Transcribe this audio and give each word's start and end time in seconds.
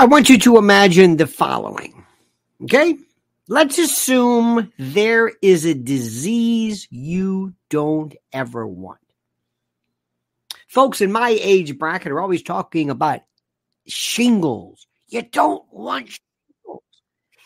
I 0.00 0.04
want 0.04 0.28
you 0.28 0.38
to 0.38 0.58
imagine 0.58 1.16
the 1.16 1.26
following. 1.26 2.04
Okay? 2.62 2.96
Let's 3.48 3.78
assume 3.78 4.72
there 4.78 5.32
is 5.42 5.64
a 5.64 5.74
disease 5.74 6.86
you 6.90 7.54
don't 7.68 8.14
ever 8.32 8.64
want. 8.64 9.00
Folks 10.68 11.00
in 11.00 11.10
my 11.10 11.36
age 11.40 11.76
bracket 11.78 12.12
are 12.12 12.20
always 12.20 12.42
talking 12.42 12.90
about 12.90 13.22
shingles. 13.88 14.86
You 15.08 15.22
don't 15.22 15.64
want 15.72 16.10
shingles. 16.10 16.82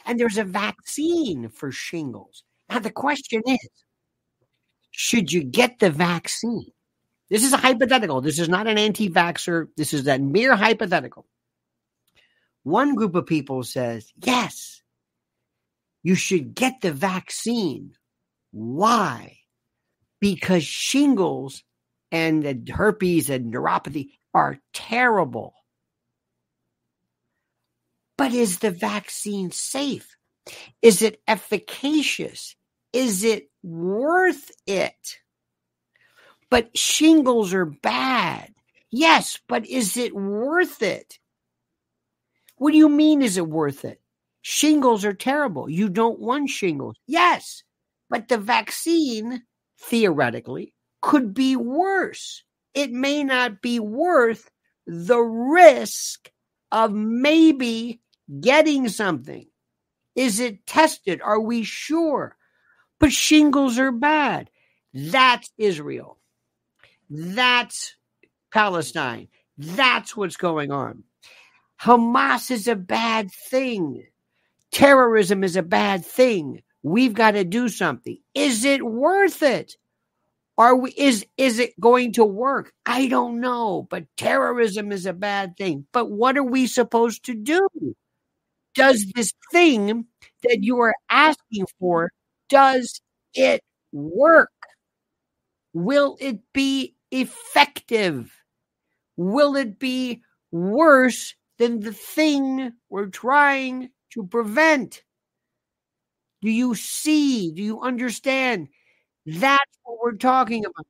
And 0.05 0.21
there's 0.21 0.39
a 0.39 0.45
vaccine 0.45 1.49
for 1.49 1.73
shingles. 1.73 2.43
Now, 2.69 2.81
the 2.81 2.91
question 2.91 3.43
is 3.47 3.69
should 4.91 5.33
you 5.33 5.43
get 5.43 5.79
the 5.79 5.91
vaccine? 5.91 6.73
This 7.31 7.45
is 7.45 7.55
a 7.55 7.57
hypothetical. 7.57 8.21
This 8.21 8.39
is 8.39 8.49
not 8.51 8.67
an 8.67 8.77
anti 8.77 9.09
vaxxer. 9.09 9.69
This 9.77 9.95
is 9.95 10.07
a 10.07 10.19
mere 10.19 10.55
hypothetical. 10.55 11.25
One 12.63 12.95
group 12.95 13.15
of 13.15 13.27
people 13.27 13.65
says, 13.65 14.13
yes, 14.17 14.83
you 16.03 16.15
should 16.15 16.55
get 16.55 16.81
the 16.81 16.93
vaccine. 16.93 17.95
Why? 18.53 19.39
Because 20.21 20.65
shingles 20.65 21.65
and 22.11 22.43
the 22.43 22.73
herpes 22.73 23.31
and 23.31 23.53
neuropathy 23.53 24.11
are 24.35 24.59
terrible. 24.73 25.55
But 28.17 28.33
is 28.33 28.59
the 28.59 28.71
vaccine 28.71 29.51
safe? 29.51 30.17
Is 30.81 31.03
it 31.03 31.21
efficacious? 31.27 32.55
Is 32.93 33.25
it 33.25 33.51
worth 33.63 34.51
it? 34.67 35.19
But 36.51 36.77
shingles 36.77 37.55
are 37.55 37.65
bad. 37.65 38.53
Yes, 38.91 39.41
but 39.49 39.67
is 39.67 39.97
it 39.97 40.15
worth 40.15 40.83
it? 40.83 41.19
What 42.63 42.71
do 42.71 42.79
you 42.79 42.89
mean, 42.89 43.23
is 43.23 43.39
it 43.39 43.49
worth 43.49 43.85
it? 43.85 44.01
Shingles 44.41 45.05
are 45.05 45.13
terrible. 45.13 45.69
You 45.69 45.89
don't 45.89 46.21
want 46.21 46.49
shingles. 46.49 46.95
Yes, 47.09 47.65
but 48.09 48.29
the 48.29 48.39
vaccine, 48.39 49.43
theoretically, 49.81 50.73
could 51.01 51.35
be 51.35 51.57
worse. 51.57 52.45
It 52.73 52.93
may 52.93 53.25
not 53.25 53.63
be 53.63 53.81
worth 53.81 54.49
the 54.87 55.19
risk 55.19 56.31
of 56.71 56.93
maybe 56.93 58.01
getting 58.41 58.89
something. 58.89 59.49
Is 60.15 60.39
it 60.39 60.65
tested? 60.65 61.21
Are 61.21 61.41
we 61.41 61.65
sure? 61.65 62.37
But 63.01 63.11
shingles 63.11 63.77
are 63.81 63.91
bad. 63.91 64.51
That's 64.95 65.51
Israel. 65.59 66.17
That's 67.11 67.97
Palestine. 68.53 69.27
That's 69.59 70.17
what's 70.17 70.37
going 70.37 70.71
on. 70.71 71.03
Hamas 71.83 72.51
is 72.51 72.69
a 72.69 72.77
bad 72.77 73.31
thing. 73.33 74.07
Terrorism 74.73 75.45
is 75.45 75.57
a 75.57 75.63
bad 75.63 76.05
thing. 76.05 76.63
We've 76.83 77.15
got 77.15 77.33
to 77.33 77.45
do 77.45 77.69
something. 77.69 78.19
Is 78.35 78.65
it 78.65 78.85
worth 78.85 79.43
it? 79.43 79.77
Are 80.59 80.77
we 80.77 80.93
is 80.93 81.27
is 81.37 81.59
it 81.59 81.79
going 81.81 82.13
to 82.15 82.25
work? 82.25 82.73
I 82.87 83.09
don't 83.09 83.41
know, 83.41 83.87
but 83.91 84.07
terrorism 84.17 84.93
is 84.93 85.07
a 85.07 85.13
bad 85.13 85.57
thing. 85.57 85.87
But 85.93 86.11
what 86.11 86.37
are 86.39 86.45
we 86.45 86.67
supposed 86.67 87.25
to 87.27 87.35
do? 87.35 87.69
Does 88.75 89.07
this 89.15 89.33
thing 89.53 90.07
that 90.43 90.59
you 90.63 90.81
are 90.81 90.95
asking 91.11 91.67
for 91.79 92.11
does 92.49 93.01
it 93.35 93.63
work? 93.93 94.51
Will 95.75 96.17
it 96.21 96.41
be 96.53 96.95
effective? 97.11 98.33
Will 99.17 99.57
it 99.57 99.79
be 99.79 100.23
worse 100.51 101.35
than 101.59 101.81
the 101.81 101.93
thing 101.93 102.73
we're 102.89 103.07
trying 103.07 103.91
to 104.11 104.27
prevent? 104.27 105.03
Do 106.43 106.51
you 106.51 106.75
see? 106.75 107.53
Do 107.53 107.63
you 107.63 107.81
understand? 107.81 108.69
That's 109.27 109.79
what 109.85 109.99
we're 110.03 110.17
talking 110.17 110.65
about. 110.65 110.87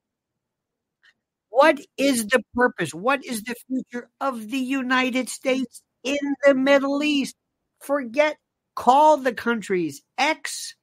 What 1.49 1.79
is 1.97 2.25
the 2.27 2.41
purpose? 2.55 2.93
What 2.93 3.23
is 3.23 3.43
the 3.43 3.55
future 3.67 4.09
of 4.19 4.49
the 4.49 4.57
United 4.57 5.29
States 5.29 5.83
in 6.03 6.17
the 6.45 6.55
Middle 6.55 7.03
East? 7.03 7.35
Forget, 7.79 8.37
call 8.75 9.17
the 9.17 9.33
countries 9.33 10.01
X 10.17 10.75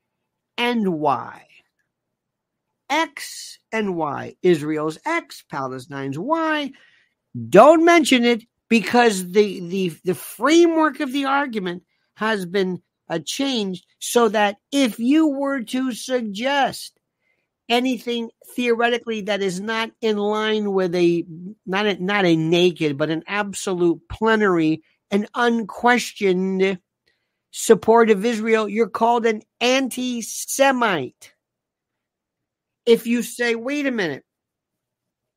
and 0.57 1.01
Y. 1.01 1.47
X 2.89 3.59
and 3.73 3.97
Y. 3.97 4.37
Israel's 4.43 4.99
X, 5.05 5.45
Palestine's 5.51 6.19
Y. 6.19 6.71
Don't 7.49 7.85
mention 7.85 8.25
it 8.25 8.45
because 8.71 9.33
the 9.33 9.61
the 9.61 9.93
the 10.05 10.15
framework 10.15 11.01
of 11.01 11.13
the 11.13 11.27
argument 11.27 11.83
has 12.15 12.47
been 12.47 12.81
uh, 13.11 13.19
changed 13.19 13.85
so 13.99 14.29
that 14.29 14.57
if 14.73 14.99
you 14.99 15.29
were 15.29 15.61
to 15.61 15.93
suggest 15.93 16.99
anything 17.69 18.31
theoretically 18.57 19.23
that 19.23 19.43
is 19.43 19.61
not 19.61 19.91
in 20.01 20.17
line 20.17 20.73
with 20.73 20.95
a 20.95 21.25
not 21.67 21.87
a, 21.87 22.03
not 22.03 22.25
a 22.25 22.37
naked 22.37 22.97
but 22.97 23.11
an 23.11 23.23
absolute 23.27 24.01
plenary 24.09 24.83
and 25.11 25.29
unquestioned 25.35 26.79
support 27.51 28.11
of 28.11 28.25
Israel, 28.25 28.69
you're 28.69 28.89
called 28.89 29.27
an 29.27 29.43
anti-Semite. 29.61 31.33
If 32.87 33.09
you 33.09 33.23
say, 33.23 33.57
wait 33.57 33.87
a 33.87 33.91
minute, 33.91 34.25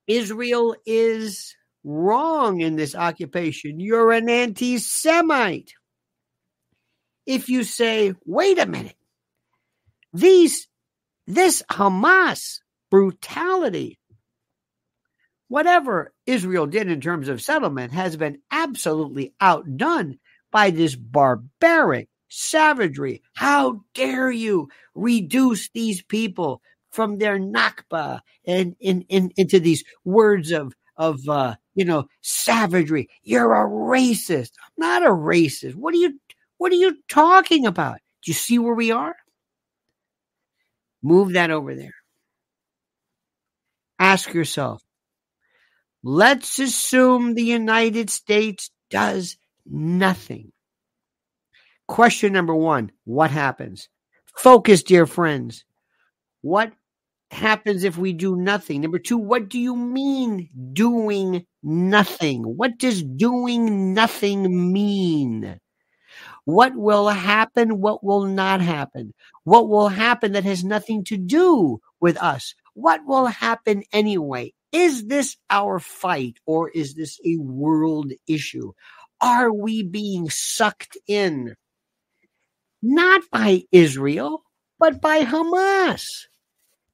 Israel 0.07 0.75
is 0.85 1.55
wrong 1.83 2.61
in 2.61 2.75
this 2.75 2.95
occupation, 2.95 3.79
you're 3.79 4.11
an 4.11 4.29
anti 4.29 4.77
Semite. 4.77 5.73
If 7.25 7.49
you 7.49 7.63
say, 7.63 8.13
wait 8.25 8.59
a 8.59 8.65
minute, 8.65 8.97
these 10.11 10.67
this 11.25 11.63
Hamas 11.71 12.59
brutality, 12.91 13.97
whatever 15.47 16.13
Israel 16.25 16.67
did 16.67 16.89
in 16.89 17.01
terms 17.01 17.29
of 17.29 17.41
settlement, 17.41 17.93
has 17.93 18.17
been 18.17 18.39
absolutely 18.51 19.33
outdone 19.39 20.19
by 20.51 20.69
this 20.69 20.95
barbaric 20.95 22.09
savagery. 22.29 23.21
How 23.35 23.81
dare 23.93 24.31
you 24.31 24.69
reduce 24.95 25.69
these 25.69 26.01
people 26.03 26.61
from 26.91 27.17
their 27.17 27.39
nakba 27.39 28.21
and 28.45 28.75
in, 28.79 29.01
in, 29.09 29.31
into 29.37 29.59
these 29.59 29.83
words 30.03 30.51
of 30.51 30.73
of 30.97 31.27
uh, 31.27 31.55
you 31.75 31.85
know 31.85 32.07
savagery. 32.21 33.09
You're 33.23 33.53
a 33.53 33.67
racist. 33.67 34.51
I'm 34.59 34.73
not 34.77 35.03
a 35.03 35.09
racist. 35.09 35.75
What 35.75 35.93
are 35.93 35.97
you 35.97 36.19
what 36.57 36.71
are 36.71 36.75
you 36.75 36.97
talking 37.09 37.65
about? 37.65 37.99
Do 38.23 38.31
you 38.31 38.35
see 38.35 38.59
where 38.59 38.73
we 38.75 38.91
are? 38.91 39.15
Move 41.01 41.33
that 41.33 41.51
over 41.51 41.75
there. 41.75 41.95
Ask 43.99 44.33
yourself. 44.33 44.81
Let's 46.03 46.59
assume 46.59 47.33
the 47.33 47.43
United 47.43 48.09
States 48.09 48.71
does 48.89 49.37
nothing. 49.65 50.51
Question 51.87 52.33
number 52.33 52.55
one 52.55 52.91
What 53.05 53.31
happens? 53.31 53.89
Focus, 54.37 54.83
dear 54.83 55.05
friends. 55.05 55.63
What 56.41 56.73
happens 57.33 57.83
if 57.83 57.97
we 57.97 58.13
do 58.13 58.35
nothing? 58.35 58.81
Number 58.81 58.99
two, 58.99 59.17
what 59.17 59.49
do 59.49 59.59
you 59.59 59.75
mean 59.75 60.49
doing 60.73 61.45
nothing? 61.61 62.43
What 62.43 62.77
does 62.77 63.03
doing 63.03 63.93
nothing 63.93 64.71
mean? 64.71 65.59
What 66.45 66.75
will 66.75 67.09
happen? 67.09 67.79
What 67.79 68.03
will 68.03 68.25
not 68.25 68.61
happen? 68.61 69.13
What 69.43 69.69
will 69.69 69.89
happen 69.89 70.33
that 70.33 70.43
has 70.43 70.63
nothing 70.63 71.03
to 71.05 71.17
do 71.17 71.79
with 71.99 72.17
us? 72.17 72.53
What 72.73 73.01
will 73.05 73.27
happen 73.27 73.83
anyway? 73.91 74.53
Is 74.71 75.05
this 75.05 75.37
our 75.49 75.79
fight 75.79 76.37
or 76.45 76.69
is 76.69 76.95
this 76.95 77.19
a 77.25 77.37
world 77.37 78.11
issue? 78.27 78.73
Are 79.21 79.53
we 79.53 79.83
being 79.83 80.29
sucked 80.29 80.97
in? 81.07 81.55
Not 82.81 83.21
by 83.31 83.63
Israel, 83.71 84.43
but 84.79 84.99
by 84.99 85.23
Hamas. 85.23 86.03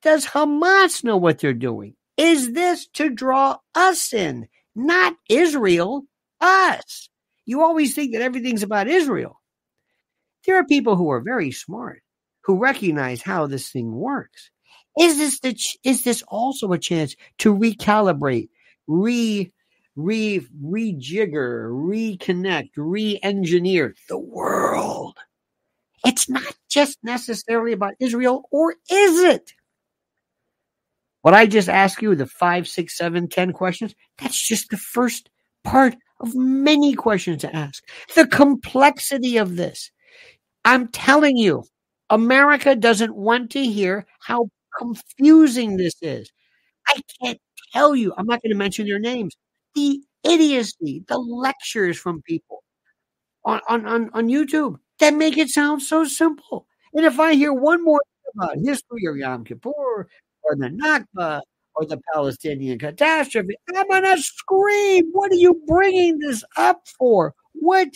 Does 0.01 0.25
Hamas 0.25 1.03
know 1.03 1.17
what 1.17 1.39
they're 1.39 1.53
doing? 1.53 1.95
Is 2.17 2.53
this 2.53 2.87
to 2.93 3.09
draw 3.09 3.57
us 3.75 4.13
in, 4.13 4.47
not 4.75 5.15
Israel, 5.29 6.03
us? 6.41 7.09
You 7.45 7.61
always 7.61 7.95
think 7.95 8.13
that 8.13 8.21
everything's 8.21 8.63
about 8.63 8.87
Israel. 8.87 9.39
There 10.45 10.57
are 10.57 10.65
people 10.65 10.95
who 10.95 11.09
are 11.11 11.21
very 11.21 11.51
smart 11.51 12.01
who 12.43 12.57
recognize 12.57 13.21
how 13.21 13.47
this 13.47 13.69
thing 13.69 13.91
works. 13.91 14.49
Is 14.99 15.17
this 15.17 15.39
the 15.39 15.53
ch- 15.53 15.77
is 15.83 16.03
this 16.03 16.23
also 16.27 16.71
a 16.71 16.79
chance 16.79 17.15
to 17.39 17.53
recalibrate, 17.55 18.49
re 18.87 19.51
re 19.95 20.39
rejigger, 20.63 21.69
reconnect, 21.71 22.71
re-engineer 22.75 23.95
the 24.07 24.17
world? 24.17 25.17
It's 26.05 26.29
not 26.29 26.55
just 26.69 26.97
necessarily 27.03 27.73
about 27.73 27.95
Israel, 27.99 28.47
or 28.51 28.73
is 28.89 29.19
it? 29.19 29.53
What 31.21 31.33
I 31.33 31.47
just 31.47 31.69
asked 31.69 32.01
you, 32.01 32.15
the 32.15 32.25
five, 32.25 32.67
six, 32.67 32.97
seven, 32.97 33.27
ten 33.27 33.51
questions, 33.51 33.93
that's 34.17 34.41
just 34.41 34.69
the 34.69 34.77
first 34.77 35.29
part 35.63 35.95
of 36.21 36.35
many 36.35 36.93
questions 36.93 37.41
to 37.41 37.55
ask. 37.55 37.83
The 38.15 38.27
complexity 38.27 39.37
of 39.37 39.55
this. 39.55 39.91
I'm 40.65 40.87
telling 40.89 41.37
you, 41.37 41.63
America 42.09 42.75
doesn't 42.75 43.15
want 43.15 43.51
to 43.51 43.63
hear 43.63 44.05
how 44.19 44.49
confusing 44.77 45.77
this 45.77 45.95
is. 46.01 46.31
I 46.87 47.01
can't 47.21 47.39
tell 47.73 47.95
you, 47.95 48.13
I'm 48.17 48.25
not 48.25 48.41
going 48.41 48.51
to 48.51 48.57
mention 48.57 48.87
their 48.87 48.99
names. 48.99 49.35
The 49.75 50.01
idiocy, 50.23 51.03
the 51.07 51.17
lectures 51.17 51.97
from 51.97 52.21
people 52.23 52.63
on, 53.45 53.61
on, 53.67 53.85
on, 53.85 54.09
on 54.13 54.27
YouTube 54.27 54.77
that 54.99 55.13
make 55.13 55.37
it 55.37 55.49
sound 55.49 55.81
so 55.81 56.03
simple. 56.05 56.65
And 56.93 57.05
if 57.05 57.19
I 57.19 57.35
hear 57.35 57.53
one 57.53 57.83
more 57.83 58.01
about 58.35 58.57
history 58.57 59.05
or 59.05 59.15
Yom 59.15 59.43
Kippur 59.43 60.07
or 60.49 60.55
the 60.55 60.69
Nakba 60.69 61.41
or 61.75 61.85
the 61.85 62.01
Palestinian 62.13 62.79
catastrophe, 62.79 63.55
I'm 63.75 63.87
going 63.87 64.03
to 64.03 64.21
scream. 64.21 65.09
What 65.11 65.31
are 65.31 65.35
you 65.35 65.61
bringing 65.67 66.19
this 66.19 66.43
up 66.57 66.81
for? 66.97 67.33
What 67.53 67.89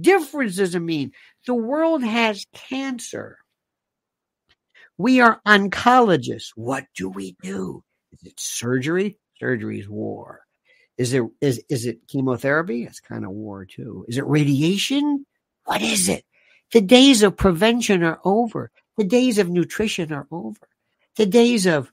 difference 0.00 0.56
does 0.56 0.74
it 0.74 0.80
mean? 0.80 1.12
The 1.46 1.54
world 1.54 2.02
has 2.02 2.46
cancer. 2.54 3.38
We 4.98 5.20
are 5.20 5.40
oncologists. 5.46 6.52
What 6.54 6.86
do 6.96 7.08
we 7.08 7.36
do? 7.42 7.82
Is 8.12 8.32
it 8.32 8.40
surgery? 8.40 9.18
Surgery 9.38 9.80
is 9.80 9.88
war. 9.88 10.40
Is 10.96 11.12
it 11.12 11.22
is 11.42 11.62
is 11.68 11.84
it 11.84 12.08
chemotherapy? 12.08 12.84
It's 12.84 13.00
kind 13.00 13.26
of 13.26 13.32
war 13.32 13.66
too. 13.66 14.06
Is 14.08 14.16
it 14.16 14.26
radiation? 14.26 15.26
What 15.64 15.82
is 15.82 16.08
it? 16.08 16.24
The 16.72 16.80
days 16.80 17.22
of 17.22 17.36
prevention 17.36 18.02
are 18.02 18.18
over. 18.24 18.70
The 18.96 19.04
days 19.04 19.38
of 19.38 19.50
nutrition 19.50 20.12
are 20.12 20.26
over. 20.30 20.66
The 21.16 21.26
days 21.26 21.66
of 21.66 21.92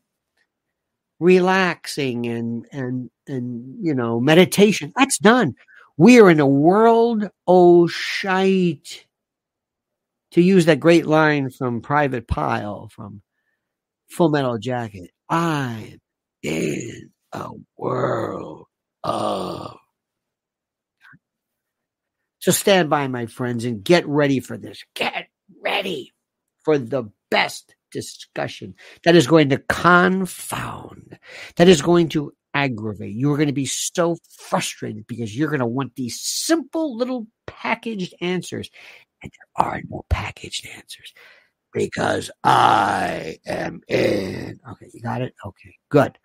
relaxing 1.24 2.28
and 2.28 2.66
and 2.72 3.10
and 3.28 3.78
you 3.81 3.96
know 3.96 4.20
meditation 4.20 4.92
that's 4.96 5.18
done. 5.18 5.54
We 5.98 6.20
are 6.20 6.30
in 6.30 6.40
a 6.40 6.48
world 6.48 7.30
oh 7.48 7.88
shite 7.88 9.06
to 10.31 10.42
use 10.42 10.66
that 10.66 10.80
great 10.80 11.06
line 11.06 11.50
from 11.50 11.81
Private 11.81 12.28
Pyle 12.28 12.90
from 12.94 13.22
Full 14.10 14.30
Metal 14.30 14.58
Jacket. 14.58 15.12
I'm 15.30 16.00
in 16.42 17.12
a 17.31 17.50
world 17.78 18.66
of. 19.04 19.78
So 22.40 22.52
stand 22.52 22.90
by, 22.90 23.08
my 23.08 23.28
friends, 23.28 23.64
and 23.64 23.81
get 23.81 24.06
ready 24.06 24.42
for 24.42 24.58
this. 24.58 24.84
Get 24.96 25.28
ready 25.64 26.12
for 26.66 26.78
the 26.78 27.10
best 27.31 27.74
discussion 27.94 28.75
that 29.04 29.16
is 29.16 29.28
going 29.28 29.50
to 29.50 29.57
confound, 29.69 31.18
that 31.56 31.68
is 31.68 31.81
going 31.81 32.10
to 32.10 32.34
aggravate. 32.54 33.13
You 33.13 33.31
are 33.31 33.38
going 33.38 33.48
to 33.48 33.54
be 33.54 33.66
so 33.66 34.18
frustrated 34.38 35.07
because 35.07 35.38
you're 35.38 35.50
going 35.50 35.60
to 35.60 35.66
want 35.66 35.95
these 35.95 36.19
simple 36.19 36.98
little 36.98 37.28
packaged 37.48 38.13
answers 38.22 38.69
and 39.22 39.31
there 39.31 39.66
are 39.68 39.81
no 39.90 40.06
packaged 40.10 40.68
answers 40.75 41.13
because 41.74 42.30
I 42.44 43.38
am 43.45 43.81
in. 43.88 44.60
Okay, 44.72 44.89
you 44.94 45.01
got 45.01 45.22
it? 45.22 45.34
Okay, 45.46 45.75
good. 45.89 46.18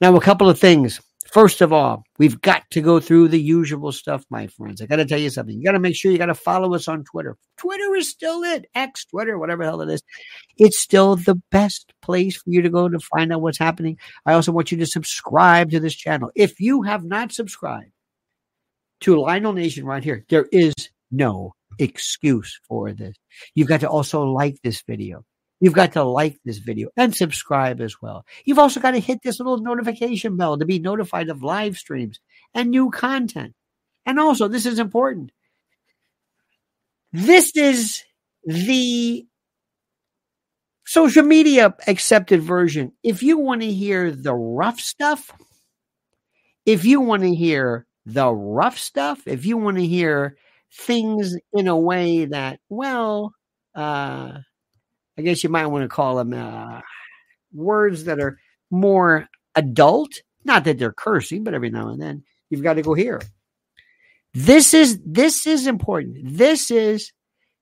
Now, 0.00 0.14
a 0.16 0.20
couple 0.20 0.50
of 0.50 0.58
things. 0.58 1.00
First 1.32 1.62
of 1.62 1.72
all, 1.72 2.04
we've 2.18 2.40
got 2.40 2.62
to 2.70 2.80
go 2.80 3.00
through 3.00 3.28
the 3.28 3.40
usual 3.40 3.92
stuff, 3.92 4.24
my 4.30 4.46
friends. 4.46 4.80
I 4.80 4.86
got 4.86 4.96
to 4.96 5.04
tell 5.04 5.18
you 5.18 5.30
something. 5.30 5.56
You 5.56 5.64
got 5.64 5.72
to 5.72 5.80
make 5.80 5.96
sure 5.96 6.12
you 6.12 6.18
got 6.18 6.26
to 6.26 6.34
follow 6.34 6.74
us 6.74 6.86
on 6.86 7.02
Twitter. 7.04 7.36
Twitter 7.56 7.94
is 7.96 8.08
still 8.08 8.42
it. 8.44 8.66
X, 8.74 9.06
Twitter, 9.06 9.38
whatever 9.38 9.64
the 9.64 9.70
hell 9.70 9.80
it 9.80 9.90
is. 9.90 10.02
It's 10.58 10.78
still 10.78 11.16
the 11.16 11.40
best 11.50 11.92
place 12.02 12.36
for 12.36 12.50
you 12.50 12.62
to 12.62 12.70
go 12.70 12.88
to 12.88 12.98
find 12.98 13.32
out 13.32 13.40
what's 13.40 13.58
happening. 13.58 13.98
I 14.26 14.34
also 14.34 14.52
want 14.52 14.70
you 14.70 14.78
to 14.78 14.86
subscribe 14.86 15.70
to 15.70 15.80
this 15.80 15.94
channel. 15.94 16.30
If 16.34 16.60
you 16.60 16.82
have 16.82 17.04
not 17.04 17.32
subscribed 17.32 17.90
to 19.00 19.18
Lionel 19.18 19.54
Nation 19.54 19.84
right 19.86 20.04
here, 20.04 20.24
there 20.28 20.46
is 20.52 20.74
no 21.10 21.54
excuse 21.78 22.60
for 22.68 22.92
this. 22.92 23.16
You've 23.54 23.68
got 23.68 23.80
to 23.80 23.88
also 23.88 24.24
like 24.24 24.58
this 24.62 24.82
video. 24.86 25.24
You've 25.64 25.72
got 25.72 25.92
to 25.92 26.02
like 26.02 26.36
this 26.44 26.58
video 26.58 26.90
and 26.94 27.16
subscribe 27.16 27.80
as 27.80 28.02
well. 28.02 28.26
You've 28.44 28.58
also 28.58 28.80
got 28.80 28.90
to 28.90 28.98
hit 28.98 29.20
this 29.22 29.40
little 29.40 29.56
notification 29.56 30.36
bell 30.36 30.58
to 30.58 30.66
be 30.66 30.78
notified 30.78 31.30
of 31.30 31.42
live 31.42 31.78
streams 31.78 32.20
and 32.52 32.70
new 32.70 32.90
content. 32.90 33.54
And 34.04 34.20
also, 34.20 34.46
this 34.46 34.66
is 34.66 34.78
important. 34.78 35.32
This 37.14 37.56
is 37.56 38.02
the 38.44 39.26
social 40.84 41.22
media 41.22 41.74
accepted 41.86 42.42
version. 42.42 42.92
If 43.02 43.22
you 43.22 43.38
want 43.38 43.62
to 43.62 43.72
hear 43.72 44.10
the 44.10 44.34
rough 44.34 44.80
stuff, 44.80 45.32
if 46.66 46.84
you 46.84 47.00
want 47.00 47.22
to 47.22 47.34
hear 47.34 47.86
the 48.04 48.30
rough 48.30 48.76
stuff, 48.76 49.22
if 49.26 49.46
you 49.46 49.56
want 49.56 49.78
to 49.78 49.86
hear 49.86 50.36
things 50.70 51.34
in 51.54 51.68
a 51.68 51.78
way 51.78 52.26
that, 52.26 52.60
well, 52.68 53.32
uh, 53.74 54.40
I 55.18 55.22
guess 55.22 55.44
you 55.44 55.50
might 55.50 55.66
want 55.66 55.82
to 55.82 55.88
call 55.88 56.16
them 56.16 56.32
uh, 56.32 56.80
words 57.52 58.04
that 58.04 58.20
are 58.20 58.38
more 58.70 59.28
adult. 59.54 60.12
Not 60.44 60.64
that 60.64 60.78
they're 60.78 60.92
cursing, 60.92 61.44
but 61.44 61.54
every 61.54 61.70
now 61.70 61.88
and 61.88 62.00
then 62.00 62.24
you've 62.50 62.62
got 62.62 62.74
to 62.74 62.82
go 62.82 62.94
here. 62.94 63.20
This 64.34 64.74
is 64.74 65.00
this 65.06 65.46
is 65.46 65.66
important. 65.66 66.16
This 66.36 66.70
is 66.70 67.12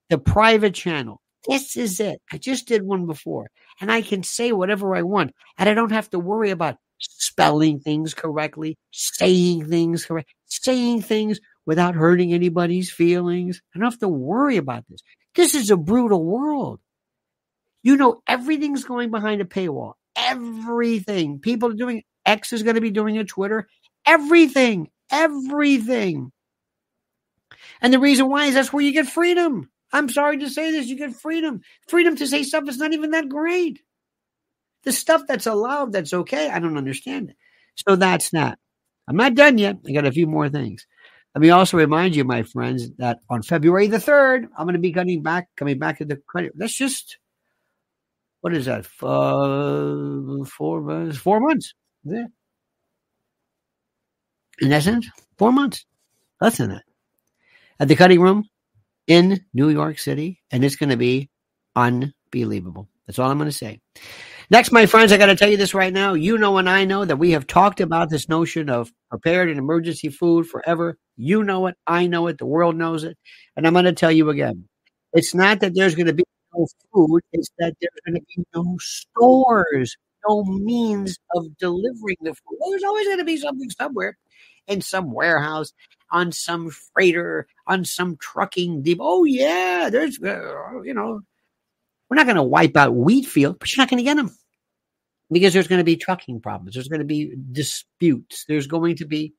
the 0.09 0.19
private 0.19 0.75
channel. 0.75 1.21
This 1.47 1.77
is 1.77 2.01
it. 2.01 2.21
I 2.33 2.39
just 2.39 2.67
did 2.67 2.83
one 2.83 3.07
before, 3.07 3.51
and 3.81 3.93
I 3.93 4.01
can 4.01 4.23
say 4.23 4.53
whatever 4.53 4.97
I 4.97 5.03
want, 5.03 5.35
and 5.59 5.69
I 5.69 5.75
don't 5.75 5.93
have 5.93 6.09
to 6.11 6.19
worry 6.19 6.51
about 6.51 6.77
spelling 6.99 7.81
things 7.81 8.15
correctly, 8.15 8.79
saying 8.91 9.69
things 9.69 10.07
correct, 10.07 10.31
saying 10.47 11.03
things 11.03 11.41
without 11.67 11.95
hurting 11.95 12.33
anybody's 12.33 12.91
feelings. 12.91 13.61
I 13.75 13.79
don't 13.79 13.91
have 13.91 14.01
to 14.01 14.09
worry 14.09 14.57
about 14.57 14.85
this. 14.89 15.01
This 15.35 15.55
is 15.55 15.71
a 15.71 15.77
brutal 15.77 16.25
world. 16.25 16.81
You 17.83 17.97
know, 17.97 18.23
everything's 18.27 18.85
going 18.85 19.11
behind 19.11 19.41
a 19.41 19.45
paywall. 19.45 19.95
Everything. 20.17 21.41
People 21.41 21.71
are 21.71 21.75
doing 21.75 22.03
X 22.25 22.53
is 22.53 22.63
going 22.63 22.77
to 22.77 22.81
be 22.81 22.91
doing 22.91 23.19
a 23.19 23.25
Twitter. 23.25 23.69
Everything. 24.07 24.91
Everything. 25.11 26.33
And 27.81 27.93
the 27.93 27.99
reason 27.99 28.29
why 28.29 28.47
is 28.47 28.55
that's 28.55 28.73
where 28.73 28.85
you 28.85 28.93
get 28.93 29.07
freedom. 29.07 29.71
I'm 29.93 30.09
sorry 30.09 30.39
to 30.39 30.49
say 30.49 30.71
this, 30.71 30.87
you 30.87 30.97
get 30.97 31.15
freedom. 31.15 31.61
Freedom 31.89 32.17
to 32.17 32.27
say 32.27 32.43
stuff 32.45 32.69
is 32.69 32.79
not 32.79 32.93
even 32.93 33.11
that 33.11 33.29
great. 33.29 33.83
The 34.85 34.93
stuff 34.93 35.23
that's 35.29 35.47
allowed, 35.47 35.93
that's 35.93 36.15
okay. 36.15 36.49
I 36.49 36.59
don't 36.59 36.79
understand 36.79 37.31
it. 37.31 37.37
So 37.87 37.97
that's 37.97 38.31
that. 38.31 38.59
I'm 39.07 39.17
not 39.17 39.35
done 39.35 39.59
yet. 39.59 39.79
I 39.87 39.93
got 39.93 40.07
a 40.07 40.13
few 40.13 40.27
more 40.27 40.49
things. 40.49 40.87
Let 41.35 41.43
me 41.43 41.51
also 41.51 41.77
remind 41.77 42.15
you, 42.15 42.25
my 42.25 42.43
friends, 42.43 42.91
that 42.99 43.21
on 43.29 43.43
February 43.43 43.87
the 43.87 43.99
3rd, 43.99 44.49
I'm 44.57 44.67
going 44.67 44.75
to 44.75 44.81
be 44.81 44.93
coming 44.93 45.23
back, 45.23 45.49
coming 45.57 45.79
back 45.79 45.99
to 45.99 46.05
the 46.05 46.17
credit. 46.17 46.53
Let's 46.57 46.75
just, 46.75 47.19
what 48.43 48.55
is 48.55 48.67
that? 48.67 48.87
Uh, 49.01 50.45
four 50.45 50.83
months, 50.83 51.17
four 51.17 51.41
months. 51.41 51.75
Yeah. 52.05 52.27
In 54.61 54.73
essence, 54.73 55.09
four 55.39 55.53
months. 55.53 55.87
Less 56.41 56.59
than 56.59 56.71
that. 56.71 56.83
At 57.81 57.89
the 57.89 57.97
cutting 57.97 58.21
room 58.21 58.45
in 59.07 59.45
New 59.55 59.71
York 59.71 59.99
City. 59.99 60.41
And 60.51 60.65
it's 60.65 60.77
going 60.77 60.91
to 60.91 60.97
be 60.97 61.31
unbelievable. 61.77 62.89
That's 63.07 63.19
all 63.19 63.31
I'm 63.31 63.39
going 63.39 63.51
to 63.51 63.57
say. 63.57 63.81
Next, 64.51 64.73
my 64.73 64.87
friends, 64.87 65.13
I 65.13 65.17
got 65.17 65.27
to 65.27 65.37
tell 65.37 65.49
you 65.49 65.57
this 65.57 65.73
right 65.73 65.93
now. 65.93 66.15
You 66.15 66.37
know, 66.37 66.59
and 66.59 66.69
I 66.69 66.85
know 66.85 67.05
that 67.05 67.17
we 67.17 67.31
have 67.31 67.47
talked 67.47 67.81
about 67.81 68.11
this 68.11 68.29
notion 68.29 68.69
of 68.69 68.93
prepared 69.09 69.49
and 69.49 69.59
emergency 69.59 70.09
food 70.09 70.47
forever. 70.47 70.99
You 71.17 71.43
know 71.45 71.69
it. 71.69 71.77
I 71.87 72.07
know 72.07 72.27
it. 72.27 72.39
The 72.39 72.47
world 72.47 72.77
knows 72.77 73.05
it. 73.05 73.17
And 73.57 73.67
I'm 73.67 73.73
going 73.73 73.87
to 73.87 73.93
tell 73.93 74.13
you 74.13 74.31
again 74.31 74.69
it's 75.13 75.35
not 75.35 75.61
that 75.61 75.75
there's 75.75 75.95
going 75.95 76.07
to 76.07 76.13
be 76.13 76.25
no 76.55 76.67
food, 76.93 77.23
is 77.33 77.51
that 77.59 77.75
there's 77.81 78.01
going 78.07 78.21
to 78.21 78.27
be 78.37 78.45
no 78.55 78.77
stores, 78.81 79.97
no 80.29 80.45
means 80.45 81.19
of 81.35 81.57
delivering 81.59 82.17
the 82.23 82.35
food. 82.35 82.59
There's 82.71 82.85
always 82.85 83.07
going 83.07 83.19
to 83.19 83.25
be 83.25 83.37
something 83.37 83.71
somewhere 83.71 84.17
in 84.67 84.81
some 84.81 85.13
warehouse, 85.13 85.73
on 86.11 86.33
some 86.33 86.71
freighter, 86.71 87.47
on 87.67 87.85
some 87.85 88.17
trucking 88.19 88.83
depot. 88.83 89.03
Oh, 89.05 89.25
yeah, 89.25 89.89
there's, 89.91 90.23
uh, 90.23 90.83
you 90.83 90.95
know, 90.95 91.21
we're 92.09 92.17
not 92.17 92.27
going 92.27 92.37
to 92.37 92.43
wipe 92.43 92.77
out 92.77 92.95
wheat 92.95 93.27
field, 93.27 93.59
but 93.59 93.75
you're 93.75 93.83
not 93.83 93.91
going 93.91 93.99
to 93.99 94.05
get 94.05 94.17
them 94.17 94.31
because 95.31 95.53
there's 95.55 95.69
going 95.69 95.81
to 95.81 95.85
be 95.85 95.97
trucking 95.97 96.41
problems. 96.41 96.75
There's 96.75 96.89
going 96.89 97.01
to 97.01 97.07
be 97.07 97.35
disputes. 97.53 98.45
There's 98.47 98.67
going 98.67 98.97
to 98.97 99.07
be 99.07 99.33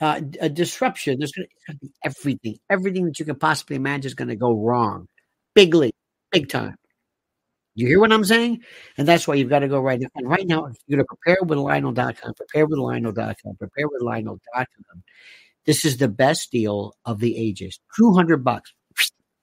uh, 0.00 0.20
a 0.40 0.48
disruption. 0.48 1.18
There's 1.18 1.32
going 1.32 1.46
to 1.68 1.76
be 1.76 1.92
everything. 2.04 2.58
Everything 2.68 3.04
that 3.06 3.20
you 3.20 3.24
can 3.24 3.36
possibly 3.36 3.76
imagine 3.76 4.08
is 4.08 4.14
going 4.14 4.28
to 4.28 4.36
go 4.36 4.52
wrong. 4.52 5.06
Bigly, 5.54 5.92
big 6.30 6.48
time. 6.48 6.76
You 7.74 7.86
hear 7.86 8.00
what 8.00 8.12
I'm 8.12 8.24
saying? 8.24 8.62
And 8.98 9.08
that's 9.08 9.26
why 9.26 9.34
you've 9.34 9.48
got 9.48 9.60
to 9.60 9.68
go 9.68 9.80
right 9.80 9.98
now. 9.98 10.08
And 10.14 10.28
right 10.28 10.46
now, 10.46 10.70
you're 10.86 10.98
going 10.98 10.98
to 10.98 11.04
prepare 11.04 11.38
with 11.42 11.58
Lionel.com, 11.58 12.34
prepare 12.34 12.66
with 12.66 12.78
Lionel.com, 12.78 13.56
prepare 13.56 13.88
with 13.88 14.02
Lionel.com. 14.02 15.02
This 15.64 15.84
is 15.84 15.96
the 15.96 16.08
best 16.08 16.50
deal 16.50 16.94
of 17.06 17.20
the 17.20 17.36
ages. 17.36 17.80
200 17.96 18.44
bucks 18.44 18.74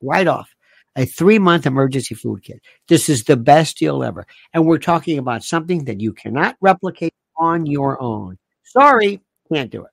right 0.01 0.27
off 0.27 0.49
a 0.95 1.05
three 1.05 1.39
month 1.39 1.65
emergency 1.65 2.13
food 2.15 2.43
kit. 2.43 2.61
This 2.87 3.09
is 3.09 3.23
the 3.23 3.37
best 3.37 3.77
deal 3.77 4.03
ever. 4.03 4.25
And 4.53 4.65
we're 4.65 4.79
talking 4.79 5.17
about 5.17 5.43
something 5.43 5.85
that 5.85 6.01
you 6.01 6.13
cannot 6.13 6.55
replicate 6.61 7.13
on 7.37 7.65
your 7.65 8.01
own. 8.01 8.37
Sorry, 8.63 9.21
can't 9.51 9.71
do 9.71 9.83
it. 9.83 9.91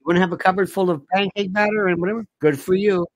You 0.00 0.06
want 0.06 0.16
to 0.16 0.20
have 0.20 0.32
a 0.32 0.36
cupboard 0.36 0.70
full 0.70 0.90
of 0.90 1.06
pancake 1.08 1.52
batter 1.52 1.88
and 1.88 2.00
whatever? 2.00 2.24
Good 2.40 2.58
for 2.58 2.74
you. 2.74 3.06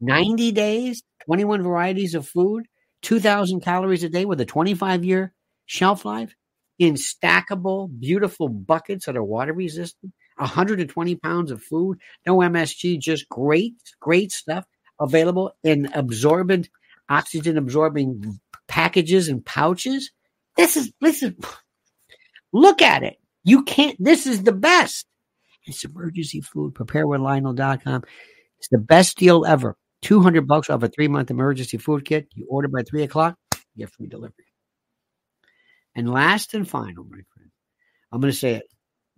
90 0.00 0.52
days, 0.52 1.02
21 1.24 1.62
varieties 1.62 2.14
of 2.14 2.26
food, 2.26 2.66
2,000 3.02 3.60
calories 3.60 4.04
a 4.04 4.08
day 4.08 4.24
with 4.24 4.40
a 4.40 4.44
25 4.46 5.04
year 5.04 5.32
shelf 5.66 6.04
life 6.04 6.34
in 6.78 6.94
stackable, 6.94 7.88
beautiful 7.98 8.48
buckets 8.48 9.06
that 9.06 9.16
are 9.16 9.24
water 9.24 9.52
resistant, 9.52 10.12
120 10.36 11.16
pounds 11.16 11.50
of 11.50 11.62
food, 11.62 11.98
no 12.26 12.38
MSG, 12.38 12.98
just 12.98 13.28
great, 13.28 13.74
great 14.00 14.32
stuff 14.32 14.64
available 15.00 15.52
in 15.64 15.90
absorbent, 15.94 16.68
oxygen 17.08 17.58
absorbing 17.58 18.38
packages 18.68 19.28
and 19.28 19.44
pouches. 19.44 20.10
This 20.56 20.76
is, 20.76 20.92
listen, 21.00 21.36
look 22.52 22.82
at 22.82 23.02
it. 23.02 23.18
You 23.44 23.64
can't, 23.64 23.96
this 23.98 24.26
is 24.26 24.42
the 24.42 24.52
best. 24.52 25.06
It's 25.64 25.84
emergency 25.84 26.40
food. 26.40 26.74
Preparewithlionel.com. 26.74 28.04
It's 28.58 28.68
the 28.70 28.78
best 28.78 29.18
deal 29.18 29.44
ever. 29.44 29.76
200 30.02 30.46
bucks 30.46 30.70
off 30.70 30.82
a 30.82 30.88
three 30.88 31.08
month 31.08 31.30
emergency 31.30 31.78
food 31.78 32.04
kit. 32.04 32.28
You 32.34 32.46
order 32.48 32.68
by 32.68 32.82
three 32.82 33.02
o'clock, 33.02 33.36
get 33.76 33.90
free 33.90 34.06
delivery. 34.06 34.46
And 35.94 36.10
last 36.10 36.54
and 36.54 36.68
final, 36.68 37.04
my 37.04 37.20
friend, 37.34 37.50
I'm 38.12 38.20
going 38.20 38.32
to 38.32 38.38
say 38.38 38.54
it 38.54 38.64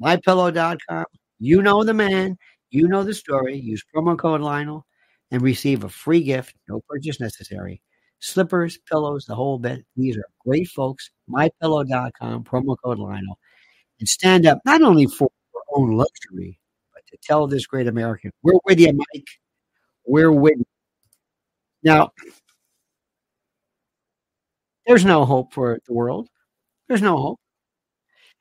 mypillow.com. 0.02 1.04
You 1.38 1.62
know 1.62 1.84
the 1.84 1.94
man, 1.94 2.36
you 2.70 2.88
know 2.88 3.02
the 3.02 3.14
story. 3.14 3.56
Use 3.56 3.82
promo 3.94 4.18
code 4.18 4.40
Lionel 4.40 4.86
and 5.30 5.42
receive 5.42 5.84
a 5.84 5.88
free 5.88 6.22
gift, 6.22 6.54
no 6.68 6.80
purchase 6.88 7.20
necessary. 7.20 7.82
Slippers, 8.20 8.78
pillows, 8.90 9.24
the 9.24 9.34
whole 9.34 9.58
bit. 9.58 9.84
These 9.96 10.16
are 10.16 10.26
great 10.46 10.68
folks. 10.68 11.10
MyPillow.com, 11.30 12.44
promo 12.44 12.76
code 12.82 12.98
Lionel. 12.98 13.38
And 13.98 14.08
stand 14.08 14.46
up 14.46 14.58
not 14.64 14.82
only 14.82 15.06
for 15.06 15.30
your 15.54 15.62
own 15.74 15.96
luxury, 15.96 16.58
but 16.92 17.02
to 17.08 17.18
tell 17.22 17.46
this 17.46 17.66
great 17.66 17.86
American, 17.86 18.32
we're 18.42 18.58
with 18.64 18.78
you, 18.78 18.92
Mike. 18.92 19.28
We're 20.10 20.32
winning. 20.32 20.66
Now, 21.84 22.10
there's 24.84 25.04
no 25.04 25.24
hope 25.24 25.54
for 25.54 25.78
the 25.86 25.92
world. 25.94 26.28
There's 26.88 27.00
no 27.00 27.16
hope. 27.16 27.38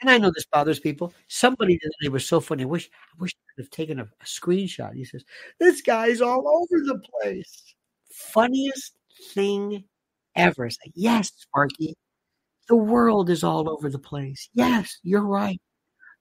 And 0.02 0.10
I 0.10 0.18
know 0.18 0.32
this 0.34 0.48
bothers 0.52 0.80
people. 0.80 1.14
Somebody 1.28 1.78
today 1.78 2.10
was 2.10 2.26
so 2.28 2.40
funny. 2.40 2.64
I 2.64 2.66
wish 2.66 2.90
I 2.92 3.22
wish 3.22 3.34
I 3.36 3.44
could 3.54 3.66
have 3.66 3.70
taken 3.70 4.00
a, 4.00 4.04
a 4.04 4.26
screenshot. 4.26 4.96
He 4.96 5.06
says, 5.06 5.24
This 5.60 5.84
guy's 5.84 6.22
all 6.22 6.48
over 6.48 6.84
the 6.84 7.00
place. 7.22 7.76
Funniest 8.10 8.98
thing 9.34 9.84
ever. 10.36 10.70
Yes, 10.96 11.32
Sparky. 11.38 11.94
The 12.68 12.78
world 12.78 13.30
is 13.30 13.44
all 13.44 13.70
over 13.70 13.92
the 13.92 14.00
place. 14.00 14.50
Yes, 14.56 14.98
you're 15.04 15.22
right. 15.22 15.62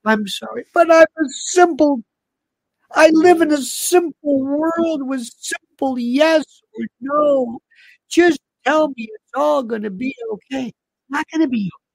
I'm 0.04 0.26
sorry. 0.28 0.66
But 0.74 0.90
I'm 0.92 1.02
a 1.02 1.28
simple 1.30 2.02
I 2.95 3.11
live 3.11 3.40
in 3.42 3.52
a 3.52 3.59
simple 3.62 4.42
world 4.45 5.07
with 5.07 5.28
simple 5.38 5.99
yes 5.99 6.45
or 6.78 6.87
no. 7.00 7.61
Just 8.09 8.40
tell 8.64 8.88
me 8.88 9.09
it's 9.12 9.33
all 9.35 9.62
gonna 9.62 9.90
be 9.90 10.14
okay. 10.33 10.73
Not 11.09 11.26
gonna 11.33 11.49
be 11.49 11.71
okay. 11.75 11.95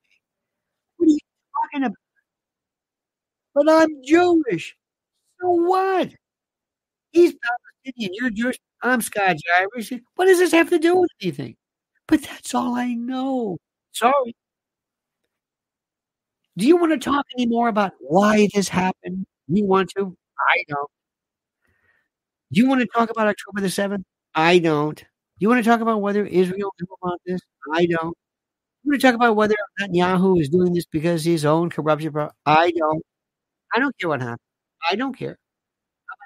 What 0.97 1.07
are 1.07 1.09
you 1.11 1.19
talking 1.71 1.85
about? 1.85 1.97
But 3.55 3.67
I'm 3.69 4.03
Jewish. 4.03 4.75
So 5.41 5.49
what? 5.51 6.13
He's 7.11 7.33
Palestinian. 7.35 8.13
You're 8.15 8.29
Jewish. 8.31 8.59
I'm 8.81 9.01
Scotch 9.01 9.41
Irish. 9.55 9.91
What 10.15 10.25
does 10.25 10.39
this 10.39 10.51
have 10.51 10.69
to 10.71 10.79
do 10.79 10.97
with 10.97 11.11
anything? 11.21 11.55
But 12.07 12.23
that's 12.23 12.53
all 12.55 12.75
I 12.75 12.93
know. 12.93 13.57
Sorry. 13.93 14.35
Do 16.57 16.67
you 16.67 16.77
want 16.77 16.91
to 16.93 16.97
talk 16.99 17.25
any 17.35 17.45
more 17.47 17.67
about 17.67 17.93
why 17.99 18.47
this 18.53 18.67
happened? 18.67 19.25
You 19.47 19.65
want 19.65 19.89
to? 19.97 20.15
I 20.39 20.63
don't. 20.67 20.89
You 22.49 22.67
want 22.67 22.81
to 22.81 22.87
talk 22.87 23.09
about 23.09 23.27
October 23.27 23.61
the 23.61 23.69
7th? 23.69 24.03
I 24.35 24.59
don't. 24.59 25.03
You 25.39 25.49
want 25.49 25.63
to 25.63 25.69
talk 25.69 25.81
about 25.81 26.01
whether 26.01 26.25
Israel 26.25 26.71
knew 26.79 26.87
about 27.01 27.19
this? 27.25 27.41
I 27.73 27.85
don't. 27.85 28.15
You 28.83 28.91
want 28.91 29.01
to 29.01 29.07
talk 29.07 29.15
about 29.15 29.35
whether 29.35 29.55
Netanyahu 29.81 30.41
is 30.41 30.49
doing 30.49 30.73
this 30.73 30.85
because 30.85 31.23
his 31.25 31.45
own 31.45 31.69
corruption? 31.69 32.13
I 32.45 32.71
don't. 32.71 33.03
I 33.75 33.79
don't 33.79 33.97
care 33.99 34.09
what 34.09 34.21
happened. 34.21 34.39
I 34.91 34.95
don't 34.95 35.17
care. 35.17 35.37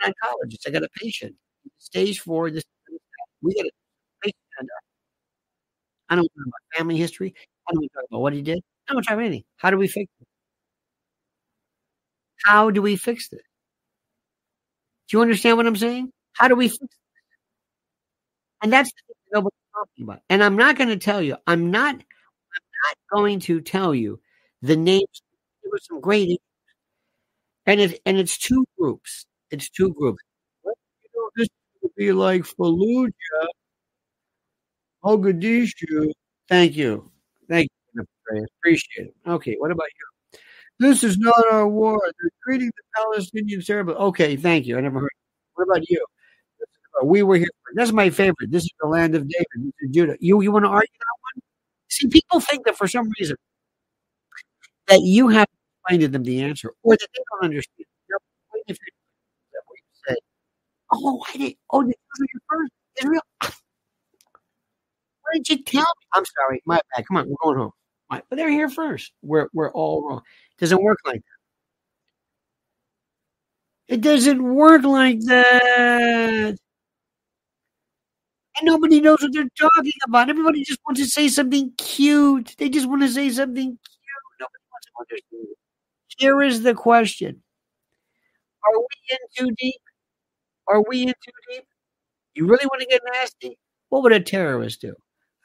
I'm 0.04 0.10
an 0.10 0.14
oncologist. 0.24 0.68
I 0.68 0.72
got 0.72 0.84
a 0.84 0.90
patient. 1.02 1.36
Stage 1.80 2.20
four. 2.22 2.52
This. 2.52 2.64
We 3.42 3.54
got 3.56 3.66
a 3.66 3.72
patient. 4.24 4.70
I 6.10 6.16
don't 6.16 6.24
talk 6.24 6.46
about 6.48 6.78
family 6.78 6.98
history. 6.98 7.34
I 7.70 7.74
don't 7.74 7.84
talk 7.94 8.04
about 8.10 8.22
what 8.22 8.34
he 8.34 8.42
did. 8.42 8.60
I 8.90 8.94
don't 8.94 9.04
talk 9.04 9.14
about 9.14 9.26
anything. 9.26 9.44
How 9.58 9.72
do 9.72 9.78
we 9.78 9.88
fix 9.88 10.12
it? 10.22 10.28
How 12.46 12.72
do 12.72 12.82
we 12.82 12.96
fix 12.96 13.30
this? 13.30 13.42
Do 15.08 15.18
you 15.18 15.22
understand 15.22 15.58
what 15.58 15.68
I'm 15.68 15.76
saying? 15.76 16.12
How 16.34 16.48
do 16.48 16.56
we 16.56 16.70
fix? 16.70 16.88
And 18.62 18.72
that's 18.74 18.92
nobody's 19.34 19.52
talking 19.74 20.04
about. 20.04 20.22
And 20.30 20.44
I'm 20.44 20.56
not 20.56 20.78
going 20.78 20.90
to 20.90 20.98
tell 20.98 21.22
you. 21.22 21.38
I'm 21.48 21.72
not. 21.72 21.96
I'm 21.96 22.02
not 22.86 22.98
going 23.14 23.40
to 23.42 23.62
tell 23.62 23.94
you 23.96 24.20
the 24.62 24.76
names. 24.76 25.22
There 25.64 25.72
were 25.72 25.80
some 25.82 26.02
great, 26.02 26.42
and 27.66 27.80
it 27.82 28.02
and 28.06 28.18
it's 28.18 28.38
two 28.38 28.66
groups. 28.78 29.26
It's 29.52 29.70
two 29.70 29.94
groups. 29.94 30.24
You 30.66 31.10
know, 31.16 31.30
this 31.36 31.48
would 31.82 31.96
be 31.96 32.12
like 32.12 32.44
Fallujah, 32.44 33.12
Mogadishu. 35.04 36.12
Thank 36.48 36.76
you, 36.76 37.12
thank 37.50 37.70
you, 37.94 38.04
appreciate 38.60 39.08
it. 39.08 39.16
Okay, 39.28 39.56
what 39.60 39.72
about 39.72 39.88
you? 40.00 40.17
This 40.79 41.03
is 41.03 41.17
not 41.17 41.36
our 41.51 41.67
war. 41.67 42.00
They're 42.22 42.31
treating 42.43 42.72
the 42.75 42.84
Palestinians 43.01 43.65
terribly. 43.65 43.96
Okay, 43.96 44.36
thank 44.36 44.65
you. 44.67 44.77
I 44.77 44.81
never 44.81 45.00
heard. 45.00 45.12
What 45.55 45.65
about 45.65 45.89
you? 45.89 46.05
We 47.03 47.24
were 47.24 47.38
here. 47.38 47.50
That's 47.75 47.91
my 47.91 48.10
favorite. 48.10 48.51
This 48.51 48.63
is 48.63 48.72
the 48.81 48.88
land 48.88 49.15
of 49.15 49.27
David. 49.27 49.46
This 49.57 49.74
is 49.81 49.89
Judah. 49.91 50.17
You 50.19 50.41
you 50.41 50.51
want 50.51 50.65
to 50.65 50.69
argue 50.69 50.88
that 51.00 51.22
one? 51.36 51.43
See, 51.89 52.07
people 52.07 52.39
think 52.39 52.65
that 52.65 52.77
for 52.77 52.88
some 52.88 53.10
reason 53.19 53.38
that 54.88 55.01
you 55.01 55.27
have 55.29 55.48
to 55.48 55.53
explain 55.84 56.00
to 56.01 56.07
them 56.07 56.24
the 56.24 56.41
answer, 56.41 56.72
or 56.84 56.96
that 56.96 57.07
they 57.15 57.22
don't 57.31 57.46
understand. 57.46 57.86
Oh, 60.91 61.24
I 61.34 61.38
did. 61.38 61.55
Oh, 61.69 61.84
did 61.84 61.96
you 62.19 62.25
hear 62.31 62.41
first? 62.50 62.72
Israel. 63.01 63.22
Why 63.41 63.50
didn't 65.34 65.50
you 65.50 65.63
tell 65.63 65.81
me? 65.81 66.05
I'm 66.13 66.24
sorry. 66.25 66.62
My 66.65 66.79
bad. 66.96 67.05
Come 67.07 67.17
on, 67.17 67.29
we're 67.29 67.36
going 67.43 67.57
home. 67.57 67.72
But 68.10 68.24
they're 68.31 68.50
here 68.50 68.69
first. 68.69 69.12
We're 69.22 69.50
we're 69.53 69.72
all 69.72 70.07
wrong. 70.07 70.22
Doesn't 70.60 70.82
work 70.84 71.00
like 71.06 71.22
that. 73.88 73.96
It 73.96 74.02
doesn't 74.02 74.42
work 74.44 74.84
like 74.84 75.20
that. 75.26 76.58
And 78.60 78.66
nobody 78.66 79.02
knows 79.02 79.22
what 79.22 79.34
they're 79.34 79.48
talking 79.60 79.92
about. 80.08 80.30
Everybody 80.30 80.64
just 80.64 80.80
wants 80.88 81.02
to 81.02 81.08
say 81.08 81.28
something 81.28 81.72
cute. 81.78 82.56
They 82.58 82.70
just 82.70 82.88
want 82.90 83.02
to 83.04 83.10
say 83.10 83.30
something 83.30 83.66
cute. 83.70 83.80
Nobody 84.40 84.64
wants 84.72 84.88
to 84.88 84.92
understand. 85.00 85.56
Here 86.18 86.42
is 86.44 86.64
the 86.64 86.74
question 86.76 87.44
Are 88.66 88.80
we 88.80 88.88
in 89.12 89.18
too 89.48 89.56
deep? 89.58 89.82
Are 90.68 90.84
we 90.88 91.04
in 91.04 91.10
too 91.10 91.32
deep? 91.52 91.64
You 92.36 92.48
really 92.48 92.66
want 92.68 92.82
to 92.82 92.88
get 92.88 93.02
nasty? 93.14 93.58
What 93.90 94.04
would 94.04 94.14
a 94.14 94.20
terrorist 94.20 94.82
do? 94.82 94.90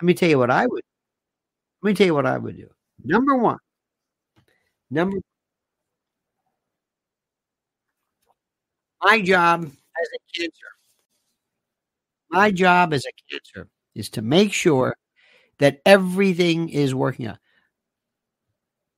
Let 0.01 0.07
me 0.07 0.15
tell 0.15 0.29
you 0.29 0.39
what 0.39 0.51
I 0.51 0.67
would. 0.67 0.85
Let 1.83 1.91
me 1.91 1.95
tell 1.95 2.07
you 2.07 2.15
what 2.15 2.27
I 2.27 2.39
would 2.39 2.57
do. 2.57 2.69
Number 3.05 3.37
one. 3.37 3.59
Number 4.93 5.17
my 9.03 9.23
job 9.23 9.65
as 9.65 10.09
a 10.15 10.39
cancer 10.39 10.67
my 12.31 12.51
job 12.51 12.93
as 12.93 13.07
a 13.07 13.13
cancer 13.31 13.69
is 13.95 14.11
to 14.11 14.23
make 14.23 14.53
sure 14.53 14.97
that 15.59 15.81
everything 15.87 16.69
is 16.69 16.95
working 16.95 17.27
out. 17.27 17.39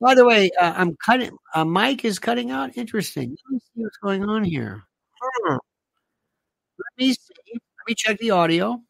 By 0.01 0.15
the 0.15 0.25
way, 0.25 0.51
uh, 0.59 0.73
I'm 0.75 0.95
cutting. 1.05 1.31
Uh, 1.53 1.65
Mike 1.65 2.03
is 2.03 2.19
cutting 2.19 2.51
out. 2.51 2.75
Interesting. 2.77 3.29
Let 3.29 3.53
me 3.53 3.59
see 3.59 3.83
what's 3.83 3.97
going 3.97 4.25
on 4.25 4.43
here. 4.43 4.83
Huh. 5.21 5.59
Let 6.79 6.97
me 6.97 7.13
see. 7.13 7.33
Let 7.53 7.87
me 7.87 7.95
check 7.95 8.17
the 8.19 8.31
audio. 8.31 8.81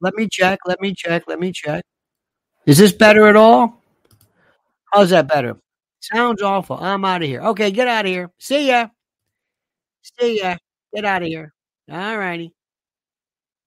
Let 0.00 0.14
me 0.14 0.28
check. 0.30 0.58
Let 0.66 0.80
me 0.80 0.94
check. 0.94 1.24
Let 1.26 1.40
me 1.40 1.52
check. 1.52 1.84
Is 2.66 2.78
this 2.78 2.92
better 2.92 3.26
at 3.26 3.36
all? 3.36 3.82
How's 4.92 5.10
that 5.10 5.28
better? 5.28 5.56
Sounds 6.00 6.42
awful. 6.42 6.76
I'm 6.78 7.04
out 7.04 7.22
of 7.22 7.28
here. 7.28 7.42
Okay, 7.42 7.70
get 7.70 7.88
out 7.88 8.04
of 8.04 8.10
here. 8.10 8.30
See 8.38 8.68
ya. 8.68 8.88
See 10.02 10.40
ya. 10.40 10.56
Get 10.94 11.04
out 11.04 11.22
of 11.22 11.28
here. 11.28 11.52
All 11.90 12.18
righty. 12.18 12.52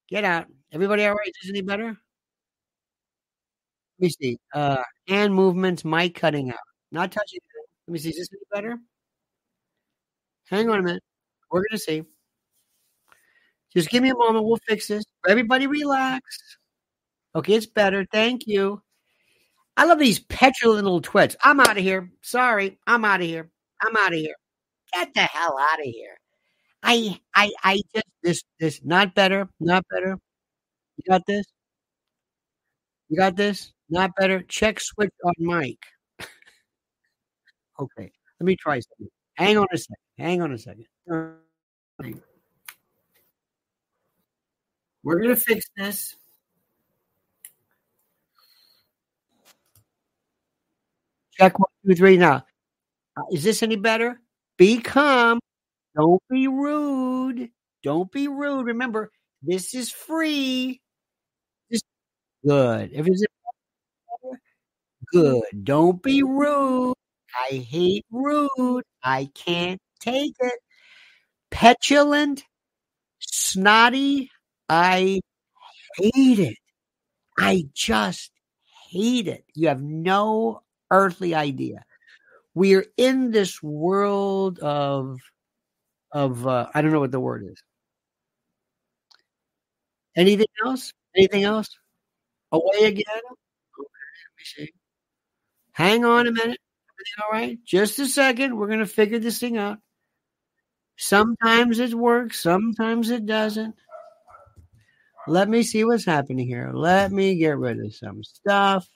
Get 0.10 0.24
out. 0.24 0.48
Everybody 0.72 1.06
all 1.06 1.14
right? 1.14 1.28
Is 1.28 1.34
this 1.42 1.50
any 1.50 1.62
better? 1.62 1.86
Let 1.86 1.98
me 4.00 4.10
see. 4.10 4.38
Uh, 4.54 4.82
hand 5.08 5.34
movements, 5.34 5.86
mic 5.86 6.16
cutting 6.16 6.50
out. 6.50 6.58
Not 6.92 7.12
touching. 7.12 7.40
Let 7.88 7.94
me 7.94 8.00
see. 8.00 8.10
Is 8.10 8.18
this 8.18 8.30
any 8.32 8.42
better? 8.52 8.78
Hang 10.48 10.70
on 10.70 10.80
a 10.80 10.84
minute. 10.84 11.04
We're 11.52 11.64
to 11.72 11.78
see. 11.78 12.04
Just 13.76 13.90
give 13.90 14.04
me 14.04 14.10
a 14.10 14.16
moment. 14.16 14.46
We'll 14.46 14.60
fix 14.68 14.88
this. 14.88 15.04
Everybody 15.28 15.68
relax. 15.68 16.58
Okay, 17.36 17.54
it's 17.54 17.66
better. 17.66 18.06
Thank 18.12 18.48
you. 18.48 18.82
I 19.76 19.86
love 19.86 20.00
these 20.00 20.20
petulant 20.20 20.84
little 20.84 21.02
twits. 21.02 21.36
I'm 21.44 21.60
out 21.60 21.78
of 21.78 21.84
here. 21.84 22.12
Sorry. 22.22 22.78
I'm 22.86 23.04
out 23.06 23.22
of 23.22 23.28
here. 23.28 23.50
I'm 23.82 23.98
out 23.98 24.14
of 24.14 24.20
here. 24.20 24.36
Get 24.94 25.14
the 25.16 25.22
hell 25.22 25.58
out 25.60 25.80
of 25.80 25.86
here. 25.86 26.18
I 26.84 27.20
I 27.34 27.52
I 27.64 27.82
just 27.96 28.06
this 28.22 28.44
this 28.60 28.82
not 28.84 29.16
better, 29.16 29.50
not 29.60 29.86
better. 29.90 30.18
You 30.98 31.04
got 31.10 31.26
this? 31.26 31.46
You 33.10 33.18
got 33.18 33.36
this? 33.36 33.72
Not 33.90 34.12
better. 34.16 34.42
Check 34.44 34.80
switch 34.80 35.10
on 35.24 35.34
mic. 35.40 35.78
okay. 37.80 38.12
Let 38.40 38.46
me 38.46 38.56
try 38.56 38.80
something. 38.80 39.10
Hang 39.36 39.58
on 39.58 39.68
a 39.72 39.78
second. 39.78 39.96
Hang 40.18 40.42
on 40.42 40.52
a 40.52 40.58
second. 40.58 40.86
We're 45.04 45.22
gonna 45.22 45.36
fix 45.36 45.66
this. 45.76 46.16
Check 51.40 51.60
one, 51.60 51.70
two, 51.86 51.96
three. 51.96 52.18
Now, 52.18 52.46
uh, 53.18 53.24
is 53.32 53.44
this 53.44 53.64
any 53.64 53.76
better? 53.76 54.20
Be 54.58 54.80
calm. 54.80 55.40
Don't 55.96 56.22
be 56.30 56.48
rude. 56.48 57.50
Don't 57.84 58.12
be 58.12 58.28
rude. 58.28 58.68
Remember, 58.68 59.12
this 59.42 59.74
is 59.76 59.92
free. 59.92 60.82
This 61.70 61.82
good. 62.46 62.92
If 62.94 63.08
it's 63.08 63.26
good, 65.12 65.44
don't 65.64 66.02
be 66.02 66.24
rude. 66.24 66.96
I 67.52 67.58
hate 67.58 68.06
rude. 68.12 68.84
I 69.04 69.30
can't 69.34 69.80
take 70.00 70.34
it. 70.40 70.60
Petulant, 71.52 72.44
snotty. 73.20 74.30
I 74.70 75.20
hate 75.98 76.40
it. 76.40 76.58
I 77.40 77.66
just 77.74 78.32
hate 78.90 79.28
it. 79.28 79.46
You 79.56 79.70
have 79.70 79.82
no 79.84 80.63
earthly 80.94 81.36
idea. 81.36 81.84
We're 82.56 82.86
in 82.98 83.32
this 83.32 83.62
world 83.62 84.60
of 84.60 85.18
of 86.12 86.48
uh, 86.48 86.68
I 86.74 86.82
don't 86.82 86.92
know 86.92 87.00
what 87.00 87.12
the 87.12 87.20
word 87.20 87.44
is. 87.52 87.62
Anything 90.16 90.48
else? 90.64 90.94
Anything 91.18 91.44
else? 91.44 91.68
Away 92.52 92.86
again? 92.86 93.04
Okay, 93.10 93.90
let 94.24 94.38
me 94.38 94.44
see. 94.44 94.74
Hang 95.72 96.06
on 96.06 96.28
a 96.28 96.32
minute. 96.32 96.60
Everything 96.94 97.24
all 97.24 97.32
right? 97.32 97.58
Just 97.66 97.98
a 97.98 98.06
second. 98.06 98.56
We're 98.56 98.68
gonna 98.70 98.86
figure 98.86 99.20
this 99.20 99.40
thing 99.40 99.58
out. 99.58 99.80
Sometimes 100.98 101.80
it 101.80 101.94
works, 101.94 102.40
sometimes 102.40 103.10
it 103.10 103.26
doesn't. 103.26 103.76
Let 105.28 105.50
me 105.50 105.64
see 105.64 105.84
what's 105.86 106.06
happening 106.06 106.48
here. 106.48 106.72
Let 106.74 107.12
me 107.12 107.36
get 107.36 107.58
rid 107.58 107.80
of 107.80 107.96
some 107.96 108.24
stuff. 108.24 108.88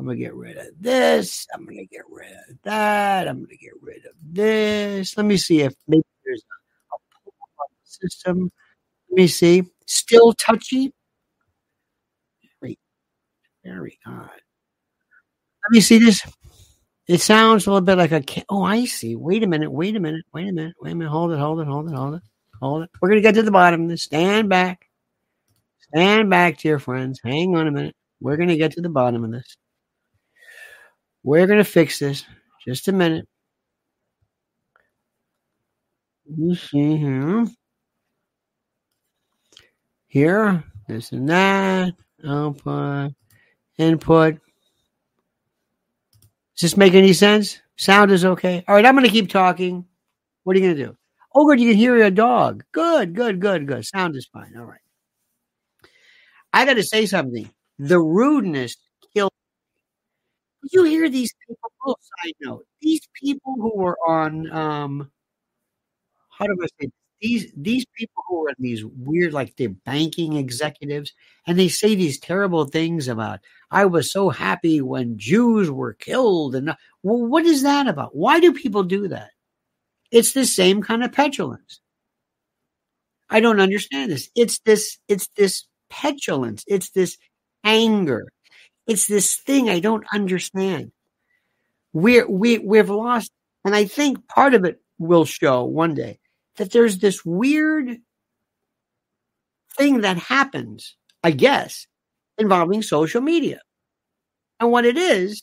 I'm 0.00 0.06
gonna 0.06 0.16
get 0.16 0.34
rid 0.34 0.56
of 0.56 0.68
this. 0.80 1.46
I'm 1.52 1.66
gonna 1.66 1.84
get 1.84 2.04
rid 2.08 2.32
of 2.32 2.56
that. 2.62 3.28
I'm 3.28 3.42
gonna 3.42 3.54
get 3.56 3.74
rid 3.82 4.06
of 4.06 4.12
this. 4.22 5.14
Let 5.14 5.26
me 5.26 5.36
see 5.36 5.60
if 5.60 5.74
maybe 5.88 6.02
there's 6.24 6.42
a, 6.42 7.28
a 7.28 7.66
system. 7.84 8.50
Let 9.10 9.16
me 9.18 9.26
see. 9.26 9.62
Still 9.86 10.32
touchy. 10.32 10.94
Very, 12.62 12.78
very 13.62 13.98
odd. 14.06 14.30
Let 14.30 15.70
me 15.70 15.80
see 15.82 15.98
this. 15.98 16.22
It 17.06 17.20
sounds 17.20 17.66
a 17.66 17.70
little 17.70 17.84
bit 17.84 17.98
like 17.98 18.12
a. 18.12 18.24
Oh, 18.48 18.62
I 18.62 18.86
see. 18.86 19.16
Wait 19.16 19.42
a 19.42 19.46
minute. 19.46 19.70
Wait 19.70 19.96
a 19.96 20.00
minute. 20.00 20.24
Wait 20.32 20.48
a 20.48 20.52
minute. 20.52 20.76
Wait 20.80 20.92
a 20.92 20.94
minute. 20.94 21.10
Hold 21.10 21.32
it. 21.32 21.38
Hold 21.38 21.60
it. 21.60 21.66
Hold 21.66 21.90
it. 21.90 21.94
Hold 21.94 22.14
it. 22.14 22.22
Hold 22.62 22.84
it. 22.84 22.90
We're 23.02 23.10
gonna 23.10 23.20
get 23.20 23.34
to 23.34 23.42
the 23.42 23.50
bottom 23.50 23.82
of 23.82 23.88
this. 23.90 24.04
Stand 24.04 24.48
back. 24.48 24.86
Stand 25.94 26.30
back, 26.30 26.56
dear 26.56 26.78
friends. 26.78 27.20
Hang 27.22 27.54
on 27.54 27.66
a 27.66 27.70
minute. 27.70 27.96
We're 28.22 28.38
gonna 28.38 28.56
get 28.56 28.72
to 28.72 28.80
the 28.80 28.88
bottom 28.88 29.24
of 29.24 29.30
this. 29.30 29.58
We're 31.22 31.46
gonna 31.46 31.64
fix 31.64 31.98
this. 31.98 32.24
Just 32.64 32.88
a 32.88 32.92
minute. 32.92 33.26
You 36.26 36.54
see 36.54 36.96
here. 36.96 37.46
Here, 40.06 40.64
this 40.88 41.12
and 41.12 41.28
that. 41.28 41.94
Output, 42.26 43.12
input. 43.78 44.34
Does 46.60 46.72
this 46.72 46.76
make 46.76 46.94
any 46.94 47.14
sense? 47.14 47.60
Sound 47.76 48.10
is 48.10 48.26
okay. 48.26 48.62
All 48.68 48.74
right, 48.74 48.84
I'm 48.84 48.94
going 48.94 49.06
to 49.06 49.10
keep 49.10 49.30
talking. 49.30 49.86
What 50.44 50.54
are 50.54 50.58
you 50.58 50.66
going 50.66 50.76
to 50.76 50.84
do? 50.84 50.96
Oh, 51.34 51.46
good. 51.46 51.58
You 51.58 51.70
can 51.70 51.78
hear 51.78 51.96
a 52.04 52.10
dog. 52.10 52.62
Good, 52.72 53.14
good, 53.14 53.40
good, 53.40 53.66
good. 53.66 53.86
Sound 53.86 54.16
is 54.16 54.28
fine. 54.30 54.54
All 54.58 54.66
right. 54.66 54.80
I 56.52 56.66
got 56.66 56.74
to 56.74 56.82
say 56.82 57.06
something. 57.06 57.48
The 57.78 57.98
rudeness. 57.98 58.76
You 60.62 60.84
hear 60.84 61.08
these 61.08 61.32
people. 61.46 61.70
Oh, 61.86 61.96
side 62.22 62.34
note. 62.40 62.66
These 62.82 63.08
people 63.14 63.54
who 63.56 63.74
were 63.76 63.96
on, 64.06 64.50
um, 64.52 65.10
how 66.30 66.46
do 66.46 66.56
I 66.62 66.66
say 66.66 66.86
this? 66.86 66.90
these 67.20 67.52
these 67.56 67.84
people 67.94 68.22
who 68.28 68.46
are 68.46 68.54
these 68.58 68.84
weird 68.84 69.32
like 69.32 69.54
they're 69.56 69.68
banking 69.68 70.34
executives 70.34 71.12
and 71.46 71.58
they 71.58 71.68
say 71.68 71.94
these 71.94 72.18
terrible 72.18 72.64
things 72.64 73.08
about 73.08 73.40
i 73.70 73.84
was 73.84 74.12
so 74.12 74.30
happy 74.30 74.80
when 74.80 75.18
jews 75.18 75.70
were 75.70 75.94
killed 75.94 76.54
and 76.54 76.74
well 77.02 77.26
what 77.26 77.44
is 77.44 77.62
that 77.62 77.86
about 77.86 78.14
why 78.16 78.40
do 78.40 78.52
people 78.52 78.82
do 78.82 79.08
that 79.08 79.30
it's 80.10 80.32
the 80.32 80.46
same 80.46 80.82
kind 80.82 81.04
of 81.04 81.12
petulance 81.12 81.80
i 83.28 83.40
don't 83.40 83.60
understand 83.60 84.10
this 84.10 84.30
it's 84.34 84.58
this 84.60 84.98
it's 85.08 85.28
this 85.36 85.66
petulance 85.90 86.64
it's 86.66 86.90
this 86.90 87.16
anger 87.64 88.26
it's 88.90 89.06
this 89.06 89.36
thing 89.36 89.70
i 89.70 89.78
don't 89.80 90.04
understand 90.12 90.92
we're 91.92 92.28
we, 92.28 92.58
we've 92.58 92.90
lost 92.90 93.30
and 93.64 93.74
i 93.74 93.84
think 93.84 94.26
part 94.28 94.54
of 94.54 94.64
it 94.64 94.80
will 94.98 95.24
show 95.24 95.64
one 95.64 95.94
day 95.94 96.18
that 96.56 96.72
there's 96.72 96.98
this 96.98 97.24
weird 97.24 97.96
thing 99.76 100.02
that 100.02 100.18
happens, 100.18 100.94
I 101.24 101.30
guess, 101.30 101.86
involving 102.36 102.82
social 102.82 103.22
media. 103.22 103.60
And 104.60 104.70
what 104.70 104.84
it 104.84 104.98
is, 104.98 105.42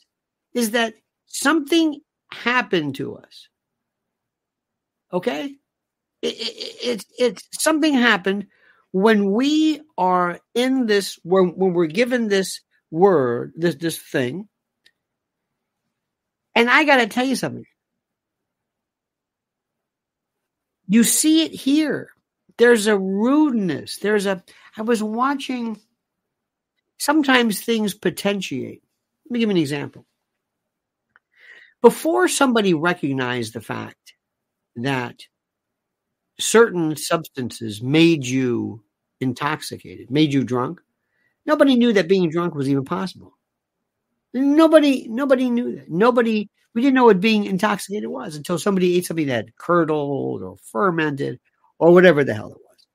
is 0.54 0.70
that 0.70 0.94
something 1.26 2.00
happened 2.32 2.94
to 2.96 3.16
us. 3.16 3.48
Okay? 5.12 5.56
It, 6.22 6.26
it, 6.28 6.76
it, 6.84 7.04
it's 7.18 7.48
something 7.52 7.94
happened 7.94 8.46
when 8.92 9.32
we 9.32 9.80
are 9.96 10.38
in 10.54 10.86
this, 10.86 11.18
when, 11.24 11.48
when 11.56 11.72
we're 11.72 11.86
given 11.86 12.28
this 12.28 12.60
word, 12.90 13.52
this, 13.56 13.74
this 13.76 13.98
thing. 13.98 14.48
And 16.54 16.68
I 16.68 16.84
got 16.84 16.96
to 16.98 17.06
tell 17.06 17.24
you 17.24 17.36
something. 17.36 17.64
You 20.88 21.04
see 21.04 21.44
it 21.44 21.52
here. 21.52 22.10
There's 22.56 22.86
a 22.86 22.98
rudeness. 22.98 23.98
There's 23.98 24.26
a, 24.26 24.42
I 24.76 24.82
was 24.82 25.02
watching, 25.02 25.78
sometimes 26.98 27.60
things 27.60 27.94
potentiate. 27.94 28.82
Let 29.26 29.32
me 29.32 29.40
give 29.40 29.48
you 29.48 29.56
an 29.56 29.62
example. 29.62 30.06
Before 31.80 32.26
somebody 32.26 32.74
recognized 32.74 33.52
the 33.52 33.60
fact 33.60 34.14
that 34.76 35.20
certain 36.40 36.96
substances 36.96 37.82
made 37.82 38.26
you 38.26 38.82
intoxicated, 39.20 40.10
made 40.10 40.32
you 40.32 40.42
drunk, 40.42 40.80
nobody 41.48 41.74
knew 41.74 41.92
that 41.94 42.06
being 42.06 42.30
drunk 42.30 42.54
was 42.54 42.68
even 42.68 42.84
possible. 42.84 43.36
Nobody, 44.32 45.08
nobody 45.08 45.50
knew 45.50 45.76
that. 45.76 45.90
Nobody 45.90 46.48
we 46.74 46.82
didn't 46.82 46.94
know 46.94 47.06
what 47.06 47.20
being 47.20 47.46
intoxicated 47.46 48.08
was 48.08 48.36
until 48.36 48.58
somebody 48.58 48.96
ate 48.96 49.06
something 49.06 49.26
that 49.26 49.56
curdled 49.56 50.42
or 50.42 50.56
fermented 50.58 51.40
or 51.80 51.92
whatever 51.92 52.22
the 52.22 52.34
hell 52.34 52.52
it 52.52 52.58
was. 52.58 52.86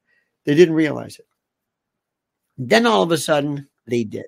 They 0.46 0.56
didn't 0.56 0.76
realize 0.76 1.18
it. 1.18 1.26
Then 2.58 2.86
all 2.86 3.04
of 3.04 3.12
a 3.12 3.18
sudden, 3.18 3.68
they 3.88 4.06
did. 4.06 4.28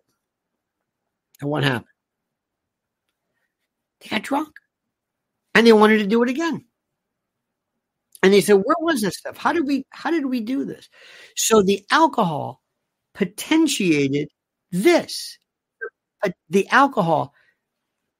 And 1.40 1.50
what 1.50 1.64
happened? 1.64 1.86
They 4.02 4.10
got 4.10 4.24
drunk 4.24 4.50
and 5.54 5.66
they 5.66 5.74
wanted 5.74 6.00
to 6.00 6.08
do 6.08 6.24
it 6.24 6.30
again. 6.30 6.66
And 8.24 8.34
they 8.34 8.42
said, 8.42 8.56
"Where 8.56 8.76
was 8.80 9.02
this 9.02 9.18
stuff? 9.18 9.38
How 9.38 9.54
did 9.54 9.68
we? 9.68 9.86
How 9.92 10.10
did 10.10 10.26
we 10.26 10.42
do 10.42 10.66
this?" 10.66 10.90
So 11.36 11.62
the 11.62 11.86
alcohol 11.92 12.62
potentiated 13.16 14.30
this. 14.72 15.38
The 16.50 16.68
alcohol 16.70 17.34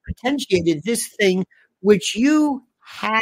potentiated 0.08 0.84
this 0.84 1.10
thing 1.20 1.46
which 1.82 2.16
you 2.16 2.64
had 2.80 3.22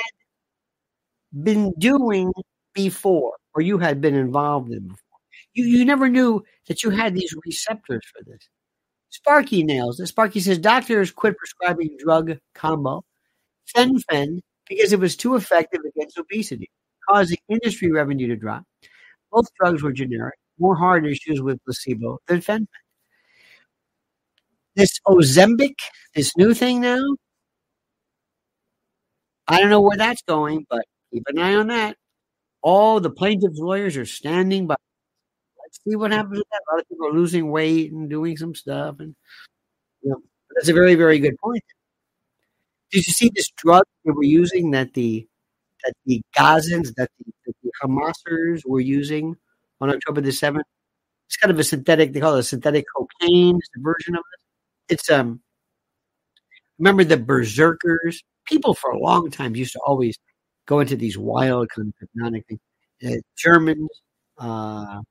been 1.41 1.73
doing 1.77 2.31
before 2.73 3.33
or 3.55 3.61
you 3.61 3.77
had 3.77 4.01
been 4.01 4.15
involved 4.15 4.71
in 4.71 4.87
before. 4.87 4.97
You, 5.53 5.65
you 5.65 5.85
never 5.85 6.09
knew 6.09 6.43
that 6.67 6.83
you 6.83 6.89
had 6.89 7.15
these 7.15 7.33
receptors 7.45 8.03
for 8.05 8.23
this. 8.25 8.49
Sparky 9.09 9.63
nails. 9.63 10.01
Sparky 10.09 10.39
says 10.39 10.57
doctors 10.57 11.11
quit 11.11 11.37
prescribing 11.37 11.95
drug 11.99 12.37
combo, 12.55 13.03
fen-phen, 13.67 14.41
because 14.67 14.93
it 14.93 14.99
was 14.99 15.15
too 15.15 15.35
effective 15.35 15.81
against 15.85 16.17
obesity, 16.17 16.69
causing 17.07 17.37
industry 17.49 17.91
revenue 17.91 18.27
to 18.27 18.35
drop. 18.35 18.63
Both 19.31 19.47
drugs 19.59 19.83
were 19.83 19.93
generic, 19.93 20.37
more 20.59 20.75
heart 20.75 21.05
issues 21.05 21.41
with 21.41 21.63
placebo 21.65 22.19
than 22.27 22.41
fen-phen 22.41 22.67
this 24.75 24.99
Ozempic, 25.07 25.75
this 26.15 26.35
new 26.37 26.53
thing 26.53 26.81
now. 26.81 27.03
I 29.47 29.59
don't 29.59 29.69
know 29.69 29.81
where 29.81 29.97
that's 29.97 30.21
going, 30.23 30.65
but 30.69 30.85
keep 31.11 31.23
an 31.27 31.39
eye 31.39 31.55
on 31.55 31.67
that. 31.67 31.97
All 32.61 32.99
the 32.99 33.09
plaintiff's 33.09 33.59
lawyers 33.59 33.97
are 33.97 34.05
standing 34.05 34.67
by. 34.67 34.75
Let's 35.63 35.79
see 35.87 35.95
what 35.95 36.11
happens 36.11 36.37
with 36.37 36.47
that. 36.51 36.61
A 36.69 36.73
lot 36.73 36.81
of 36.81 36.89
people 36.89 37.07
are 37.07 37.13
losing 37.13 37.51
weight 37.51 37.91
and 37.91 38.09
doing 38.09 38.37
some 38.37 38.55
stuff, 38.55 38.99
and 38.99 39.15
you 40.01 40.11
know, 40.11 40.21
that's 40.55 40.69
a 40.69 40.73
very, 40.73 40.95
very 40.95 41.19
good 41.19 41.37
point. 41.39 41.63
Did 42.91 43.05
you 43.05 43.13
see 43.13 43.31
this 43.33 43.49
drug 43.57 43.83
they 44.05 44.11
were 44.11 44.23
using 44.23 44.71
that 44.71 44.93
the 44.93 45.27
that 45.83 45.93
the 46.05 46.21
Gazans, 46.37 46.93
that 46.95 47.09
the, 47.19 47.33
that 47.45 47.55
the 47.63 47.71
Hamasers 47.83 48.61
were 48.65 48.79
using 48.79 49.35
on 49.83 49.89
October 49.89 50.21
the 50.21 50.31
seventh? 50.31 50.65
It's 51.27 51.37
kind 51.37 51.51
of 51.51 51.59
a 51.59 51.63
synthetic. 51.63 52.13
They 52.13 52.19
call 52.19 52.35
it 52.35 52.39
a 52.39 52.43
synthetic 52.43 52.85
cocaine. 52.95 53.57
It's 53.57 53.69
a 53.77 53.81
version 53.81 54.15
of 54.15 54.23
it. 54.33 54.93
It's 54.93 55.09
um. 55.09 55.41
Remember 56.79 57.03
the 57.03 57.17
berserkers? 57.17 58.23
People 58.45 58.73
for 58.73 58.91
a 58.91 58.99
long 58.99 59.31
time 59.31 59.55
used 59.55 59.73
to 59.73 59.79
always 59.85 60.17
go 60.65 60.79
into 60.79 60.95
these 60.95 61.17
wild 61.17 61.69
kind 61.69 61.89
of 61.89 61.93
hypnotic 61.99 62.45
things. 62.47 62.59
Uh, 63.05 63.21
Germans, 63.37 63.89
uh, 64.37 65.01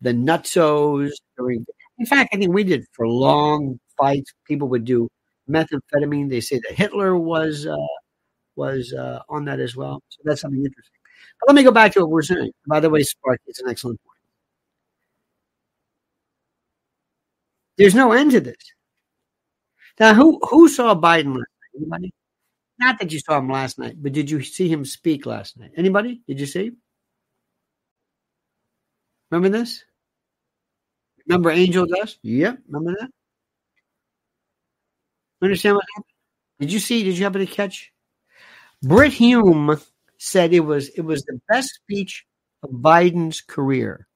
the 0.00 0.12
nutsos. 0.12 1.10
During, 1.36 1.64
in 1.98 2.06
fact, 2.06 2.30
I 2.34 2.38
think 2.38 2.52
we 2.52 2.64
did 2.64 2.84
for 2.92 3.08
long 3.08 3.78
fights. 3.98 4.32
People 4.46 4.68
would 4.68 4.84
do 4.84 5.08
methamphetamine. 5.48 6.30
They 6.30 6.40
say 6.40 6.60
that 6.68 6.76
Hitler 6.76 7.16
was 7.16 7.66
uh, 7.66 7.76
was 8.56 8.92
uh, 8.92 9.20
on 9.28 9.44
that 9.46 9.60
as 9.60 9.76
well. 9.76 10.02
So 10.08 10.20
that's 10.24 10.42
something 10.42 10.64
interesting. 10.64 11.00
But 11.40 11.48
let 11.48 11.56
me 11.56 11.62
go 11.62 11.70
back 11.72 11.92
to 11.92 12.00
what 12.00 12.10
we're 12.10 12.22
saying. 12.22 12.52
By 12.66 12.80
the 12.80 12.90
way, 12.90 13.02
Spark, 13.02 13.40
it's 13.46 13.60
an 13.60 13.68
excellent 13.68 14.00
point. 14.04 14.13
There's 17.76 17.94
no 17.94 18.12
end 18.12 18.32
to 18.32 18.40
this. 18.40 18.56
Now, 19.98 20.14
who 20.14 20.40
who 20.48 20.68
saw 20.68 20.94
Biden 20.94 21.36
last 21.36 21.36
night? 21.36 21.76
Anybody? 21.76 22.12
Not 22.78 22.98
that 22.98 23.12
you 23.12 23.20
saw 23.20 23.38
him 23.38 23.48
last 23.48 23.78
night, 23.78 23.96
but 24.02 24.12
did 24.12 24.30
you 24.30 24.42
see 24.42 24.68
him 24.68 24.84
speak 24.84 25.26
last 25.26 25.56
night? 25.58 25.70
Anybody? 25.76 26.22
Did 26.26 26.40
you 26.40 26.46
see? 26.46 26.72
Remember 29.30 29.56
this? 29.56 29.84
Remember 31.26 31.50
Angel 31.50 31.86
Dust? 31.86 32.18
Yep. 32.22 32.58
Remember 32.68 32.96
that? 33.00 33.10
Understand 35.42 35.76
what 35.76 35.84
happened? 35.94 36.12
Did 36.60 36.72
you 36.72 36.78
see? 36.78 37.04
Did 37.04 37.16
you 37.16 37.24
happen 37.24 37.40
to 37.40 37.46
catch? 37.46 37.92
Brit 38.82 39.12
Hume 39.12 39.80
said 40.18 40.52
it 40.52 40.60
was 40.60 40.88
it 40.90 41.02
was 41.02 41.22
the 41.24 41.40
best 41.48 41.70
speech 41.74 42.24
of 42.62 42.70
Biden's 42.70 43.40
career. 43.40 44.06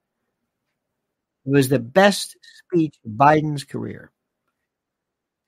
It 1.48 1.52
was 1.52 1.70
the 1.70 1.78
best 1.78 2.37
speech 2.66 2.94
of 3.06 3.12
Biden's 3.12 3.64
career. 3.64 4.12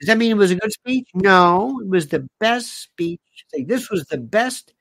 Does 0.00 0.06
that 0.06 0.16
mean 0.16 0.30
it 0.30 0.38
was 0.38 0.50
a 0.50 0.56
good 0.56 0.72
speech? 0.72 1.08
No, 1.12 1.78
it 1.82 1.88
was 1.90 2.08
the 2.08 2.26
best 2.40 2.84
speech. 2.84 3.20
This 3.52 3.90
was 3.90 4.06
the 4.06 4.16
best 4.16 4.72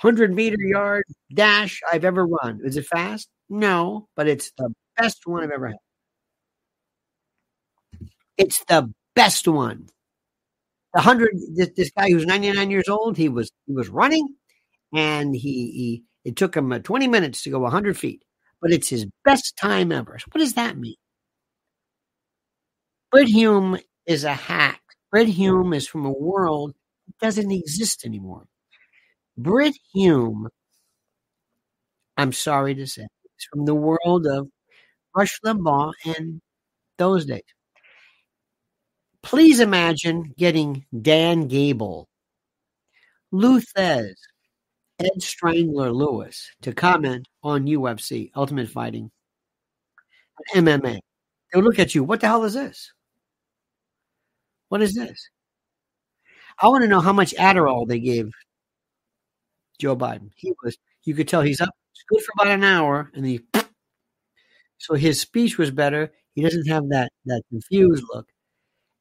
100 0.00 0.32
meter 0.32 0.56
yard 0.60 1.04
dash 1.34 1.80
I've 1.92 2.04
ever 2.04 2.24
run. 2.26 2.60
Is 2.64 2.76
it 2.76 2.86
fast? 2.86 3.28
No, 3.50 4.06
but 4.14 4.28
it's 4.28 4.52
the 4.56 4.72
best 4.96 5.26
one 5.26 5.42
I've 5.42 5.50
ever 5.50 5.68
had. 5.68 5.76
It's 8.38 8.64
the 8.66 8.92
best 9.16 9.48
one. 9.48 9.88
The 10.94 11.00
hundred. 11.00 11.36
This, 11.56 11.70
this 11.76 11.90
guy 11.90 12.10
who's 12.10 12.26
99 12.26 12.70
years 12.70 12.88
old, 12.88 13.16
he 13.16 13.28
was 13.28 13.50
he 13.66 13.72
was 13.72 13.88
running, 13.88 14.36
and 14.94 15.34
he, 15.34 15.40
he 15.72 16.04
it 16.24 16.36
took 16.36 16.56
him 16.56 16.72
uh, 16.72 16.78
20 16.80 17.08
minutes 17.08 17.42
to 17.42 17.50
go 17.50 17.60
100 17.60 17.98
feet, 17.98 18.24
but 18.62 18.70
it's 18.72 18.88
his 18.88 19.06
best 19.24 19.56
time 19.56 19.90
ever. 19.92 20.18
So 20.18 20.26
what 20.30 20.38
does 20.38 20.54
that 20.54 20.78
mean? 20.78 20.94
Brit 23.10 23.28
Hume 23.28 23.78
is 24.06 24.24
a 24.24 24.32
hack. 24.32 24.80
Brit 25.10 25.28
Hume 25.28 25.74
is 25.74 25.86
from 25.86 26.06
a 26.06 26.12
world 26.12 26.74
that 27.06 27.26
doesn't 27.26 27.50
exist 27.50 28.06
anymore. 28.06 28.46
Brit 29.36 29.74
Hume, 29.92 30.48
I'm 32.16 32.32
sorry 32.32 32.74
to 32.76 32.86
say, 32.86 33.02
is 33.02 33.46
from 33.52 33.66
the 33.66 33.74
world 33.74 34.26
of 34.26 34.48
Rush 35.14 35.40
Limbaugh 35.44 35.92
and 36.06 36.40
those 36.98 37.26
days. 37.26 37.42
Please 39.22 39.60
imagine 39.60 40.34
getting 40.38 40.86
Dan 41.00 41.48
Gable, 41.48 42.08
Lou 43.30 43.60
Thesz, 43.60 44.14
Ed 45.02 45.22
Strangler 45.22 45.92
Lewis 45.92 46.50
to 46.62 46.72
comment 46.72 47.26
on 47.42 47.66
UFC, 47.66 48.30
Ultimate 48.36 48.68
Fighting, 48.68 49.10
MMA. 50.54 51.00
They'll 51.52 51.62
look 51.62 51.78
at 51.78 51.94
you. 51.94 52.04
What 52.04 52.20
the 52.20 52.28
hell 52.28 52.44
is 52.44 52.54
this? 52.54 52.92
What 54.68 54.82
is 54.82 54.94
this? 54.94 55.28
I 56.60 56.68
want 56.68 56.82
to 56.82 56.88
know 56.88 57.00
how 57.00 57.12
much 57.12 57.34
Adderall 57.34 57.86
they 57.86 57.98
gave 57.98 58.30
Joe 59.78 59.96
Biden. 59.96 60.30
He 60.36 60.52
was, 60.62 60.76
you 61.04 61.14
could 61.14 61.28
tell 61.28 61.42
he's 61.42 61.60
up. 61.60 61.74
It's 61.92 62.04
good 62.08 62.22
for 62.22 62.32
about 62.36 62.54
an 62.54 62.64
hour, 62.64 63.10
and 63.14 63.26
he. 63.26 63.40
So 64.78 64.94
his 64.94 65.20
speech 65.20 65.58
was 65.58 65.70
better. 65.70 66.10
He 66.34 66.42
doesn't 66.42 66.66
have 66.66 66.88
that 66.88 67.12
that 67.26 67.42
confused 67.50 68.02
look. 68.12 68.26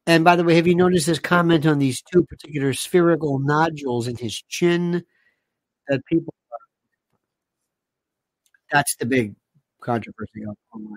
And 0.06 0.24
by 0.24 0.36
the 0.36 0.44
way, 0.44 0.54
have 0.54 0.68
you 0.68 0.76
noticed 0.76 1.08
his 1.08 1.18
comment 1.18 1.66
on 1.66 1.80
these 1.80 2.04
two 2.04 2.24
particular 2.24 2.74
spherical 2.74 3.40
nodules 3.40 4.08
in 4.08 4.16
his 4.16 4.44
chin 4.48 5.04
that 5.92 6.06
people? 6.06 6.34
That's 8.72 8.96
the 8.96 9.06
big 9.06 9.36
controversy 9.82 10.46
online. 10.74 10.96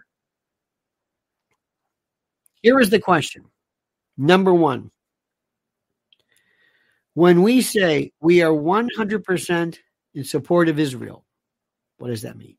Here 2.62 2.78
is 2.78 2.90
the 2.90 3.00
question 3.00 3.44
Number 4.16 4.54
one, 4.54 4.90
when 7.14 7.42
we 7.42 7.60
say 7.60 8.12
we 8.20 8.42
are 8.42 8.52
100% 8.52 9.78
in 10.14 10.24
support 10.24 10.68
of 10.68 10.78
Israel, 10.78 11.24
what 11.98 12.08
does 12.08 12.22
that 12.22 12.36
mean? 12.36 12.56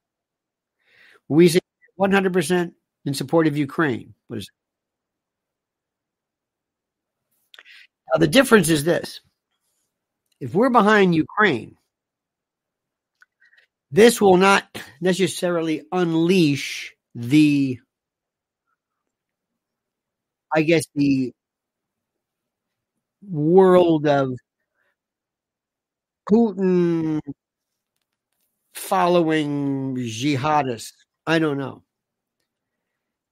When 1.28 1.38
we 1.38 1.48
say 1.48 1.60
100% 1.98 2.74
in 3.06 3.14
support 3.14 3.48
of 3.48 3.58
Ukraine, 3.58 4.14
what 4.28 4.40
is 4.40 4.50
it? 4.50 4.54
Now, 8.14 8.20
the 8.20 8.28
difference 8.28 8.68
is 8.70 8.84
this 8.84 9.22
if 10.42 10.54
we're 10.54 10.70
behind 10.70 11.16
Ukraine, 11.16 11.78
this 13.92 14.22
will 14.22 14.38
not 14.38 14.66
necessarily 15.02 15.84
unleash 15.92 16.94
the, 17.14 17.80
I 20.54 20.62
guess, 20.64 20.86
the 20.96 21.34
world 23.30 24.08
of 24.08 24.38
Putin 26.30 27.20
following 28.74 29.96
jihadists. 29.96 30.94
I 31.26 31.40
don't 31.40 31.58
know. 31.58 31.84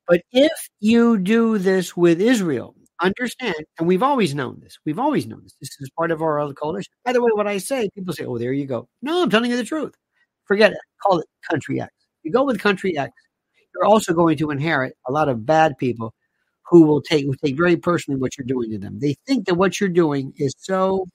But 0.08 0.22
if 0.32 0.52
you 0.80 1.18
do 1.18 1.58
this 1.58 1.96
with 1.96 2.22
Israel, 2.22 2.76
understand, 3.02 3.56
and 3.80 3.88
we've 3.88 4.04
always 4.04 4.36
known 4.36 4.60
this. 4.62 4.78
We've 4.86 5.00
always 5.00 5.26
known 5.28 5.44
this. 5.44 5.56
This 5.62 5.78
is 5.80 5.90
part 5.98 6.12
of 6.12 6.22
our 6.22 6.52
coalition. 6.54 6.92
By 7.06 7.14
the 7.14 7.22
way, 7.22 7.32
what 7.34 7.48
I 7.48 7.58
say, 7.58 7.90
people 7.96 8.14
say, 8.14 8.26
oh, 8.26 8.38
there 8.38 8.54
you 8.54 8.66
go. 8.66 8.88
No, 9.02 9.24
I'm 9.24 9.30
telling 9.30 9.52
you 9.52 9.58
the 9.58 9.64
truth. 9.64 9.94
Forget 10.46 10.72
it. 10.72 10.78
Call 11.02 11.20
it 11.20 11.28
country 11.50 11.82
X. 11.82 11.92
You 12.24 12.32
go 12.32 12.44
with 12.44 12.60
country 12.60 12.98
X, 12.98 13.12
you're 13.74 13.86
also 13.86 14.14
going 14.14 14.38
to 14.38 14.52
inherit 14.52 14.96
a 15.08 15.12
lot 15.12 15.30
of 15.30 15.46
bad 15.46 15.78
people 15.78 16.14
who 16.70 16.84
will 16.84 17.02
take 17.02 17.26
who 17.26 17.36
take 17.36 17.58
very 17.58 17.76
personally 17.76 18.20
what 18.20 18.38
you're 18.38 18.48
doing 18.48 18.72
to 18.72 18.78
them. 18.78 19.00
They 19.00 19.16
think 19.28 19.46
that 19.46 19.56
what 19.56 19.80
you're 19.80 19.90
doing 19.90 20.34
is 20.38 20.56
so 20.58 21.08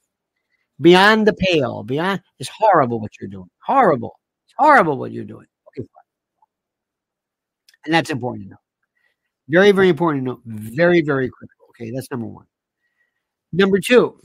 beyond 0.80 1.26
the 1.26 1.32
pale, 1.32 1.82
beyond 1.82 2.20
it's 2.38 2.50
horrible 2.56 3.00
what 3.00 3.12
you're 3.20 3.30
doing. 3.30 3.50
Horrible. 3.64 4.18
It's 4.46 4.54
horrible 4.58 4.98
what 4.98 5.12
you're 5.12 5.24
doing. 5.24 5.46
Okay, 5.68 5.86
fine. 5.86 6.04
And 7.86 7.94
that's 7.94 8.10
important 8.10 8.46
to 8.46 8.50
know. 8.50 8.56
Very, 9.48 9.72
very 9.72 9.88
important 9.88 10.24
to 10.24 10.30
know. 10.32 10.40
Very, 10.44 11.00
very 11.00 11.30
critical. 11.30 11.66
Okay, 11.70 11.90
that's 11.90 12.10
number 12.10 12.26
one. 12.26 12.44
Number 13.52 13.78
two, 13.78 14.20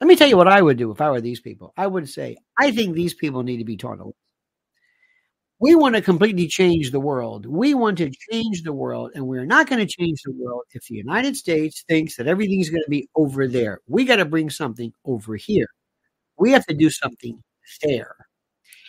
let 0.00 0.08
me 0.08 0.16
tell 0.16 0.28
you 0.28 0.36
what 0.36 0.48
I 0.48 0.62
would 0.62 0.76
do 0.76 0.90
if 0.90 1.00
I 1.00 1.10
were 1.10 1.20
these 1.20 1.40
people. 1.40 1.72
I 1.76 1.86
would 1.86 2.08
say, 2.08 2.36
I 2.58 2.70
think 2.72 2.94
these 2.94 3.14
people 3.14 3.42
need 3.42 3.58
to 3.58 3.64
be 3.64 3.76
taught 3.76 3.98
a 4.00 4.04
lesson. 4.04 4.12
we 5.60 5.74
want 5.74 5.94
to 5.94 6.02
completely 6.02 6.46
change 6.48 6.90
the 6.90 7.00
world. 7.00 7.46
We 7.46 7.74
want 7.74 7.98
to 7.98 8.10
change 8.30 8.62
the 8.62 8.72
world, 8.72 9.12
and 9.14 9.26
we're 9.26 9.46
not 9.46 9.68
going 9.68 9.86
to 9.86 9.92
change 9.92 10.20
the 10.24 10.32
world 10.32 10.62
if 10.72 10.84
the 10.88 10.96
United 10.96 11.36
States 11.36 11.84
thinks 11.88 12.16
that 12.16 12.26
everything's 12.26 12.70
going 12.70 12.82
to 12.84 12.90
be 12.90 13.08
over 13.16 13.46
there. 13.46 13.80
We 13.86 14.04
got 14.04 14.16
to 14.16 14.24
bring 14.24 14.50
something 14.50 14.92
over 15.04 15.36
here. 15.36 15.68
We 16.38 16.52
have 16.52 16.66
to 16.66 16.74
do 16.74 16.90
something 16.90 17.40
fair. 17.82 18.16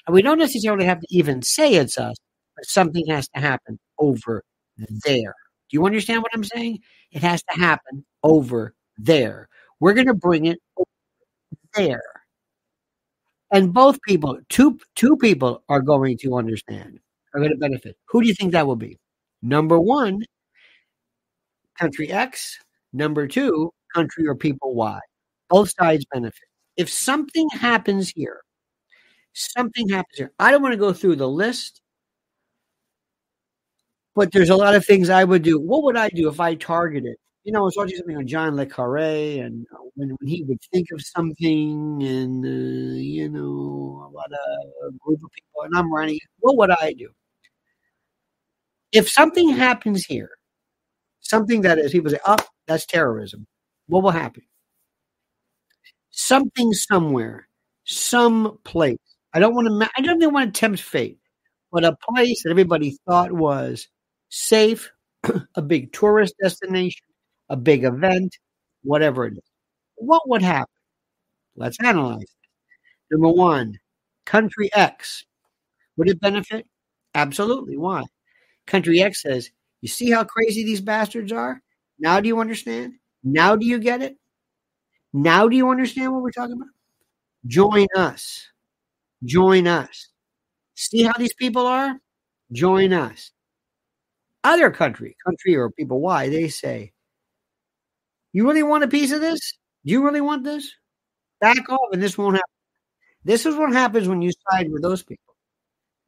And 0.08 0.14
we 0.14 0.22
don't 0.22 0.40
necessarily 0.40 0.86
have 0.86 1.00
to 1.02 1.08
even 1.12 1.42
say 1.42 1.76
it's 1.76 1.98
us, 1.98 2.16
but 2.56 2.66
something 2.66 3.06
has 3.10 3.28
to 3.30 3.42
happen 3.42 3.80
over 4.00 4.44
there. 4.78 5.36
Do 5.70 5.78
you 5.78 5.86
understand 5.86 6.22
what 6.24 6.32
I'm 6.34 6.44
saying? 6.44 6.80
It 7.12 7.22
has 7.24 7.44
to 7.52 7.60
happen 7.60 8.06
over 8.24 8.76
there. 8.98 9.50
We're 9.80 9.94
going 9.94 10.08
to 10.08 10.14
bring 10.16 10.46
it 10.46 10.60
there 11.76 12.02
and 13.52 13.74
both 13.74 14.02
people, 14.08 14.38
two 14.50 14.80
two 14.96 15.16
people 15.18 15.64
are 15.70 15.82
going 15.82 16.18
to 16.20 16.36
understand, 16.36 17.00
are 17.34 17.40
going 17.40 17.52
to 17.52 17.58
benefit. 17.58 17.98
Who 18.10 18.22
do 18.22 18.28
you 18.28 18.34
think 18.34 18.52
that 18.52 18.68
will 18.68 18.76
be? 18.76 18.98
Number 19.42 19.80
one, 19.80 20.24
country 21.80 22.12
X. 22.12 22.58
Number 22.94 23.28
two, 23.28 23.72
country 23.94 24.28
or 24.28 24.36
people 24.36 24.74
Y. 24.76 25.00
Both 25.50 25.72
sides 25.80 26.06
benefit. 26.12 26.48
if 26.78 26.90
something 26.90 27.50
happens 27.52 28.10
here, 28.10 28.42
something 29.34 29.90
happens 29.90 30.18
here. 30.18 30.32
I 30.40 30.52
don't 30.52 30.62
want 30.62 30.74
to 30.74 30.78
go 30.78 30.94
through 30.94 31.18
the 31.18 31.30
list, 31.30 31.82
but 34.16 34.32
there's 34.32 34.50
a 34.50 34.56
lot 34.56 34.76
of 34.76 34.86
things 34.86 35.10
I 35.10 35.24
would 35.24 35.44
do. 35.44 35.60
What 35.60 35.84
would 35.84 35.98
I 35.98 36.10
do 36.10 36.30
if 36.30 36.40
I 36.40 36.56
targeted? 36.56 37.16
You 37.46 37.52
know, 37.54 37.60
I 37.60 37.64
was 37.64 37.78
watching 37.78 37.98
something 37.98 38.18
on 38.18 38.28
John 38.28 38.56
Le 38.56 38.66
Carre, 38.66 39.40
and 39.40 39.68
uh, 39.72 39.78
when, 39.94 40.10
when 40.10 40.28
he 40.28 40.44
would 40.44 40.58
think 40.74 40.88
of 40.92 41.02
something, 41.02 42.02
and 42.04 42.44
uh, 42.44 42.96
you 42.98 43.30
know, 43.30 44.10
about 44.12 44.32
a 44.36 44.92
group 45.00 45.20
of 45.24 45.32
people, 45.32 45.62
and 45.64 45.78
I'm 45.78 45.94
running. 45.94 46.20
What 46.40 46.58
would 46.58 46.72
I 46.72 46.94
do 46.94 47.10
if 48.92 49.10
something 49.10 49.50
happens 49.50 50.06
here? 50.06 50.30
Something 51.22 51.62
that 51.62 51.80
is 51.80 51.92
people 51.92 52.12
say, 52.12 52.20
"Oh, 52.26 52.38
that's 52.68 52.86
terrorism." 52.86 53.48
What 53.88 54.04
will 54.04 54.12
happen? 54.12 54.44
Something 56.12 56.74
somewhere, 56.74 57.48
some 57.84 58.58
place. 58.64 58.98
I 59.34 59.40
don't 59.40 59.54
want 59.56 59.68
to. 59.68 59.90
I 59.98 60.02
don't 60.02 60.22
even 60.22 60.34
want 60.34 60.54
to 60.54 60.60
tempt 60.60 60.82
fate, 60.82 61.20
but 61.72 61.86
a 61.86 61.98
place 62.10 62.44
that 62.44 62.52
everybody 62.52 62.98
thought 63.08 63.32
was 63.32 63.88
safe, 64.30 64.92
a 65.56 65.62
big 65.62 65.92
tourist 65.94 66.36
destination, 66.42 67.06
a 67.50 67.56
big 67.56 67.84
event, 67.84 68.38
whatever 68.84 69.26
it 69.26 69.34
is. 69.34 69.44
What 69.96 70.28
would 70.28 70.42
happen? 70.42 70.74
Let's 71.56 71.78
analyze 71.84 72.22
it. 72.22 72.30
Number 73.12 73.30
one, 73.30 73.80
country 74.26 74.70
X. 74.74 75.26
Would 75.98 76.10
it 76.10 76.20
benefit? 76.20 76.66
Absolutely. 77.14 77.78
Why? 77.78 78.04
Country 78.68 79.02
X 79.02 79.22
says, 79.22 79.52
You 79.82 79.88
see 79.88 80.12
how 80.12 80.24
crazy 80.24 80.64
these 80.64 80.82
bastards 80.82 81.32
are? 81.32 81.62
Now 82.00 82.20
do 82.20 82.28
you 82.28 82.40
understand? 82.40 82.96
Now 83.24 83.56
do 83.56 83.66
you 83.66 83.80
get 83.80 84.02
it? 84.02 84.18
Now 85.14 85.48
do 85.48 85.56
you 85.56 85.70
understand 85.70 86.12
what 86.12 86.22
we're 86.22 86.32
talking 86.32 86.58
about? 86.58 86.68
Join 87.48 87.88
us. 87.96 88.50
Join 89.24 89.68
us. 89.68 90.10
See 90.74 91.04
how 91.04 91.14
these 91.18 91.34
people 91.34 91.66
are? 91.66 92.00
Join 92.52 92.92
us. 92.92 93.32
Other 94.44 94.70
country, 94.70 95.16
country 95.26 95.56
or 95.56 95.72
people, 95.72 96.02
why? 96.02 96.30
They 96.30 96.50
say, 96.50 96.92
You 98.36 98.46
really 98.46 98.64
want 98.64 98.84
a 98.84 98.90
piece 98.90 99.14
of 99.14 99.22
this? 99.22 99.40
Do 99.86 99.94
you 99.94 100.04
really 100.04 100.20
want 100.20 100.44
this? 100.44 100.70
Back 101.40 101.70
off 101.70 101.94
and 101.94 102.04
this 102.04 102.18
won't 102.18 102.36
happen. 102.36 102.52
This 103.24 103.46
is 103.46 103.56
what 103.56 103.72
happens 103.72 104.10
when 104.10 104.22
you 104.22 104.34
side 104.52 104.70
with 104.70 104.82
those 104.82 105.04
people. 105.04 105.36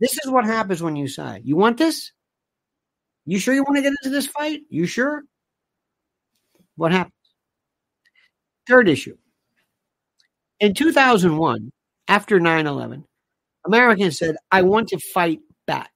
This 0.02 0.20
is 0.26 0.30
what 0.30 0.44
happens 0.44 0.84
when 0.84 0.98
you 0.98 1.08
side. 1.08 1.44
You 1.46 1.56
want 1.56 1.78
this? 1.78 2.12
You 3.26 3.40
sure 3.40 3.54
you 3.54 3.64
want 3.64 3.78
to 3.78 3.82
get 3.82 3.94
into 4.04 4.14
this 4.14 4.28
fight? 4.28 4.60
You 4.70 4.86
sure? 4.86 5.24
What 6.76 6.92
happens? 6.92 7.14
Third 8.68 8.90
issue. 8.90 9.16
In 10.60 10.74
2001, 10.74 11.72
after 12.10 12.42
9 12.42 12.68
11, 12.68 13.06
Americans 13.66 14.18
said, 14.18 14.36
I 14.52 14.64
want 14.64 14.90
to 14.90 15.00
fight 15.14 15.40
back. 15.66 15.94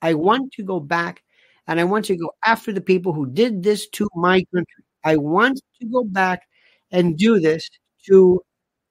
I 0.00 0.14
want 0.14 0.50
to 0.54 0.62
go 0.62 0.80
back 0.80 1.22
and 1.66 1.78
I 1.78 1.84
want 1.84 2.06
to 2.06 2.16
go 2.16 2.30
after 2.42 2.72
the 2.72 2.80
people 2.80 3.12
who 3.12 3.26
did 3.26 3.62
this 3.62 3.86
to 3.90 4.08
my 4.14 4.42
country. 4.54 4.83
I 5.04 5.16
want 5.16 5.60
to 5.80 5.86
go 5.86 6.04
back 6.04 6.42
and 6.90 7.16
do 7.18 7.40
this 7.40 7.68
to 8.06 8.42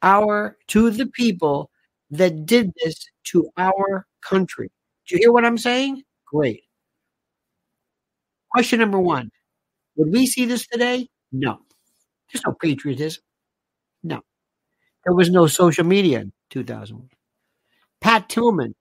our 0.02 0.58
to 0.68 0.92
the 0.92 1.08
people 1.08 1.70
that 2.12 2.46
did 2.46 2.72
this 2.84 3.06
to 3.32 3.50
our 3.58 4.06
country. 4.22 4.70
Do 5.08 5.16
you 5.16 5.20
hear 5.22 5.32
what 5.32 5.46
I'm 5.46 5.58
saying? 5.58 6.04
Great. 6.26 6.64
Question 8.52 8.80
number 8.80 9.00
one. 9.00 9.32
Would 9.96 10.12
we 10.12 10.28
see 10.28 10.46
this 10.46 10.68
today? 10.68 11.08
No. 11.32 11.60
There's 12.32 12.44
no 12.46 12.54
patriotism. 12.54 13.24
No. 14.04 14.22
There 15.06 15.16
was 15.16 15.30
no 15.32 15.48
social 15.48 15.86
media 15.86 16.22
in 16.22 16.34
2001. 16.52 17.10
Pat 18.02 18.30
Tillman, 18.30 18.76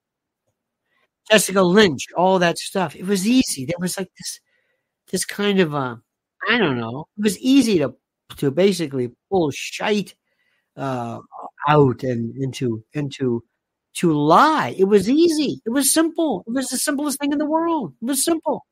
Jessica 1.31 1.63
Lynch, 1.63 2.07
all 2.15 2.39
that 2.39 2.57
stuff. 2.57 2.95
It 2.95 3.05
was 3.05 3.27
easy. 3.27 3.65
There 3.65 3.79
was 3.79 3.97
like 3.97 4.09
this, 4.17 4.39
this 5.11 5.25
kind 5.25 5.59
of 5.59 5.73
a, 5.73 6.02
I 6.49 6.57
don't 6.57 6.77
know. 6.77 7.05
It 7.17 7.23
was 7.23 7.39
easy 7.39 7.77
to 7.79 7.95
to 8.37 8.51
basically 8.51 9.11
pull 9.29 9.51
shite 9.51 10.15
uh, 10.77 11.19
out 11.69 12.03
and 12.03 12.35
into 12.37 12.83
into 12.93 13.43
to 13.95 14.13
lie. 14.13 14.75
It 14.77 14.85
was 14.85 15.09
easy. 15.09 15.61
It 15.65 15.69
was 15.71 15.91
simple. 15.93 16.43
It 16.47 16.51
was 16.53 16.69
the 16.69 16.77
simplest 16.77 17.19
thing 17.19 17.31
in 17.31 17.37
the 17.39 17.45
world. 17.45 17.93
It 18.01 18.05
was 18.05 18.23
simple. 18.25 18.65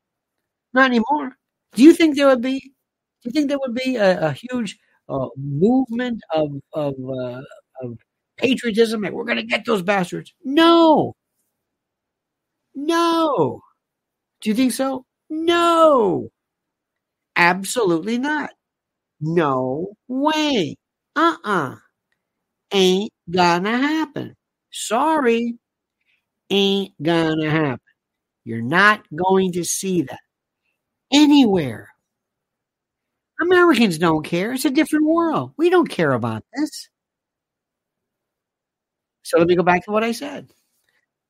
Not 0.73 0.85
anymore. 0.87 1.37
Do 1.75 1.83
you 1.83 1.93
think 1.93 2.15
there 2.15 2.27
would 2.27 2.41
be? 2.41 2.59
Do 2.59 3.29
you 3.29 3.31
think 3.31 3.49
there 3.49 3.59
would 3.59 3.75
be 3.75 3.95
a, 3.97 4.29
a 4.29 4.33
huge 4.33 4.77
uh, 5.09 5.27
movement 5.37 6.21
of 6.33 6.51
of 6.73 6.95
uh, 7.09 7.41
of 7.83 7.97
patriotism? 8.37 9.01
Like 9.01 9.13
we're 9.13 9.25
going 9.25 9.37
to 9.37 9.43
get 9.43 9.65
those 9.65 9.83
bastards? 9.83 10.33
No. 10.43 11.15
No. 12.75 13.61
Do 14.41 14.49
you 14.49 14.55
think 14.55 14.73
so? 14.73 15.05
No. 15.29 16.29
Absolutely 17.41 18.17
not. 18.19 18.51
No 19.21 19.95
way. 20.07 20.75
Uh 21.15 21.37
uh-uh. 21.45 21.71
uh. 21.73 21.77
Ain't 22.73 23.11
gonna 23.29 23.77
happen. 23.77 24.35
Sorry. 24.71 25.57
Ain't 26.51 26.93
gonna 27.01 27.49
happen. 27.49 27.81
You're 28.45 28.61
not 28.63 29.05
going 29.15 29.53
to 29.53 29.63
see 29.65 30.03
that 30.03 30.19
anywhere. 31.13 31.89
Americans 33.41 33.97
don't 33.97 34.23
care. 34.23 34.53
It's 34.53 34.63
a 34.65 34.69
different 34.69 35.05
world. 35.05 35.51
We 35.57 35.69
don't 35.69 35.89
care 35.89 36.13
about 36.13 36.43
this. 36.55 36.89
So 39.23 39.37
let 39.39 39.47
me 39.47 39.55
go 39.55 39.63
back 39.63 39.85
to 39.85 39.91
what 39.91 40.03
I 40.03 40.11
said. 40.11 40.49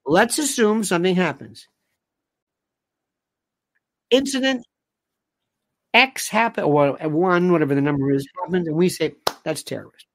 Let's 0.06 0.40
assume 0.40 0.84
something 0.84 1.16
happens. 1.16 1.68
Incident 4.12 4.66
X 5.94 6.30
happen 6.30 6.64
or 6.64 6.94
one, 6.94 7.52
whatever 7.52 7.76
the 7.76 7.82
number 7.82 8.12
is, 8.12 8.28
happens, 8.44 8.68
and 8.68 8.76
we 8.76 8.90
say 8.90 9.14
that's 9.44 9.64
terrorist. 9.64 10.06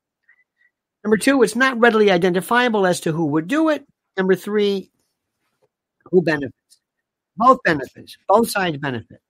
Number 1.04 1.16
two, 1.16 1.42
it's 1.42 1.56
not 1.56 1.78
readily 1.78 2.10
identifiable 2.10 2.86
as 2.86 3.00
to 3.00 3.12
who 3.12 3.26
would 3.26 3.46
do 3.46 3.68
it. 3.68 3.86
Number 4.16 4.34
three, 4.34 4.90
who 6.10 6.22
benefits? 6.22 6.80
Both 7.36 7.58
benefits. 7.64 8.16
Both 8.28 8.50
sides 8.50 8.78
benefit. 8.78 9.20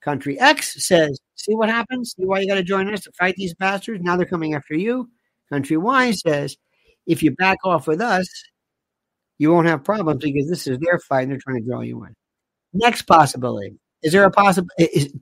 Country 0.00 0.38
X 0.38 0.86
says, 0.86 1.18
see 1.34 1.54
what 1.54 1.68
happens? 1.68 2.14
See 2.16 2.24
why 2.24 2.40
you 2.40 2.48
got 2.48 2.54
to 2.56 2.62
join 2.62 2.92
us 2.92 3.02
to 3.02 3.12
fight 3.12 3.34
these 3.36 3.54
bastards? 3.54 4.02
Now 4.02 4.16
they're 4.16 4.26
coming 4.26 4.54
after 4.54 4.74
you. 4.74 5.10
Country 5.50 5.76
Y 5.76 6.12
says, 6.12 6.56
if 7.06 7.22
you 7.22 7.32
back 7.32 7.58
off 7.64 7.86
with 7.86 8.00
us, 8.00 8.28
you 9.38 9.52
won't 9.52 9.66
have 9.66 9.84
problems 9.84 10.22
because 10.22 10.48
this 10.48 10.66
is 10.66 10.78
their 10.78 10.98
fight 10.98 11.22
and 11.22 11.32
they're 11.32 11.38
trying 11.38 11.62
to 11.62 11.68
draw 11.68 11.80
you 11.80 12.04
in. 12.04 12.14
Next 12.72 13.02
possibility. 13.02 13.78
Is 14.04 14.12
there 14.12 14.24
a 14.24 14.30
possible? 14.30 14.68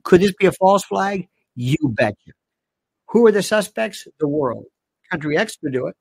Could 0.03 0.21
this 0.21 0.33
be 0.33 0.45
a 0.45 0.51
false 0.51 0.83
flag? 0.83 1.27
You 1.55 1.77
betcha. 1.83 2.31
Who 3.09 3.25
are 3.25 3.31
the 3.31 3.41
suspects? 3.41 4.07
The 4.19 4.27
world. 4.27 4.65
Country 5.09 5.37
X 5.37 5.55
could 5.55 5.73
do 5.73 5.87
it. 5.87 5.95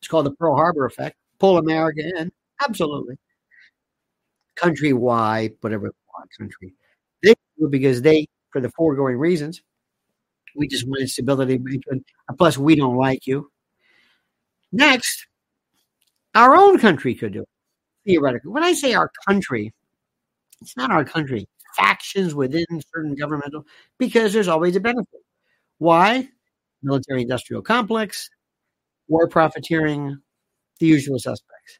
It's 0.00 0.08
called 0.08 0.26
the 0.26 0.32
Pearl 0.32 0.56
Harbor 0.56 0.86
effect. 0.86 1.16
Pull 1.38 1.58
America 1.58 2.00
in. 2.16 2.32
Absolutely. 2.66 3.16
Country 4.56 4.92
Y, 4.92 5.50
whatever 5.60 5.92
country. 6.38 6.74
They 7.22 7.34
do 7.58 7.68
because 7.68 8.02
they, 8.02 8.26
for 8.50 8.60
the 8.60 8.70
foregoing 8.70 9.16
reasons, 9.18 9.62
we 10.56 10.68
just 10.68 10.88
wanted 10.88 11.10
stability. 11.10 11.60
Plus, 12.38 12.56
we 12.56 12.76
don't 12.76 12.96
like 12.96 13.26
you. 13.26 13.50
Next, 14.72 15.26
our 16.34 16.56
own 16.56 16.78
country 16.78 17.14
could 17.14 17.34
do 17.34 17.42
it, 17.42 17.48
theoretically. 18.06 18.50
When 18.50 18.64
I 18.64 18.72
say 18.72 18.94
our 18.94 19.10
country, 19.26 19.72
it's 20.60 20.76
not 20.76 20.90
our 20.90 21.04
country 21.04 21.46
factions 21.78 22.34
within 22.34 22.66
certain 22.92 23.14
governmental 23.14 23.64
because 23.98 24.32
there's 24.32 24.48
always 24.48 24.76
a 24.76 24.80
benefit. 24.80 25.22
Why? 25.78 26.28
Military 26.82 27.22
industrial 27.22 27.62
complex, 27.62 28.28
war 29.08 29.28
profiteering, 29.28 30.18
the 30.80 30.86
usual 30.86 31.18
suspects. 31.18 31.78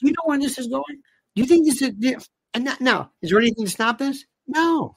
Do 0.00 0.08
you 0.08 0.12
know 0.12 0.24
where 0.24 0.38
this 0.38 0.58
is 0.58 0.68
going? 0.68 1.02
Do 1.34 1.42
you 1.42 1.46
think 1.46 1.66
this 1.66 1.82
is 1.82 2.28
and 2.54 2.68
now 2.80 3.10
is 3.22 3.30
there 3.30 3.38
anything 3.40 3.64
to 3.64 3.70
stop 3.70 3.98
this? 3.98 4.24
No. 4.46 4.96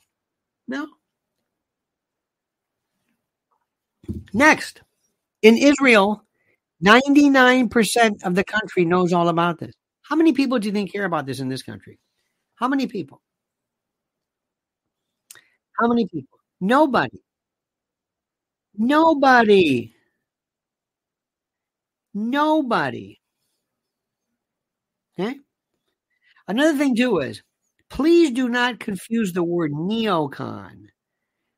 No. 0.67 0.88
Next, 4.34 4.82
in 5.41 5.58
Israel, 5.58 6.24
99% 6.86 8.24
of 8.24 8.36
the 8.36 8.43
country 8.43 8.86
knows 8.86 9.12
all 9.13 9.28
about 9.30 9.60
this. 9.60 9.74
How 10.02 10.15
many 10.15 10.34
people 10.34 10.60
do 10.60 10.67
you 10.67 10.72
think 10.74 10.91
care 10.91 11.06
about 11.06 11.26
this 11.26 11.39
in 11.39 11.50
this 11.50 11.63
country? 11.63 12.00
How 12.56 12.67
many 12.67 12.88
people? 12.88 13.22
How 15.80 15.88
many 15.88 16.06
people? 16.08 16.38
Nobody. 16.60 17.22
Nobody. 18.78 19.94
Nobody. 22.13 23.20
Okay? 25.18 25.38
Another 26.48 26.78
thing, 26.78 26.96
too, 26.96 27.20
is 27.20 27.42
please 27.89 28.32
do 28.32 28.50
not 28.50 28.80
confuse 28.80 29.32
the 29.32 29.44
word 29.44 29.72
neocon 29.72 30.88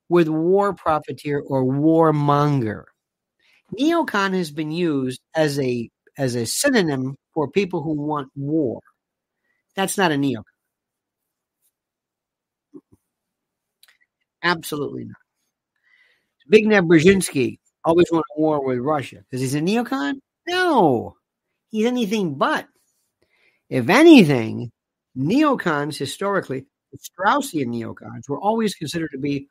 with 0.10 0.28
war 0.28 0.74
profiteer 0.74 1.40
or 1.40 1.64
warmonger. 1.64 2.84
neocon 3.80 4.34
has 4.34 4.52
been 4.52 4.72
used 4.72 5.22
as 5.36 5.60
a 5.60 5.90
as 6.18 6.36
a 6.36 6.46
synonym 6.46 7.16
for 7.34 7.50
people 7.50 7.82
who 7.82 7.94
want 7.94 8.30
war. 8.36 8.82
That's 9.76 9.98
not 9.98 10.12
a 10.12 10.16
neocon. 10.16 10.51
Absolutely 14.44 15.06
not. 15.06 15.18
Big 16.50 16.66
Zbigniew 16.66 16.88
Brzezinski 16.88 17.60
always 17.84 18.08
wanted 18.12 18.24
war 18.36 18.66
with 18.66 18.80
Russia 18.80 19.18
because 19.30 19.42
he's 19.42 19.56
a 19.56 19.62
neocon? 19.62 20.16
No, 20.48 21.16
he's 21.70 21.86
anything 21.86 22.36
but. 22.36 22.68
If 23.70 23.90
anything, 23.90 24.72
neocons 25.18 25.98
historically, 25.98 26.66
the 26.92 26.98
Straussian 27.00 27.68
neocons, 27.68 28.28
were 28.30 28.40
always 28.40 28.76
considered 28.76 29.12
to 29.14 29.18
be 29.20 29.48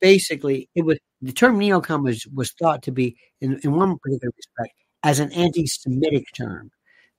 basically 0.00 0.68
it 0.74 0.84
was 0.84 0.98
the 1.22 1.32
term 1.32 1.58
neocon 1.60 2.04
was, 2.04 2.26
was 2.34 2.52
thought 2.52 2.82
to 2.84 2.92
be 2.92 3.16
in, 3.40 3.60
in 3.64 3.72
one 3.72 3.98
particular 3.98 4.32
respect 4.36 4.74
as 5.04 5.20
an 5.20 5.32
anti-Semitic 5.32 6.24
term 6.36 6.70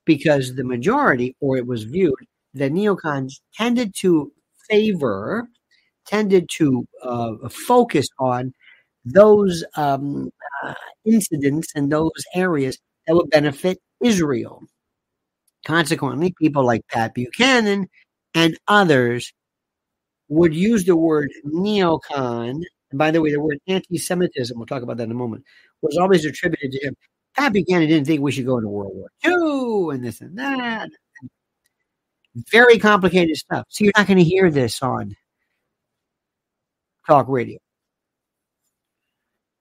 because 0.04 0.54
the 0.54 0.64
majority, 0.64 1.36
or 1.40 1.56
it 1.56 1.66
was 1.66 1.84
viewed 1.84 2.14
that 2.54 2.72
neocons 2.72 3.34
tended 3.54 3.94
to 4.00 4.32
favor, 4.68 5.48
tended 6.06 6.48
to 6.56 6.86
uh, 7.02 7.48
focus 7.48 8.06
on 8.18 8.52
those 9.04 9.64
um, 9.76 10.30
uh, 10.64 10.74
incidents 11.04 11.68
and 11.74 11.90
those 11.90 12.10
areas 12.34 12.78
that 13.06 13.14
would 13.14 13.30
benefit 13.30 13.78
Israel. 14.02 14.62
Consequently, 15.66 16.34
people 16.40 16.64
like 16.64 16.86
Pat 16.88 17.14
Buchanan 17.14 17.88
and 18.34 18.58
others 18.68 19.32
would 20.28 20.54
use 20.54 20.84
the 20.84 20.96
word 20.96 21.30
neocon. 21.46 22.62
And 22.90 22.98
by 22.98 23.10
the 23.10 23.20
way, 23.20 23.30
the 23.30 23.40
word 23.40 23.58
anti 23.68 23.98
Semitism, 23.98 24.56
we'll 24.56 24.66
talk 24.66 24.82
about 24.82 24.96
that 24.96 25.04
in 25.04 25.10
a 25.10 25.14
moment, 25.14 25.44
was 25.82 25.96
always 25.96 26.24
attributed 26.24 26.72
to 26.72 26.86
him. 26.86 26.96
Pat 27.36 27.52
Buchanan 27.52 27.88
didn't 27.88 28.06
think 28.06 28.20
we 28.20 28.32
should 28.32 28.46
go 28.46 28.58
into 28.58 28.68
World 28.68 28.92
War 28.94 29.08
II 29.24 29.94
and 29.94 30.04
this 30.04 30.20
and 30.20 30.36
that. 30.38 30.90
Very 32.50 32.78
complicated 32.78 33.36
stuff. 33.36 33.66
So 33.68 33.84
you're 33.84 33.92
not 33.96 34.06
going 34.06 34.18
to 34.18 34.24
hear 34.24 34.50
this 34.50 34.82
on 34.82 35.14
talk 37.06 37.26
radio. 37.28 37.58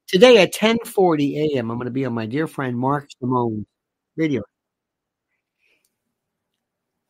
Today 0.07 0.41
at 0.41 0.53
10:40 0.53 1.53
a.m., 1.55 1.71
I'm 1.71 1.77
going 1.77 1.85
to 1.85 1.91
be 1.91 2.05
on 2.05 2.13
my 2.13 2.25
dear 2.25 2.47
friend 2.47 2.77
Mark 2.77 3.09
Simone's 3.21 3.65
radio. 4.17 4.41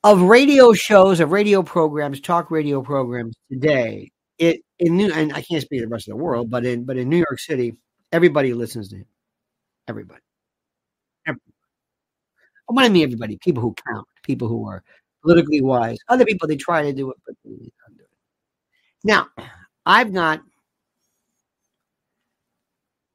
Of 0.03 0.21
radio 0.21 0.73
shows, 0.73 1.19
of 1.19 1.31
radio 1.31 1.63
programs, 1.63 2.21
talk 2.21 2.49
radio 2.51 2.81
programs 2.81 3.35
today, 3.51 4.11
it 4.39 4.61
in 4.79 4.97
New 4.97 5.11
and 5.13 5.31
I 5.33 5.41
can't 5.41 5.61
speak 5.61 5.81
the 5.81 5.87
rest 5.87 6.07
of 6.07 6.17
the 6.17 6.23
world, 6.23 6.49
but 6.49 6.65
in 6.65 6.83
but 6.85 6.97
in 6.97 7.09
New 7.09 7.17
York 7.17 7.39
City, 7.39 7.75
everybody 8.11 8.53
listens 8.53 8.89
to 8.89 8.97
him. 8.97 9.05
Everybody. 9.87 10.21
everybody. 11.27 11.53
When 12.67 12.85
I 12.85 12.89
mean 12.89 13.03
everybody, 13.03 13.37
people 13.37 13.61
who 13.61 13.75
count, 13.87 14.07
people 14.23 14.47
who 14.47 14.67
are 14.67 14.83
politically 15.21 15.61
wise. 15.61 15.97
Other 16.09 16.25
people 16.25 16.47
they 16.47 16.55
try 16.55 16.81
to 16.83 16.93
do 16.93 17.11
it, 17.11 17.17
but 17.25 17.35
they 17.43 17.51
don't 17.51 17.97
do 17.97 18.03
it. 18.03 18.09
Now, 19.03 19.27
I've 19.85 20.13
got 20.13 20.41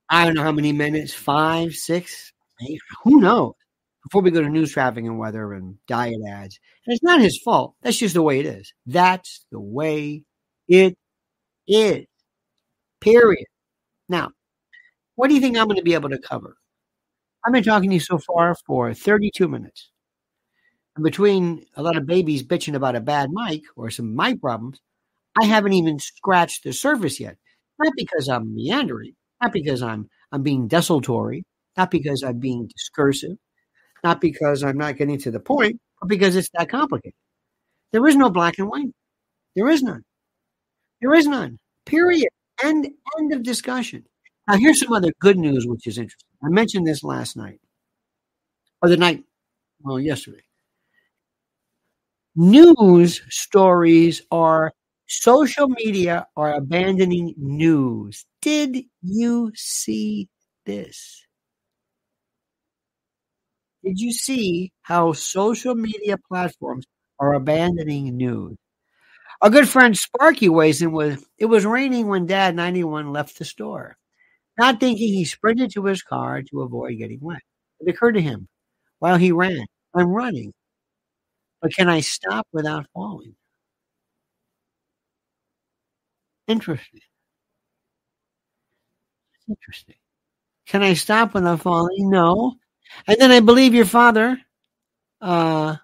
I 0.09 0.25
don't 0.25 0.35
know 0.35 0.43
how 0.43 0.53
many 0.53 0.73
minutes, 0.73 1.13
five, 1.13 1.75
six, 1.75 2.33
eight, 2.69 2.81
who 3.05 3.21
knows? 3.21 3.55
Before 4.05 4.23
we 4.23 4.31
go 4.31 4.41
to 4.41 4.49
news, 4.49 4.73
traffic, 4.73 5.05
and 5.05 5.19
weather 5.19 5.53
and 5.53 5.77
diet 5.89 6.21
ads. 6.29 6.61
And 6.87 6.95
it's 6.95 7.03
not 7.03 7.21
his 7.21 7.41
fault. 7.43 7.75
That's 7.83 7.97
just 7.99 8.15
the 8.15 8.23
way 8.23 8.39
it 8.39 8.47
is. 8.47 8.73
That's 8.87 9.45
the 9.51 9.61
way 9.61 10.23
it 10.69 10.97
is. 11.69 12.07
Period. 13.01 13.47
Now, 14.09 14.31
what 15.17 15.29
do 15.29 15.35
you 15.35 15.41
think 15.41 15.59
I'm 15.59 15.67
going 15.67 15.79
to 15.79 15.85
be 15.85 15.95
able 15.95 16.11
to 16.11 16.19
cover? 16.19 16.57
I've 17.45 17.53
been 17.53 17.65
talking 17.65 17.91
to 17.91 17.95
you 17.95 18.01
so 18.01 18.19
far 18.19 18.55
for 18.67 18.95
32 18.95 19.49
minutes. 19.49 19.91
And 20.97 21.05
between 21.05 21.67
a 21.77 21.83
lot 21.83 21.97
of 21.97 22.07
babies 22.07 22.43
bitching 22.43 22.75
about 22.75 22.97
a 22.97 23.01
bad 23.01 23.31
mic 23.33 23.63
or 23.77 23.91
some 23.91 24.17
mic 24.17 24.41
problems, 24.41 24.81
I 25.41 25.45
haven't 25.45 25.75
even 25.75 25.99
scratched 25.99 26.65
the 26.65 26.73
surface 26.73 27.21
yet. 27.21 27.37
Not 27.79 27.93
because 27.97 28.29
I'm 28.29 28.55
meandering, 28.55 29.13
not 29.43 29.53
because 29.53 29.83
I'm 29.83 30.09
I'm 30.33 30.43
being 30.43 30.69
desultory, 30.69 31.45
not 31.77 31.91
because 31.91 32.23
I'm 32.23 32.41
being 32.41 32.69
discursive, 32.69 33.37
not 34.03 34.21
because 34.21 34.63
I'm 34.65 34.79
not 34.79 34.97
getting 34.97 35.19
to 35.19 35.31
the 35.31 35.41
point, 35.41 35.81
but 36.01 36.09
because 36.09 36.37
it's 36.37 36.51
that 36.55 36.71
complicated. 36.71 37.15
There 37.93 38.07
is 38.07 38.17
no 38.17 38.31
black 38.31 38.59
and 38.59 38.69
white. 38.69 38.93
There 39.55 39.69
is 39.69 39.83
none. 39.83 40.05
There 41.01 41.15
is 41.15 41.27
none. 41.27 41.59
Period. 41.87 42.29
End 42.63 42.89
end 43.19 43.33
of 43.33 43.43
discussion. 43.43 44.05
Now 44.49 44.57
here's 44.57 44.81
some 44.81 44.93
other 44.93 45.13
good 45.21 45.39
news 45.39 45.67
which 45.67 45.87
is 45.87 45.99
interesting. 45.99 46.29
I 46.43 46.49
mentioned 46.49 46.87
this 46.87 47.05
last 47.05 47.37
night. 47.37 47.61
Or 48.83 48.89
the 48.89 48.97
night 48.97 49.25
well 49.83 50.01
yesterday. 50.01 50.43
News 52.35 53.23
stories 53.31 54.23
are 54.31 54.73
Social 55.09 55.69
media 55.69 56.29
are 56.37 56.55
abandoning 56.55 57.35
news. 57.37 58.25
Did 58.41 58.85
you 59.03 59.53
see 59.55 60.29
this? 60.65 61.27
Did 63.85 63.99
you 64.01 64.13
see 64.13 64.73
how 64.83 65.13
social 65.15 65.75
media 65.75 66.17
platforms 66.19 66.85
are 67.19 67.33
abandoning 67.35 68.17
news? 68.17 68.57
Our 69.43 69.51
good 69.51 69.69
friend 69.69 69.97
Sparky 69.97 70.49
weighs 70.49 70.83
in 70.83 70.93
with 70.93 71.27
it 71.39 71.47
was 71.47 71.67
raining 71.67 72.09
when 72.09 72.27
Dad 72.27 72.57
91 72.57 73.13
left 73.13 73.39
the 73.39 73.45
store. 73.47 73.97
Not 74.59 74.81
thinking 74.81 75.09
he 75.09 75.25
sprinted 75.27 75.73
to 75.73 75.85
his 75.87 76.03
car 76.03 76.43
to 76.43 76.63
avoid 76.63 76.99
getting 76.99 77.21
wet. 77.21 77.43
It 77.81 77.89
occurred 77.91 78.15
to 78.15 78.23
him 78.23 78.49
while 79.01 79.19
he 79.19 79.33
ran, 79.33 79.67
I'm 79.95 80.11
running. 80.11 80.53
But 81.61 81.75
can 81.75 81.89
I 81.91 82.01
stop 82.01 82.47
without 82.51 82.87
falling? 82.95 83.37
Interesting. 86.49 87.01
Interesting. 89.49 89.97
Can 90.67 90.83
I 90.83 90.95
stop 90.95 91.35
when 91.35 91.47
I'm 91.47 91.59
falling? 91.59 92.11
No. 92.11 92.57
And 93.09 93.19
then 93.21 93.31
I 93.33 93.41
believe 93.41 93.75
your 93.75 93.87
father, 93.87 94.41
uh, 95.21 95.77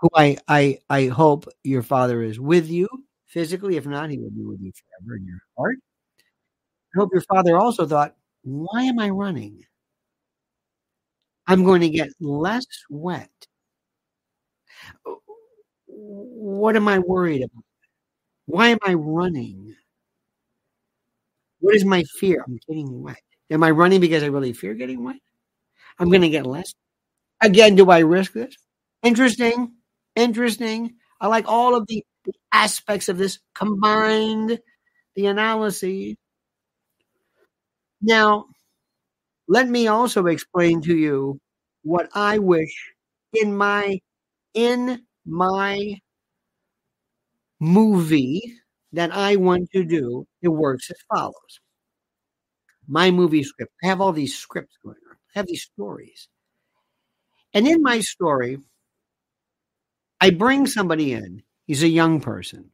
who 0.00 0.10
I, 0.14 0.38
I, 0.48 0.78
I 0.90 1.06
hope 1.06 1.48
your 1.64 1.82
father 1.82 2.22
is 2.22 2.40
with 2.40 2.68
you 2.70 2.88
physically. 3.26 3.76
If 3.76 3.86
not, 3.86 4.10
he 4.10 4.18
will 4.18 4.30
be 4.30 4.44
with 4.44 4.60
you 4.60 4.72
forever 4.72 5.16
in 5.16 5.26
your 5.26 5.40
heart. 5.58 5.78
I 6.94 7.00
hope 7.00 7.10
your 7.12 7.22
father 7.22 7.56
also 7.58 7.84
thought, 7.86 8.16
why 8.42 8.82
am 8.84 8.98
I 9.00 9.10
running? 9.10 9.64
I'm 11.46 11.64
going 11.64 11.82
to 11.82 11.90
get 11.90 12.08
less 12.20 12.64
wet. 12.88 13.30
What 15.86 16.76
am 16.76 16.88
I 16.88 16.98
worried 17.00 17.42
about? 17.42 17.64
Why 18.50 18.68
am 18.68 18.78
I 18.82 18.94
running? 18.94 19.76
What 21.60 21.74
is 21.74 21.84
my 21.84 22.02
fear? 22.18 22.42
I'm 22.46 22.58
getting 22.68 23.02
wet. 23.02 23.20
Am 23.50 23.62
I 23.62 23.70
running 23.70 24.00
because 24.00 24.22
I 24.22 24.26
really 24.26 24.52
fear 24.52 24.74
getting 24.74 25.04
wet? 25.04 25.16
I'm 25.98 26.10
going 26.10 26.22
to 26.22 26.28
get 26.30 26.46
less. 26.46 26.74
Again, 27.42 27.76
do 27.76 27.90
I 27.90 28.00
risk 28.00 28.34
this? 28.34 28.56
Interesting. 29.02 29.74
Interesting. 30.16 30.96
I 31.20 31.28
like 31.28 31.46
all 31.48 31.76
of 31.76 31.86
the, 31.88 32.04
the 32.24 32.32
aspects 32.52 33.08
of 33.08 33.18
this 33.18 33.40
combined, 33.54 34.60
the 35.16 35.26
analysis. 35.26 36.16
Now, 38.02 38.46
let 39.48 39.68
me 39.68 39.86
also 39.88 40.26
explain 40.26 40.80
to 40.82 40.96
you 40.96 41.38
what 41.82 42.08
I 42.14 42.38
wish 42.38 42.92
in 43.32 43.56
my 43.56 43.98
in 44.54 45.04
my 45.26 45.94
movie 47.60 48.54
that 48.92 49.12
I 49.12 49.36
want 49.36 49.70
to 49.72 49.84
do, 49.84 50.26
it 50.42 50.48
works 50.48 50.90
as 50.90 50.96
follows. 51.12 51.60
My 52.88 53.10
movie 53.10 53.44
script. 53.44 53.72
I 53.84 53.88
have 53.88 54.00
all 54.00 54.12
these 54.12 54.36
scripts 54.36 54.76
going 54.82 54.96
on. 55.10 55.16
I 55.34 55.38
have 55.38 55.46
these 55.46 55.62
stories. 55.62 56.28
And 57.54 57.68
in 57.68 57.82
my 57.82 58.00
story, 58.00 58.58
I 60.20 60.30
bring 60.30 60.66
somebody 60.66 61.12
in. 61.12 61.42
He's 61.66 61.82
a 61.82 61.88
young 61.88 62.20
person. 62.20 62.70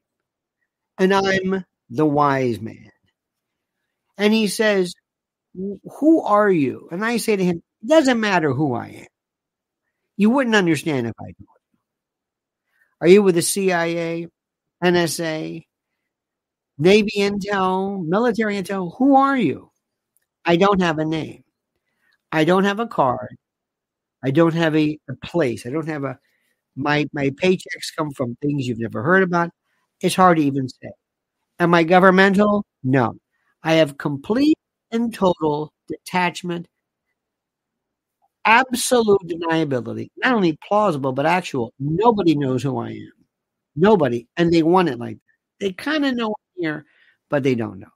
And 0.99 1.13
I'm 1.13 1.65
the 1.91 2.07
wise 2.07 2.61
man. 2.61 2.91
And 4.17 4.33
he 4.33 4.49
says, 4.49 4.95
Who 5.55 6.23
are 6.23 6.51
you? 6.51 6.89
And 6.91 7.05
I 7.05 7.19
say 7.19 7.37
to 7.37 7.45
him, 7.45 7.63
It 7.83 7.89
doesn't 7.89 8.21
matter 8.21 8.53
who 8.53 8.75
I 8.75 8.87
am. 8.89 9.07
You 10.17 10.31
wouldn't 10.31 10.57
understand 10.57 11.07
if 11.07 11.15
I 11.21 11.25
told 11.25 11.37
you. 11.39 11.47
Are 13.03 13.09
you 13.09 13.23
with 13.23 13.35
the 13.35 13.43
CIA? 13.43 14.29
NSA, 14.95 15.65
Navy 16.79 17.13
intel, 17.17 18.05
military 18.07 18.57
intel. 18.57 18.97
Who 18.99 19.17
are 19.17 19.37
you? 19.37 19.71
I 20.45 20.57
don't 20.57 20.83
have 20.83 20.99
a 20.99 21.05
name. 21.05 21.45
I 22.33 22.45
don't 22.45 22.65
have 22.65 22.81
a 22.81 22.87
card. 22.87 23.37
I 24.25 24.31
don't 24.31 24.55
have 24.55 24.77
a, 24.77 24.99
a 25.09 25.15
place. 25.17 25.67
I 25.67 25.71
don't 25.71 25.89
have 25.89 26.05
a 26.05 26.19
my 26.77 27.07
my 27.13 27.31
paychecks 27.31 27.95
come 27.97 28.11
from 28.13 28.37
things 28.43 28.67
you've 28.67 28.81
never 28.81 29.03
heard 29.03 29.23
about. 29.23 29.51
It's 30.01 30.15
hard 30.17 30.39
to 30.39 30.45
even 30.45 30.69
say. 30.69 30.93
Am 31.61 31.75
I 31.75 31.85
governmental? 31.85 32.65
No. 32.85 33.17
I 33.63 33.75
have 33.75 33.99
complete 33.99 34.59
and 34.93 35.13
total 35.15 35.73
detachment 35.89 36.69
absolute 38.47 39.21
deniability, 39.27 40.09
not 40.17 40.35
only 40.35 40.59
plausible, 40.67 41.13
but 41.13 41.27
actual. 41.27 41.73
Nobody 41.79 42.35
knows 42.37 42.63
who 42.63 42.79
I 42.79 42.91
am. 42.91 43.13
Nobody. 43.77 44.27
And 44.37 44.53
they 44.53 44.63
want 44.63 44.89
it 44.89 44.99
like 44.99 45.17
that. 45.17 45.21
They 45.61 45.73
kind 45.73 46.05
of 46.05 46.17
know 46.17 46.35
here, 46.57 46.85
but 47.31 47.43
they 47.43 47.55
don't 47.55 47.79
know. 47.79 47.89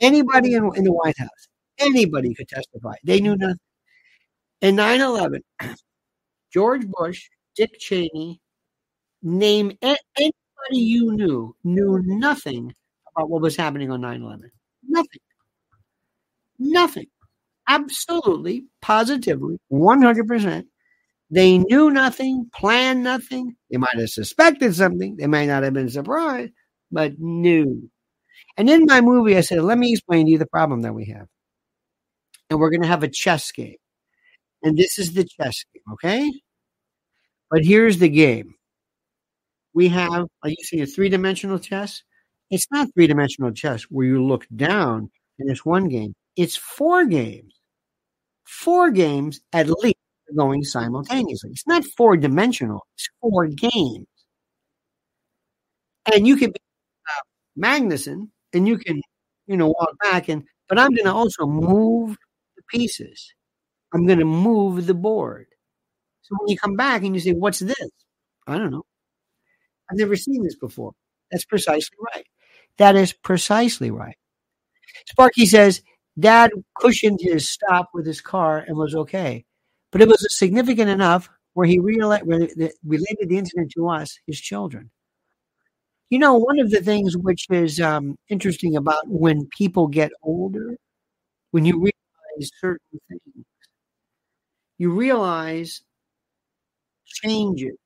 Anybody 0.00 0.54
in, 0.54 0.70
in 0.76 0.84
the 0.84 0.92
White 0.92 1.18
House, 1.18 1.48
anybody 1.78 2.34
could 2.34 2.48
testify. 2.48 2.94
They 3.04 3.20
knew 3.20 3.36
nothing. 3.36 3.56
In 4.60 4.76
9 4.76 5.00
11, 5.00 5.42
George 6.52 6.86
Bush, 6.86 7.28
Dick 7.56 7.78
Cheney, 7.78 8.40
name 9.22 9.72
anybody 9.82 10.32
you 10.72 11.12
knew, 11.12 11.56
knew 11.64 12.00
nothing 12.04 12.74
about 13.16 13.30
what 13.30 13.42
was 13.42 13.56
happening 13.56 13.90
on 13.90 14.00
9 14.00 14.22
11. 14.22 14.50
Nothing. 14.88 15.20
Nothing. 16.58 17.06
Absolutely, 17.68 18.66
positively, 18.80 19.58
100%. 19.72 20.64
They 21.32 21.56
knew 21.56 21.90
nothing, 21.90 22.50
planned 22.54 23.02
nothing. 23.02 23.56
They 23.70 23.78
might 23.78 23.98
have 23.98 24.10
suspected 24.10 24.74
something. 24.74 25.16
They 25.16 25.26
might 25.26 25.46
not 25.46 25.62
have 25.62 25.72
been 25.72 25.88
surprised, 25.88 26.52
but 26.90 27.18
knew. 27.18 27.88
And 28.58 28.68
in 28.68 28.84
my 28.84 29.00
movie, 29.00 29.38
I 29.38 29.40
said, 29.40 29.62
let 29.62 29.78
me 29.78 29.92
explain 29.92 30.26
to 30.26 30.32
you 30.32 30.36
the 30.36 30.46
problem 30.46 30.82
that 30.82 30.94
we 30.94 31.06
have. 31.06 31.26
And 32.50 32.60
we're 32.60 32.68
going 32.68 32.82
to 32.82 32.88
have 32.88 33.02
a 33.02 33.08
chess 33.08 33.50
game. 33.50 33.76
And 34.62 34.76
this 34.76 34.98
is 34.98 35.14
the 35.14 35.24
chess 35.24 35.64
game, 35.72 35.94
okay? 35.94 36.30
But 37.50 37.64
here's 37.64 37.96
the 37.96 38.10
game. 38.10 38.54
We 39.72 39.88
have, 39.88 40.26
you 40.44 40.64
see, 40.64 40.82
a 40.82 40.86
three 40.86 41.08
dimensional 41.08 41.58
chess. 41.58 42.02
It's 42.50 42.66
not 42.70 42.88
three 42.92 43.06
dimensional 43.06 43.52
chess 43.52 43.84
where 43.84 44.06
you 44.06 44.22
look 44.22 44.46
down 44.54 45.10
and 45.38 45.50
it's 45.50 45.64
one 45.64 45.88
game. 45.88 46.14
It's 46.36 46.56
four 46.56 47.06
games. 47.06 47.54
Four 48.44 48.90
games 48.90 49.40
at 49.54 49.70
least 49.70 49.96
going 50.36 50.64
simultaneously. 50.64 51.50
It's 51.50 51.66
not 51.66 51.84
four 51.84 52.16
dimensional, 52.16 52.86
it's 52.94 53.08
four 53.20 53.46
games. 53.46 54.06
And 56.12 56.26
you 56.26 56.36
can 56.36 56.50
be 56.50 56.60
uh, 57.08 57.22
Magnuson 57.64 58.28
and 58.52 58.66
you 58.66 58.78
can, 58.78 59.00
you 59.46 59.56
know, 59.56 59.68
walk 59.68 59.90
back 60.02 60.28
and, 60.28 60.44
but 60.68 60.78
I'm 60.78 60.90
going 60.94 61.06
to 61.06 61.12
also 61.12 61.46
move 61.46 62.16
the 62.56 62.62
pieces. 62.68 63.34
I'm 63.94 64.06
going 64.06 64.18
to 64.18 64.24
move 64.24 64.86
the 64.86 64.94
board. 64.94 65.46
So 66.22 66.36
when 66.40 66.48
you 66.48 66.58
come 66.58 66.76
back 66.76 67.02
and 67.02 67.14
you 67.14 67.20
say, 67.20 67.32
what's 67.32 67.60
this? 67.60 67.90
I 68.46 68.58
don't 68.58 68.70
know. 68.70 68.84
I've 69.90 69.98
never 69.98 70.16
seen 70.16 70.42
this 70.42 70.56
before. 70.56 70.92
That's 71.30 71.44
precisely 71.44 71.96
right. 72.14 72.26
That 72.78 72.96
is 72.96 73.12
precisely 73.12 73.90
right. 73.90 74.16
Sparky 75.06 75.46
says, 75.46 75.82
Dad 76.18 76.50
cushioned 76.78 77.20
his 77.22 77.48
stop 77.50 77.90
with 77.94 78.06
his 78.06 78.20
car 78.20 78.58
and 78.58 78.76
was 78.76 78.94
okay. 78.94 79.44
But 79.92 80.00
it 80.00 80.08
was 80.08 80.26
significant 80.36 80.88
enough 80.88 81.28
where 81.52 81.66
he 81.66 81.78
related 81.78 82.26
the 82.56 83.36
incident 83.38 83.70
to 83.76 83.88
us, 83.88 84.18
his 84.26 84.40
children. 84.40 84.90
You 86.08 86.18
know, 86.18 86.34
one 86.34 86.58
of 86.58 86.70
the 86.70 86.80
things 86.80 87.16
which 87.16 87.46
is 87.50 87.80
um, 87.80 88.16
interesting 88.28 88.76
about 88.76 89.06
when 89.06 89.48
people 89.56 89.86
get 89.86 90.10
older, 90.22 90.76
when 91.52 91.64
you 91.64 91.74
realize 91.74 92.50
certain 92.60 93.00
things, 93.08 93.46
you 94.78 94.90
realize 94.90 95.82
changes. 97.06 97.76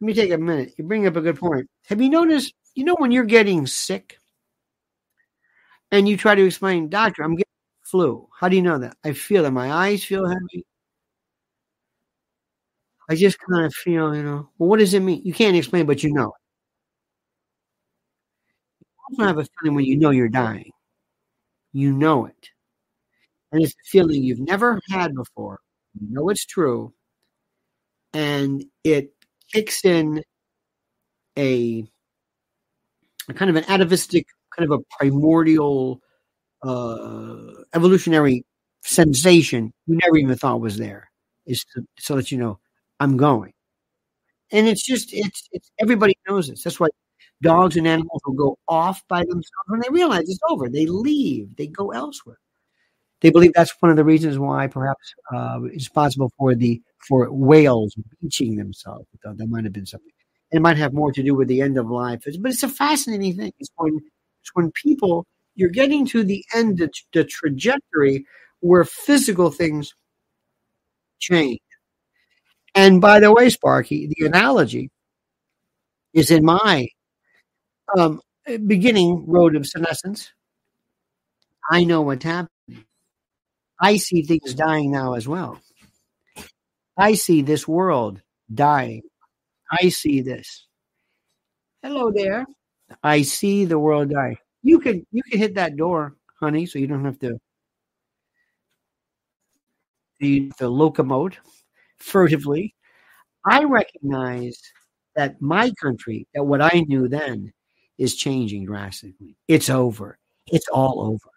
Let 0.00 0.06
me 0.06 0.14
take 0.14 0.30
a 0.30 0.38
minute. 0.38 0.74
You 0.78 0.84
bring 0.84 1.06
up 1.06 1.16
a 1.16 1.20
good 1.20 1.38
point. 1.38 1.68
Have 1.88 2.00
you 2.00 2.08
noticed, 2.08 2.54
you 2.74 2.84
know, 2.84 2.94
when 2.98 3.10
you're 3.10 3.24
getting 3.24 3.66
sick 3.66 4.18
and 5.90 6.08
you 6.08 6.16
try 6.16 6.34
to 6.34 6.46
explain, 6.46 6.88
doctor, 6.88 7.22
I'm 7.22 7.34
getting 7.34 7.47
flu. 7.90 8.28
How 8.38 8.48
do 8.48 8.56
you 8.56 8.62
know 8.62 8.78
that? 8.78 8.96
I 9.04 9.12
feel 9.12 9.42
that 9.42 9.52
my 9.52 9.72
eyes 9.72 10.04
feel 10.04 10.22
mm-hmm. 10.22 10.32
heavy. 10.32 10.64
I 13.10 13.14
just 13.14 13.38
kind 13.38 13.64
of 13.64 13.72
feel, 13.74 14.14
you 14.14 14.22
know, 14.22 14.50
well, 14.58 14.68
what 14.68 14.80
does 14.80 14.92
it 14.92 15.00
mean? 15.00 15.22
You 15.24 15.32
can't 15.32 15.56
explain, 15.56 15.86
but 15.86 16.02
you 16.02 16.12
know. 16.12 16.32
You 18.80 18.86
also 19.22 19.26
have 19.28 19.38
a 19.38 19.46
feeling 19.60 19.76
when 19.76 19.84
you 19.86 19.96
know 19.96 20.10
you're 20.10 20.28
dying. 20.28 20.70
You 21.72 21.92
know 21.92 22.26
it. 22.26 22.50
And 23.50 23.62
it's 23.62 23.72
a 23.72 23.88
feeling 23.88 24.22
you've 24.22 24.40
never 24.40 24.78
had 24.90 25.14
before. 25.14 25.60
You 25.98 26.08
know 26.10 26.28
it's 26.28 26.44
true. 26.44 26.92
And 28.12 28.64
it 28.84 29.12
kicks 29.52 29.84
in 29.84 30.22
a, 31.38 31.88
a 33.28 33.32
kind 33.32 33.48
of 33.48 33.56
an 33.56 33.64
atavistic, 33.68 34.26
kind 34.54 34.70
of 34.70 34.80
a 34.80 34.84
primordial 34.98 36.02
uh, 36.62 37.52
evolutionary 37.74 38.44
sensation 38.82 39.72
you 39.86 39.96
never 40.02 40.16
even 40.18 40.36
thought 40.36 40.60
was 40.60 40.78
there 40.78 41.10
is 41.46 41.64
to, 41.74 41.84
so 41.98 42.16
that 42.16 42.30
you 42.32 42.38
know 42.38 42.58
I'm 43.00 43.16
going. 43.16 43.52
And 44.50 44.66
it's 44.66 44.84
just 44.84 45.10
it's 45.12 45.48
it's 45.52 45.70
everybody 45.80 46.16
knows 46.28 46.48
this. 46.48 46.62
That's 46.64 46.80
why 46.80 46.88
dogs 47.42 47.76
and 47.76 47.86
animals 47.86 48.22
will 48.26 48.34
go 48.34 48.58
off 48.68 49.02
by 49.08 49.20
themselves 49.20 49.44
when 49.68 49.80
they 49.80 49.88
realize 49.90 50.22
it's 50.28 50.38
over. 50.50 50.68
They 50.68 50.86
leave. 50.86 51.56
They 51.56 51.66
go 51.66 51.90
elsewhere. 51.92 52.38
They 53.20 53.30
believe 53.30 53.52
that's 53.54 53.74
one 53.80 53.90
of 53.90 53.96
the 53.96 54.04
reasons 54.04 54.38
why 54.38 54.68
perhaps 54.68 55.14
uh, 55.34 55.60
it's 55.72 55.88
possible 55.88 56.32
for 56.38 56.54
the 56.54 56.82
for 57.08 57.30
whales 57.32 57.96
beaching 58.20 58.56
themselves. 58.56 59.06
That 59.24 59.48
might 59.48 59.64
have 59.64 59.72
been 59.72 59.86
something. 59.86 60.12
It 60.52 60.62
might 60.62 60.78
have 60.78 60.94
more 60.94 61.12
to 61.12 61.22
do 61.22 61.34
with 61.34 61.48
the 61.48 61.60
end 61.62 61.78
of 61.78 61.90
life, 61.90 62.22
but 62.24 62.52
it's 62.52 62.62
a 62.62 62.68
fascinating 62.68 63.36
thing. 63.36 63.52
It's 63.58 63.70
when 63.76 63.98
it's 64.42 64.50
when 64.54 64.72
people 64.72 65.26
you're 65.58 65.68
getting 65.70 66.06
to 66.06 66.22
the 66.22 66.44
end 66.54 66.80
of 66.80 66.92
the 67.12 67.24
trajectory 67.24 68.24
where 68.60 68.84
physical 68.84 69.50
things 69.50 69.92
change. 71.18 71.58
And 72.76 73.00
by 73.00 73.18
the 73.18 73.32
way, 73.32 73.50
Sparky, 73.50 74.06
the 74.06 74.26
analogy 74.26 74.88
is 76.14 76.30
in 76.30 76.44
my 76.44 76.86
um, 77.98 78.20
beginning 78.68 79.24
road 79.26 79.56
of 79.56 79.66
senescence. 79.66 80.30
I 81.68 81.82
know 81.82 82.02
what's 82.02 82.24
happening. 82.24 82.84
I 83.80 83.96
see 83.96 84.22
things 84.22 84.54
dying 84.54 84.92
now 84.92 85.14
as 85.14 85.26
well. 85.26 85.60
I 86.96 87.14
see 87.14 87.42
this 87.42 87.66
world 87.66 88.22
dying. 88.52 89.02
I 89.72 89.88
see 89.88 90.20
this. 90.20 90.68
Hello 91.82 92.12
there. 92.14 92.46
I 93.02 93.22
see 93.22 93.64
the 93.64 93.78
world 93.78 94.10
dying. 94.10 94.38
You 94.62 94.80
can 94.80 95.06
you 95.12 95.22
can 95.22 95.38
hit 95.38 95.54
that 95.54 95.76
door, 95.76 96.16
honey, 96.40 96.66
so 96.66 96.78
you 96.78 96.86
don't 96.86 97.04
have 97.04 97.18
to 97.20 97.38
the 100.20 100.52
the 100.58 100.70
locomote 100.70 101.34
furtively. 101.98 102.74
I 103.44 103.64
recognize 103.64 104.60
that 105.16 105.40
my 105.40 105.72
country, 105.80 106.26
that 106.34 106.44
what 106.44 106.60
I 106.60 106.84
knew 106.88 107.08
then, 107.08 107.52
is 107.98 108.14
changing 108.14 108.66
drastically. 108.66 109.36
It's 109.48 109.70
over. 109.70 110.18
It's 110.46 110.68
all 110.68 111.00
over. 111.00 111.30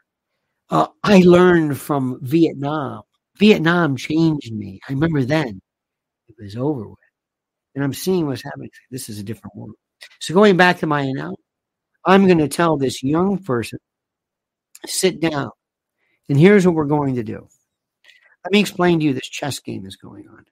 Uh, 0.70 0.88
I 1.04 1.22
learned 1.22 1.78
from 1.78 2.20
Vietnam. 2.22 3.02
Vietnam 3.38 3.98
changed 3.98 4.54
me. 4.54 4.80
I 4.88 4.94
remember 4.94 5.24
then 5.24 5.62
it 6.28 6.36
was 6.42 6.56
over 6.56 6.88
with. 6.88 6.98
And 7.76 7.84
I'm 7.84 7.94
seeing 7.94 8.28
what's 8.28 8.44
happening. 8.44 8.70
This 8.90 9.10
is 9.10 9.20
a 9.20 9.24
different 9.24 9.56
world. 9.56 9.76
So 10.20 10.34
going 10.34 10.58
back 10.58 10.80
to 10.80 10.88
my 10.88 11.02
announcement, 11.02 11.40
I'm 12.06 12.26
going 12.26 12.40
to 12.40 12.48
tell 12.48 12.78
this 12.78 13.04
young 13.04 13.38
person, 13.44 13.80
sit 14.86 15.20
down. 15.20 15.52
And 16.30 16.40
here's 16.40 16.66
what 16.66 16.76
we're 16.76 16.86
going 16.86 17.16
to 17.16 17.24
do. 17.24 17.48
Let 18.44 18.52
me 18.52 18.60
explain 18.60 19.00
to 19.00 19.06
you 19.06 19.14
this 19.14 19.30
chess 19.30 19.60
game 19.60 19.86
is 19.86 19.96
going 19.96 20.28
on. 20.28 20.46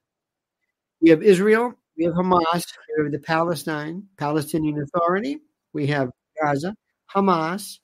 We 1.01 1.09
have 1.09 1.23
Israel, 1.23 1.73
we 1.97 2.05
have 2.05 2.13
Hamas, 2.13 2.65
we 2.97 3.03
have 3.03 3.11
the 3.11 3.19
Palestine, 3.19 4.03
Palestinian 4.17 4.81
Authority, 4.81 5.39
we 5.73 5.87
have 5.87 6.09
Gaza, 6.41 6.75
Hamas, 7.15 7.79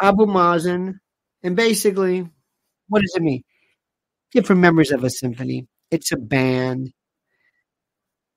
Abu 0.00 0.26
Mazen, 0.26 0.94
and 1.42 1.56
basically, 1.56 2.28
what 2.88 3.00
does 3.00 3.14
it 3.16 3.22
mean? 3.22 3.42
Different 4.32 4.60
members 4.60 4.90
of 4.90 5.04
a 5.04 5.10
symphony. 5.10 5.66
It's 5.90 6.12
a 6.12 6.16
band. 6.16 6.92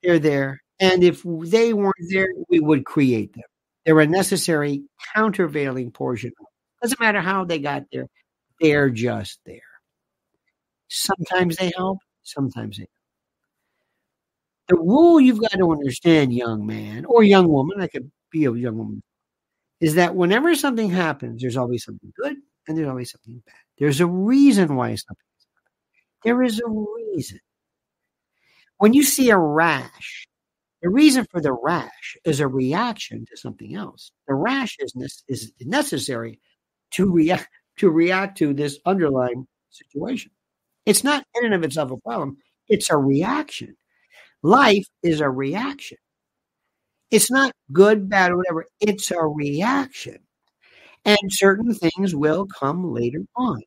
They're 0.04 0.20
there. 0.20 0.62
And 0.80 1.04
if 1.04 1.24
they 1.24 1.74
weren't 1.74 1.96
there, 2.10 2.30
we 2.50 2.60
would 2.60 2.86
create 2.86 3.34
them. 3.34 3.49
They're 3.90 4.00
a 4.02 4.06
necessary 4.06 4.84
countervailing 5.16 5.90
portion. 5.90 6.32
Doesn't 6.80 7.00
matter 7.00 7.22
how 7.22 7.44
they 7.44 7.58
got 7.58 7.86
there, 7.92 8.06
they're 8.62 8.92
just 8.92 9.40
there. 9.48 9.62
Sometimes 10.90 11.56
they 11.58 11.72
help, 11.76 11.98
sometimes 12.22 12.78
they 12.78 12.84
don't. 14.68 14.78
The 14.78 14.84
rule 14.86 15.20
you've 15.20 15.42
got 15.42 15.54
to 15.54 15.72
understand, 15.72 16.36
young 16.36 16.68
man 16.68 17.06
or 17.06 17.24
young 17.24 17.48
woman, 17.48 17.82
I 17.82 17.88
could 17.88 18.12
be 18.30 18.46
a 18.46 18.54
young 18.54 18.78
woman, 18.78 19.02
is 19.82 19.96
that 19.96 20.16
whenever 20.16 20.54
something 20.54 20.92
happens, 20.92 21.42
there's 21.42 21.58
always 21.58 21.84
something 21.84 22.14
good 22.16 22.38
and 22.68 22.78
there's 22.78 22.90
always 22.90 23.10
something 23.10 23.42
bad. 23.44 23.56
There's 23.80 24.02
a 24.02 24.06
reason 24.06 24.76
why 24.76 24.94
something 24.94 25.26
There 26.24 26.44
is 26.44 26.60
a 26.60 26.70
reason. 26.70 27.40
When 28.78 28.94
you 28.94 29.02
see 29.02 29.32
a 29.32 29.38
rash, 29.40 30.29
the 30.82 30.90
reason 30.90 31.26
for 31.30 31.42
the 31.42 31.52
rash 31.52 32.18
is 32.24 32.40
a 32.40 32.48
reaction 32.48 33.26
to 33.30 33.38
something 33.38 33.76
else. 33.76 34.12
The 34.28 34.34
rash 34.34 34.78
is, 34.80 34.94
is 35.28 35.52
necessary 35.62 36.40
to 36.94 37.12
react 37.12 37.48
to 37.80 37.90
react 37.90 38.38
to 38.38 38.54
this 38.54 38.78
underlying 38.86 39.48
situation. 39.70 40.32
It's 40.86 41.04
not 41.04 41.24
in 41.36 41.46
and 41.46 41.54
of 41.54 41.64
itself 41.64 41.92
a 41.92 41.98
problem. 41.98 42.38
It's 42.68 42.90
a 42.90 42.98
reaction. 42.98 43.76
Life 44.44 44.86
is 45.02 45.22
a 45.22 45.30
reaction. 45.30 45.98
It's 47.12 47.32
not 47.32 47.54
good, 47.72 48.10
bad, 48.10 48.32
or 48.32 48.38
whatever. 48.38 48.66
It's 48.80 49.12
a 49.12 49.22
reaction. 49.22 50.18
And 51.06 51.18
certain 51.30 51.74
things 51.74 52.14
will 52.14 52.46
come 52.46 52.94
later 52.94 53.24
on. 53.36 53.62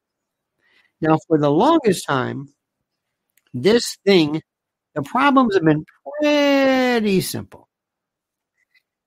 Now, 1.01 1.19
for 1.27 1.39
the 1.39 1.51
longest 1.51 2.07
time, 2.07 2.49
this 3.53 3.97
thing, 4.05 4.43
the 4.95 5.03
problems 5.03 5.55
have 5.55 5.65
been 5.65 5.85
pretty 6.23 7.21
simple. 7.21 7.69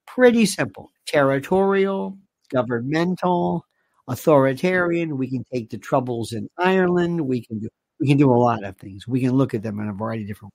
Pretty 0.06 0.46
simple. 0.46 0.90
Territorial, 1.06 2.18
governmental, 2.50 3.64
authoritarian. 4.08 5.18
We 5.18 5.28
can 5.30 5.44
take 5.52 5.70
the 5.70 5.78
troubles 5.78 6.32
in 6.32 6.48
Ireland. 6.58 7.20
We 7.22 7.44
can 7.44 7.58
do 7.60 7.68
we 8.00 8.06
can 8.08 8.18
do 8.18 8.30
a 8.32 8.36
lot 8.36 8.64
of 8.64 8.76
things. 8.78 9.06
We 9.08 9.20
can 9.20 9.32
look 9.32 9.54
at 9.54 9.62
them 9.62 9.80
in 9.80 9.88
a 9.88 9.92
variety 9.92 10.22
of 10.24 10.28
different 10.28 10.52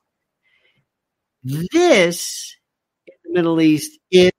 ways. 1.44 1.68
This 1.72 2.56
in 3.08 3.14
the 3.26 3.34
Middle 3.34 3.62
East 3.62 4.00
is 4.12 4.32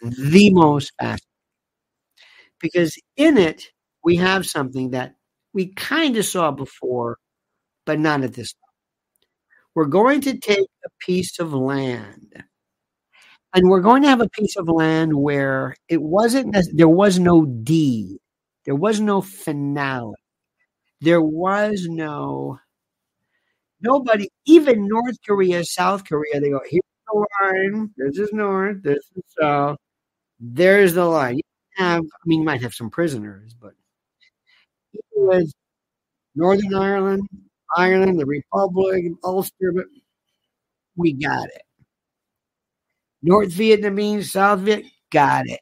the 0.00 0.50
most 0.50 0.92
fascinating 1.00 1.20
because 2.60 2.96
in 3.16 3.38
it 3.38 3.64
we 4.04 4.16
have 4.16 4.46
something 4.46 4.90
that 4.90 5.14
we 5.52 5.72
kind 5.74 6.16
of 6.16 6.24
saw 6.24 6.50
before, 6.50 7.18
but 7.86 7.98
not 8.00 8.22
at 8.22 8.34
this 8.34 8.52
time. 8.54 8.65
We're 9.76 9.84
going 9.84 10.22
to 10.22 10.38
take 10.38 10.68
a 10.86 10.88
piece 11.00 11.38
of 11.38 11.52
land. 11.52 12.42
And 13.54 13.68
we're 13.68 13.82
going 13.82 14.02
to 14.02 14.08
have 14.08 14.22
a 14.22 14.28
piece 14.30 14.56
of 14.56 14.68
land 14.68 15.12
where 15.14 15.76
it 15.88 16.00
wasn't, 16.00 16.56
there 16.72 16.88
was 16.88 17.18
no 17.18 17.44
deed. 17.44 18.18
There 18.64 18.74
was 18.74 19.00
no 19.00 19.20
finale. 19.20 20.14
There 21.02 21.20
was 21.20 21.86
no, 21.90 22.58
nobody, 23.82 24.30
even 24.46 24.88
North 24.88 25.18
Korea, 25.26 25.62
South 25.62 26.06
Korea, 26.06 26.40
they 26.40 26.48
go, 26.48 26.60
here's 26.66 26.82
the 27.06 27.26
line. 27.42 27.90
This 27.98 28.18
is 28.18 28.32
North. 28.32 28.82
This 28.82 29.04
is 29.14 29.24
South. 29.38 29.76
There's 30.40 30.94
the 30.94 31.04
line. 31.04 31.36
You 31.36 31.42
have, 31.76 32.00
I 32.00 32.24
mean, 32.24 32.40
you 32.40 32.46
might 32.46 32.62
have 32.62 32.74
some 32.74 32.88
prisoners, 32.88 33.54
but 33.60 33.74
it 34.94 35.04
was 35.14 35.52
Northern 36.34 36.74
Ireland, 36.74 37.28
Ireland, 37.76 38.18
the 38.18 38.26
Republic, 38.26 39.04
Ulster, 39.24 39.72
but 39.74 39.86
we 40.96 41.12
got 41.12 41.46
it. 41.48 41.62
North 43.22 43.50
Vietnamese, 43.50 44.26
South 44.26 44.60
Viet, 44.60 44.84
got 45.10 45.46
it. 45.46 45.60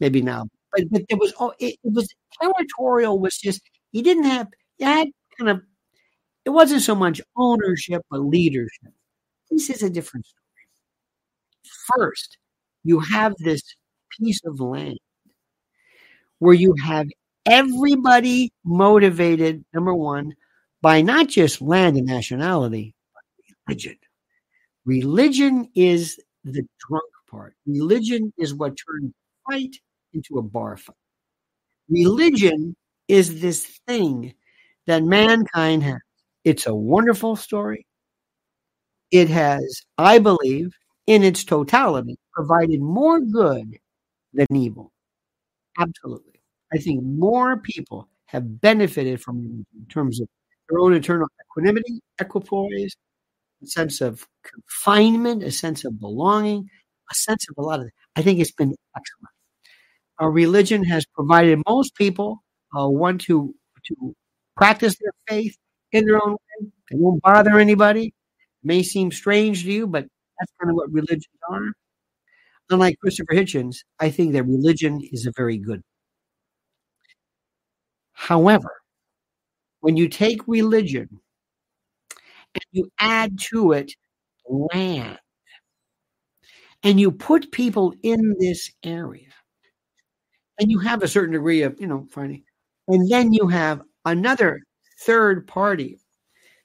Maybe 0.00 0.22
now, 0.22 0.46
but 0.72 0.84
but 0.90 1.02
was 1.18 1.32
oh, 1.40 1.52
it, 1.58 1.76
it 1.82 1.92
was 1.92 2.08
territorial. 2.40 3.18
Was 3.18 3.38
just 3.38 3.62
he 3.92 4.02
didn't 4.02 4.24
have 4.24 4.48
had 4.80 5.08
kind 5.38 5.50
of 5.50 5.62
it 6.44 6.50
wasn't 6.50 6.82
so 6.82 6.94
much 6.94 7.20
ownership 7.36 8.02
but 8.10 8.20
leadership. 8.20 8.92
This 9.50 9.70
is 9.70 9.82
a 9.82 9.90
different 9.90 10.26
story. 10.26 10.42
First, 11.96 12.38
you 12.84 13.00
have 13.00 13.34
this 13.38 13.62
piece 14.18 14.40
of 14.44 14.60
land 14.60 14.98
where 16.38 16.54
you 16.54 16.74
have 16.84 17.06
everybody 17.46 18.52
motivated, 18.64 19.64
number 19.72 19.94
one, 19.94 20.34
by 20.86 21.02
not 21.02 21.26
just 21.26 21.60
land 21.60 21.96
and 21.96 22.06
nationality, 22.06 22.94
but 23.12 23.74
religion. 23.74 23.96
Religion 24.84 25.68
is 25.74 26.16
the 26.44 26.64
drunk 26.78 27.10
part. 27.28 27.56
Religion 27.66 28.32
is 28.38 28.54
what 28.54 28.76
turns 28.76 29.12
fight 29.50 29.74
into 30.14 30.38
a 30.38 30.42
bar 30.42 30.76
fight. 30.76 30.94
Religion 31.88 32.76
is 33.08 33.40
this 33.40 33.66
thing 33.88 34.32
that 34.86 35.02
mankind 35.02 35.82
has. 35.82 35.98
It's 36.44 36.68
a 36.68 36.74
wonderful 36.76 37.34
story. 37.34 37.84
It 39.10 39.28
has, 39.28 39.82
I 39.98 40.20
believe, 40.20 40.70
in 41.08 41.24
its 41.24 41.42
totality, 41.42 42.16
provided 42.32 42.80
more 42.80 43.18
good 43.18 43.76
than 44.32 44.46
evil. 44.54 44.92
Absolutely. 45.80 46.40
I 46.72 46.78
think 46.78 47.02
more 47.02 47.56
people 47.56 48.08
have 48.26 48.60
benefited 48.60 49.20
from 49.20 49.38
it 49.40 49.76
in 49.80 49.86
terms 49.88 50.20
of 50.20 50.28
their 50.68 50.80
own 50.80 50.94
internal 50.94 51.28
equanimity, 51.40 52.00
equipoise, 52.20 52.94
a 53.62 53.66
sense 53.66 54.00
of 54.00 54.26
confinement, 54.44 55.42
a 55.42 55.50
sense 55.52 55.84
of 55.84 55.98
belonging, 56.00 56.68
a 57.10 57.14
sense 57.14 57.46
of 57.50 57.56
a 57.58 57.66
lot 57.66 57.80
of. 57.80 57.88
I 58.16 58.22
think 58.22 58.40
it's 58.40 58.52
been 58.52 58.74
excellent. 58.96 59.34
Our 60.18 60.30
religion 60.30 60.84
has 60.84 61.04
provided 61.06 61.60
most 61.68 61.94
people 61.94 62.42
uh, 62.76 62.88
one 62.88 63.18
to 63.18 63.54
to 63.86 64.14
practice 64.56 64.96
their 64.98 65.12
faith 65.28 65.56
in 65.92 66.06
their 66.06 66.16
own 66.16 66.32
way. 66.32 66.70
They 66.90 66.96
won't 66.98 67.22
bother 67.22 67.58
anybody. 67.58 68.06
It 68.06 68.12
may 68.64 68.82
seem 68.82 69.12
strange 69.12 69.64
to 69.64 69.72
you, 69.72 69.86
but 69.86 70.06
that's 70.38 70.52
kind 70.60 70.70
of 70.70 70.76
what 70.76 70.90
religions 70.92 71.26
are. 71.50 71.72
Unlike 72.70 72.98
Christopher 73.00 73.34
Hitchens, 73.34 73.78
I 74.00 74.10
think 74.10 74.32
that 74.32 74.44
religion 74.44 75.00
is 75.12 75.26
a 75.26 75.32
very 75.36 75.58
good. 75.58 75.82
However, 78.14 78.82
when 79.86 79.96
you 79.96 80.08
take 80.08 80.40
religion 80.48 81.08
and 82.54 82.64
you 82.72 82.90
add 82.98 83.38
to 83.38 83.70
it 83.70 83.92
land, 84.48 85.16
and 86.82 86.98
you 86.98 87.12
put 87.12 87.52
people 87.52 87.94
in 88.02 88.34
this 88.40 88.72
area, 88.82 89.28
and 90.58 90.72
you 90.72 90.80
have 90.80 91.04
a 91.04 91.08
certain 91.08 91.34
degree 91.34 91.62
of, 91.62 91.80
you 91.80 91.86
know, 91.86 92.04
finding, 92.10 92.42
and 92.88 93.08
then 93.08 93.32
you 93.32 93.46
have 93.46 93.80
another 94.04 94.58
third 95.02 95.46
party 95.46 96.00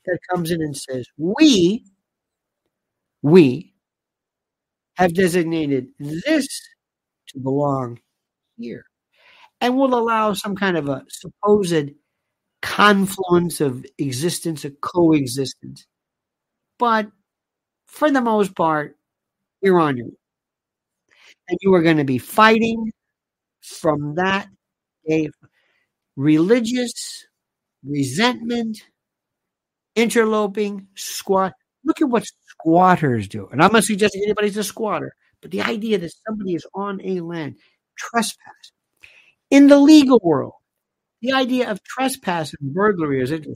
that 0.07 0.17
comes 0.32 0.49
in 0.49 0.59
and 0.63 0.76
says, 0.76 1.05
we, 1.17 1.86
we 3.22 3.72
have 4.95 5.13
designated 5.13 5.89
this 5.99 6.47
to 7.28 7.39
belong 7.39 7.99
here 8.57 8.86
and 9.61 9.78
will 9.78 9.93
allow 9.93 10.34
some 10.34 10.55
kind 10.55 10.76
of 10.76 10.89
a 10.89 11.03
supposed 11.07 11.91
confluence 12.62 13.62
of 13.62 13.86
existence, 13.97 14.66
a 14.66 14.72
coexistence. 14.72 15.86
But 16.78 17.12
for 17.86 18.09
the 18.12 18.22
most 18.22 18.55
part, 18.55 18.97
you're 19.62 19.80
on 19.80 19.97
your 19.97 20.07
own. 20.07 20.16
And 21.49 21.57
you 21.62 21.74
are 21.74 21.82
going 21.82 21.97
to 21.97 22.03
be 22.03 22.18
fighting 22.18 22.91
from 23.62 24.16
that 24.16 24.47
day. 25.07 25.30
Religious 26.16 27.26
resentment, 27.84 28.82
interloping, 29.95 30.88
squat. 30.95 31.53
Look 31.84 32.01
at 32.01 32.09
what 32.09 32.26
squatters 32.47 33.28
do. 33.28 33.47
And 33.51 33.62
I'm 33.62 33.74
not 33.74 33.84
suggesting 33.84 34.22
anybody's 34.24 34.57
a 34.57 34.64
squatter, 34.64 35.14
but 35.41 35.51
the 35.51 35.62
idea 35.62 35.97
that 35.97 36.14
somebody 36.28 36.53
is 36.53 36.66
on 36.74 37.01
a 37.03 37.22
land, 37.22 37.55
trespass. 37.97 38.72
In 39.49 39.68
the 39.68 39.78
legal 39.78 40.20
world, 40.24 40.53
the 41.22 41.34
idea 41.34 41.69
of 41.69 41.84
trespass 41.84 42.53
and 42.59 42.74
burglary 42.74 43.22
is 43.22 43.32
interesting. 43.32 43.55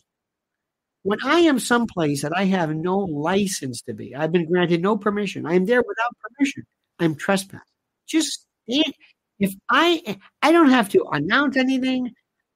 When 1.03 1.19
I 1.23 1.41
am 1.41 1.59
someplace 1.59 2.23
that 2.23 2.35
I 2.35 2.45
have 2.45 2.75
no 2.75 2.97
license 2.97 3.81
to 3.83 3.93
be, 3.93 4.15
I've 4.15 4.31
been 4.31 4.45
granted 4.45 4.81
no 4.81 4.97
permission. 4.97 5.45
I 5.45 5.53
am 5.53 5.65
there 5.65 5.81
without 5.81 6.15
permission. 6.21 6.63
I'm 6.99 7.15
trespassing. 7.15 7.61
Just 8.07 8.47
if 8.67 9.53
I 9.69 10.17
I 10.41 10.51
don't 10.51 10.69
have 10.69 10.89
to 10.89 11.05
announce 11.11 11.57
anything. 11.57 12.11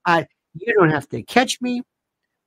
Uh, 0.05 0.23
you 0.55 0.73
don't 0.73 0.89
have 0.89 1.07
to 1.09 1.21
catch 1.23 1.61
me. 1.61 1.83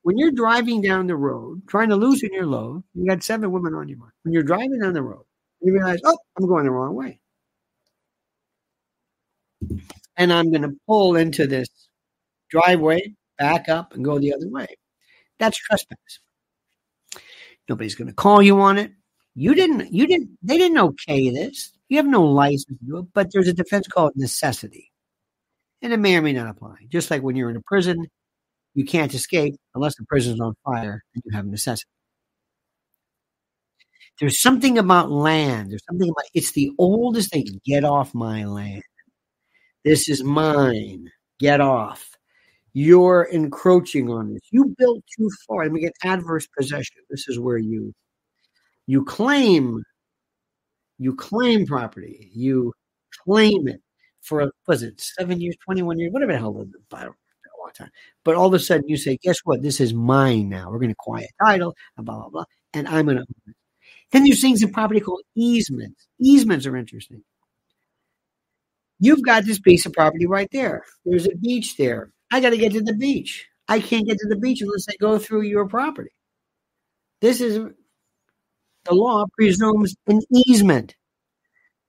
When 0.02 0.18
you're 0.18 0.32
driving 0.32 0.82
down 0.82 1.06
the 1.06 1.14
road, 1.14 1.62
trying 1.68 1.90
to 1.90 1.96
loosen 1.96 2.30
your 2.32 2.46
load, 2.46 2.82
you 2.94 3.06
got 3.06 3.22
seven 3.22 3.52
women 3.52 3.74
on 3.74 3.88
your 3.88 3.98
mind. 3.98 4.12
When 4.24 4.32
you're 4.32 4.42
driving 4.42 4.80
down 4.80 4.94
the 4.94 5.02
road, 5.02 5.24
you 5.60 5.72
realize, 5.72 6.00
oh, 6.04 6.18
I'm 6.36 6.48
going 6.48 6.64
the 6.64 6.72
wrong 6.72 6.96
way. 6.96 7.20
And 10.16 10.32
I'm 10.32 10.50
going 10.50 10.62
to 10.62 10.76
pull 10.88 11.14
into 11.14 11.46
this 11.46 11.68
driveway, 12.52 13.14
back 13.38 13.68
up, 13.68 13.94
and 13.94 14.04
go 14.04 14.18
the 14.18 14.34
other 14.34 14.48
way. 14.48 14.66
That's 15.38 15.56
trespass. 15.56 16.20
Nobody's 17.68 17.94
going 17.94 18.08
to 18.08 18.14
call 18.14 18.42
you 18.42 18.60
on 18.60 18.78
it. 18.78 18.92
You 19.34 19.54
didn't, 19.54 19.92
you 19.92 20.06
didn't, 20.06 20.30
they 20.42 20.58
didn't 20.58 20.78
okay 20.78 21.30
this. 21.30 21.72
You 21.88 21.96
have 21.96 22.06
no 22.06 22.22
license 22.22 22.78
to 22.78 22.84
do 22.84 22.98
it, 22.98 23.06
but 23.14 23.32
there's 23.32 23.48
a 23.48 23.52
defense 23.54 23.88
called 23.88 24.12
necessity. 24.14 24.90
And 25.80 25.92
it 25.92 25.98
may 25.98 26.16
or 26.16 26.22
may 26.22 26.32
not 26.32 26.50
apply. 26.50 26.76
Just 26.88 27.10
like 27.10 27.22
when 27.22 27.34
you're 27.34 27.50
in 27.50 27.56
a 27.56 27.62
prison, 27.62 28.06
you 28.74 28.84
can't 28.84 29.14
escape 29.14 29.54
unless 29.74 29.96
the 29.96 30.04
prison's 30.04 30.40
on 30.40 30.54
fire 30.64 31.02
and 31.14 31.22
you 31.24 31.34
have 31.34 31.46
necessity. 31.46 31.88
There's 34.20 34.40
something 34.40 34.78
about 34.78 35.10
land. 35.10 35.70
There's 35.70 35.84
something 35.88 36.08
about 36.08 36.24
it's 36.34 36.52
the 36.52 36.70
oldest 36.78 37.32
thing. 37.32 37.60
Get 37.64 37.84
off 37.84 38.14
my 38.14 38.44
land. 38.44 38.82
This 39.84 40.08
is 40.08 40.22
mine. 40.22 41.10
Get 41.40 41.60
off. 41.60 42.11
You're 42.74 43.24
encroaching 43.24 44.10
on 44.10 44.32
this. 44.32 44.42
You 44.50 44.74
built 44.78 45.02
too 45.18 45.28
far. 45.46 45.62
And 45.62 45.72
we 45.72 45.80
get 45.80 45.92
adverse 46.04 46.46
possession. 46.58 46.96
This 47.10 47.28
is 47.28 47.38
where 47.38 47.58
you 47.58 47.92
you 48.86 49.04
claim 49.04 49.82
you 50.98 51.14
claim 51.14 51.66
property. 51.66 52.30
You 52.34 52.72
claim 53.24 53.68
it 53.68 53.80
for 54.22 54.52
was 54.66 54.82
it 54.82 55.00
seven 55.00 55.40
years, 55.40 55.56
twenty 55.64 55.82
one 55.82 55.98
years, 55.98 56.12
whatever 56.12 56.32
the 56.32 56.38
hell 56.38 56.56
I 56.92 57.00
don't 57.00 57.06
know. 57.06 57.66
the 57.66 57.72
time. 57.78 57.90
But 58.24 58.36
all 58.36 58.46
of 58.46 58.54
a 58.54 58.58
sudden 58.58 58.88
you 58.88 58.96
say, 58.96 59.18
guess 59.22 59.38
what? 59.44 59.62
This 59.62 59.80
is 59.80 59.92
mine 59.94 60.48
now. 60.48 60.70
We're 60.70 60.78
going 60.78 60.90
to 60.90 60.96
quiet 60.98 61.30
title 61.44 61.74
and 61.96 62.06
blah, 62.06 62.18
blah, 62.18 62.28
blah. 62.28 62.44
And 62.74 62.88
I'm 62.88 63.06
going 63.06 63.18
to 63.18 63.22
own 63.22 63.34
it. 63.48 63.56
Then 64.12 64.24
there's 64.24 64.40
things 64.40 64.62
in 64.62 64.72
property 64.72 65.00
called 65.00 65.22
easements. 65.34 66.06
Easements 66.20 66.66
are 66.66 66.76
interesting. 66.76 67.22
You've 68.98 69.22
got 69.22 69.44
this 69.44 69.58
piece 69.58 69.84
of 69.84 69.92
property 69.92 70.26
right 70.26 70.48
there. 70.52 70.84
There's 71.04 71.26
a 71.26 71.34
beach 71.34 71.76
there. 71.76 72.10
I 72.32 72.40
got 72.40 72.50
to 72.50 72.56
get 72.56 72.72
to 72.72 72.80
the 72.80 72.94
beach. 72.94 73.46
I 73.68 73.78
can't 73.78 74.06
get 74.06 74.18
to 74.18 74.28
the 74.28 74.36
beach 74.36 74.62
unless 74.62 74.86
I 74.88 74.94
go 74.98 75.18
through 75.18 75.42
your 75.42 75.68
property. 75.68 76.10
This 77.20 77.40
is 77.40 77.58
the 78.84 78.94
law 78.94 79.26
presumes 79.36 79.94
an 80.08 80.20
easement. 80.48 80.96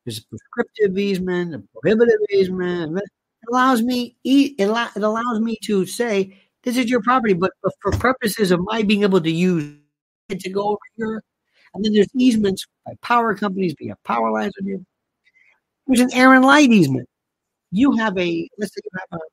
There's 0.06 0.20
a 0.20 0.24
prescriptive 0.28 0.98
easement, 0.98 1.56
a 1.56 1.64
prohibitive 1.80 2.20
easement. 2.32 2.98
It 2.98 3.04
allows 3.50 3.82
me 3.82 4.16
it 4.24 4.70
allows 4.70 5.39
me 5.39 5.58
to 5.64 5.86
say 5.86 6.38
this 6.64 6.78
is 6.78 6.89
your 6.89 7.02
property, 7.02 7.34
but 7.34 7.52
for 7.82 7.91
purposes 7.94 8.52
of 8.52 8.60
my 8.64 8.84
being 8.84 9.04
able 9.04 9.22
to 9.22 9.32
use 9.32 9.76
it 10.30 10.41
to 10.41 10.50
go 10.50 10.70
over 10.70 10.78
here. 10.98 11.24
And 11.74 11.84
then 11.84 11.94
there's 11.94 12.08
easements 12.16 12.68
by 12.86 12.94
power 13.02 13.34
companies, 13.34 13.74
via 13.80 13.96
power 14.04 14.30
lines. 14.30 14.54
There's 15.88 16.00
an 16.00 16.14
air 16.14 16.34
and 16.34 16.46
light 16.46 16.70
easement. 16.70 17.10
You 17.72 17.94
have 17.94 18.18
a 18.18 18.50
let's 18.60 18.76
say 18.76 18.82
you 18.84 18.91
have 19.00 19.20
a, 19.20 19.24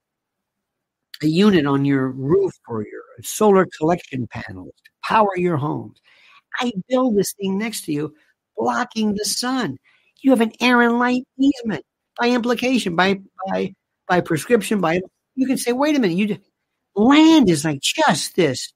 a 1.23 1.27
unit 1.27 1.67
on 1.67 1.85
your 1.85 2.09
roof 2.09 2.53
or 2.69 2.83
your 2.83 3.03
solar 3.23 3.67
collection 3.79 4.27
panels 4.27 4.73
to 4.85 4.91
power 5.05 5.37
your 5.37 5.57
homes. 5.57 6.01
I 6.61 6.73
build 6.89 7.17
this 7.17 7.33
thing 7.35 7.59
next 7.59 7.85
to 7.87 7.93
you, 7.93 8.15
blocking 8.57 9.15
the 9.15 9.25
sun. 9.25 9.79
You 10.23 10.31
have 10.31 10.41
an 10.41 10.53
air 10.61 10.83
and 10.83 10.99
light 10.99 11.25
easement 11.39 11.85
by 12.19 12.31
implication, 12.31 12.97
by 12.97 13.21
by 13.49 13.73
by 14.09 14.21
prescription. 14.21 14.81
By 14.81 15.01
you 15.35 15.47
can 15.47 15.59
say, 15.59 15.73
wait 15.73 15.97
a 15.97 15.99
minute, 15.99 16.17
you 16.17 16.39
land 16.95 17.49
is 17.49 17.65
like 17.65 17.81
just 17.81 18.37
this. 18.37 18.73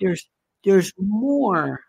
There's 0.00 0.28
there's 0.64 0.92
more. 0.98 1.80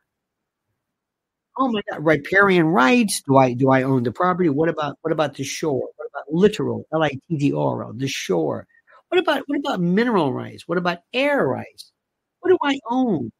Oh 1.57 1.71
my 1.71 1.81
God! 1.89 2.05
Riparian 2.05 2.67
rights. 2.67 3.21
Do 3.27 3.37
I 3.37 3.53
do 3.53 3.69
I 3.69 3.83
own 3.83 4.03
the 4.03 4.11
property? 4.11 4.49
What 4.49 4.69
about 4.69 4.97
what 5.01 5.11
about 5.11 5.35
the 5.35 5.43
shore? 5.43 5.89
What 5.95 6.07
about 6.13 6.33
littoral? 6.33 6.85
L 6.93 7.03
I 7.03 7.11
T 7.29 7.53
O 7.53 7.67
R 7.69 7.85
O. 7.85 7.93
The 7.93 8.07
shore. 8.07 8.67
What 9.09 9.19
about 9.19 9.43
what 9.47 9.59
about 9.59 9.79
mineral 9.79 10.33
rights? 10.33 10.67
What 10.67 10.77
about 10.77 10.99
air 11.13 11.43
mm-hmm. 11.43 11.51
rights? 11.51 11.91
What 12.39 12.49
do 12.49 12.57
I 12.63 12.79
own? 12.89 13.31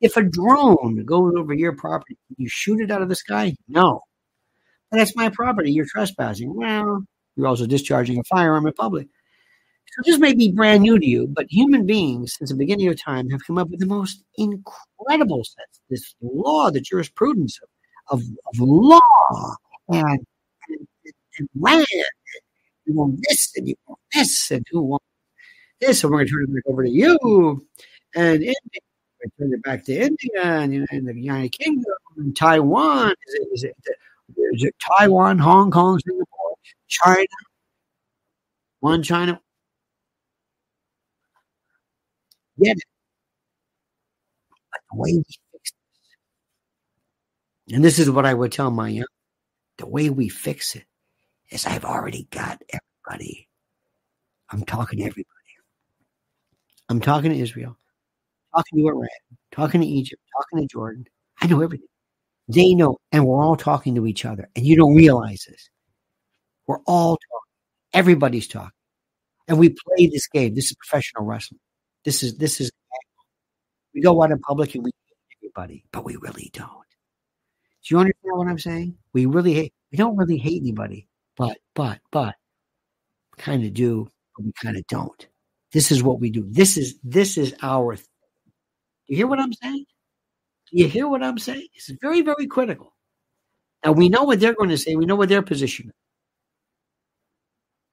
If 0.00 0.16
a 0.16 0.22
drone 0.22 1.04
goes 1.04 1.34
over 1.36 1.54
your 1.54 1.74
property, 1.74 2.18
you 2.36 2.48
shoot 2.48 2.80
it 2.80 2.90
out 2.90 3.02
of 3.02 3.08
the 3.08 3.16
sky? 3.16 3.54
No. 3.68 4.02
That's 4.92 5.16
my 5.16 5.30
property. 5.30 5.72
You're 5.72 5.86
trespassing. 5.86 6.54
Well, 6.54 7.04
you're 7.36 7.46
also 7.46 7.66
discharging 7.66 8.18
a 8.18 8.24
firearm 8.24 8.66
in 8.66 8.72
public. 8.72 9.08
So 9.88 10.02
this 10.04 10.18
may 10.18 10.34
be 10.34 10.52
brand 10.52 10.82
new 10.82 10.98
to 10.98 11.06
you, 11.06 11.26
but 11.28 11.46
human 11.48 11.86
beings, 11.86 12.36
since 12.36 12.50
the 12.50 12.56
beginning 12.56 12.88
of 12.88 13.00
time, 13.00 13.30
have 13.30 13.44
come 13.46 13.58
up 13.58 13.70
with 13.70 13.80
the 13.80 13.86
most 13.86 14.22
incredible 14.36 15.44
sets. 15.44 15.80
This 15.88 16.14
law, 16.20 16.70
the 16.70 16.80
jurisprudence 16.80 17.58
of, 18.10 18.18
of, 18.18 18.22
of 18.52 18.60
law 18.60 19.00
and, 19.88 20.26
and, 20.68 20.88
and 21.38 21.48
land. 21.54 21.86
You 22.86 22.94
want 22.94 23.20
this 23.28 23.52
and 23.56 23.68
you 23.68 23.74
want 23.86 24.00
this 24.14 24.50
and 24.50 24.64
who 24.70 24.82
wants 24.82 25.04
this, 25.80 26.02
and 26.02 26.10
we're 26.10 26.18
going 26.18 26.28
to 26.28 26.32
turn 26.32 26.44
it 26.44 26.54
back 26.54 26.62
over 26.66 26.84
to 26.84 26.90
you. 26.90 27.66
And 28.14 28.36
India, 28.36 28.54
we 29.24 29.30
turn 29.38 29.52
it 29.52 29.62
back 29.62 29.84
to 29.86 29.92
India 29.92 30.42
and, 30.42 30.86
and 30.90 31.08
the 31.08 31.14
United 31.14 31.50
Kingdom 31.50 31.92
and 32.16 32.36
Taiwan. 32.36 33.12
Is 33.26 33.34
it, 33.34 33.48
is 33.52 33.64
it, 33.64 33.76
is 34.54 34.62
it 34.62 34.74
Taiwan, 34.98 35.38
Hong 35.38 35.70
Kong, 35.72 35.98
Singapore, 35.98 36.54
China? 36.86 37.26
One 38.80 39.02
China, 39.02 39.40
get 42.62 42.76
it. 42.76 42.84
But 44.70 44.80
the 44.92 44.98
way 44.98 45.14
we 45.14 45.24
fix 45.24 45.72
this, 47.66 47.74
and 47.74 47.84
this 47.84 47.98
is 47.98 48.08
what 48.10 48.26
I 48.26 48.34
would 48.34 48.52
tell 48.52 48.70
my 48.70 48.90
young, 48.90 49.06
the 49.78 49.86
way 49.86 50.08
we 50.08 50.28
fix 50.28 50.76
it 50.76 50.84
is 51.50 51.66
I've 51.66 51.84
already 51.84 52.26
got 52.30 52.62
everybody. 52.72 53.48
I'm 54.50 54.64
talking 54.64 54.98
to 54.98 55.04
everybody. 55.04 55.26
I'm 56.88 57.00
talking 57.00 57.32
to 57.32 57.38
Israel, 57.38 57.76
talking 58.54 58.78
to 58.78 58.88
Iran, 58.88 59.08
talking 59.50 59.80
to 59.80 59.86
Egypt, 59.86 60.22
talking 60.36 60.66
to 60.66 60.72
Jordan. 60.72 61.04
I 61.40 61.46
know 61.48 61.60
everything. 61.62 61.88
They 62.48 62.74
know, 62.74 62.98
and 63.10 63.26
we're 63.26 63.42
all 63.42 63.56
talking 63.56 63.96
to 63.96 64.06
each 64.06 64.24
other, 64.24 64.48
and 64.54 64.64
you 64.64 64.76
don't 64.76 64.94
realize 64.94 65.44
this. 65.48 65.68
We're 66.66 66.80
all 66.86 67.16
talking. 67.16 67.52
Everybody's 67.92 68.46
talking. 68.46 68.70
And 69.48 69.58
we 69.58 69.70
play 69.70 70.06
this 70.06 70.28
game. 70.28 70.54
This 70.54 70.66
is 70.66 70.76
professional 70.76 71.24
wrestling. 71.24 71.60
This 72.04 72.22
is 72.22 72.36
this 72.36 72.60
is 72.60 72.70
we 73.94 74.00
go 74.00 74.22
out 74.22 74.30
in 74.30 74.38
public 74.40 74.74
and 74.74 74.84
we 74.84 74.90
hate 74.90 75.38
everybody, 75.40 75.84
but 75.90 76.04
we 76.04 76.16
really 76.16 76.50
don't. 76.52 76.68
Do 76.68 77.94
you 77.94 77.98
understand 77.98 78.36
what 78.36 78.48
I'm 78.48 78.58
saying? 78.58 78.96
We 79.12 79.26
really 79.26 79.54
hate 79.54 79.72
we 79.90 79.98
don't 79.98 80.16
really 80.16 80.36
hate 80.36 80.62
anybody, 80.62 81.08
but 81.36 81.58
but 81.74 82.00
but 82.10 82.34
kind 83.38 83.64
of 83.64 83.74
do, 83.74 84.08
but 84.36 84.44
we 84.46 84.52
kind 84.62 84.76
of 84.76 84.86
don't. 84.86 85.28
This 85.72 85.90
is 85.92 86.02
what 86.02 86.20
we 86.20 86.30
do. 86.30 86.44
This 86.48 86.76
is 86.76 86.98
this 87.04 87.36
is 87.38 87.54
our 87.62 87.96
thing. 87.96 88.06
You 89.08 89.16
hear 89.16 89.26
what 89.26 89.40
I'm 89.40 89.52
saying? 89.52 89.84
You 90.72 90.88
hear 90.88 91.08
what 91.08 91.22
I'm 91.22 91.38
saying? 91.38 91.66
It's 91.74 91.90
very, 92.02 92.22
very 92.22 92.46
critical. 92.46 92.92
Now 93.84 93.92
we 93.92 94.08
know 94.08 94.24
what 94.24 94.40
they're 94.40 94.54
going 94.54 94.70
to 94.70 94.78
say, 94.78 94.96
we 94.96 95.06
know 95.06 95.16
what 95.16 95.28
their 95.28 95.42
position 95.42 95.88
is. 95.88 95.94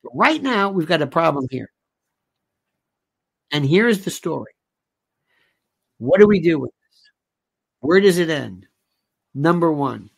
But 0.03 0.11
right 0.15 0.41
now, 0.41 0.71
we've 0.71 0.87
got 0.87 1.01
a 1.01 1.07
problem 1.07 1.47
here. 1.49 1.71
And 3.51 3.65
here's 3.65 4.03
the 4.03 4.11
story. 4.11 4.53
What 5.99 6.19
do 6.19 6.27
we 6.27 6.39
do 6.39 6.59
with 6.59 6.71
this? 6.71 7.11
Where 7.79 8.01
does 8.01 8.17
it 8.17 8.29
end? 8.29 8.65
Number 9.35 9.71
one, 9.71 10.09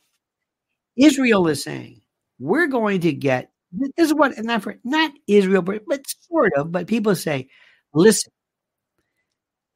Israel 0.95 1.47
is 1.47 1.63
saying, 1.63 2.01
we're 2.39 2.67
going 2.67 3.01
to 3.01 3.13
get 3.13 3.51
this 3.71 3.91
is 3.97 4.13
what 4.13 4.33
not 4.37 4.63
for 4.63 4.75
not 4.83 5.11
Israel, 5.27 5.61
but, 5.61 5.81
but 5.87 6.05
sort 6.07 6.53
of, 6.55 6.71
but 6.71 6.87
people 6.87 7.15
say, 7.15 7.47
listen, 7.93 8.31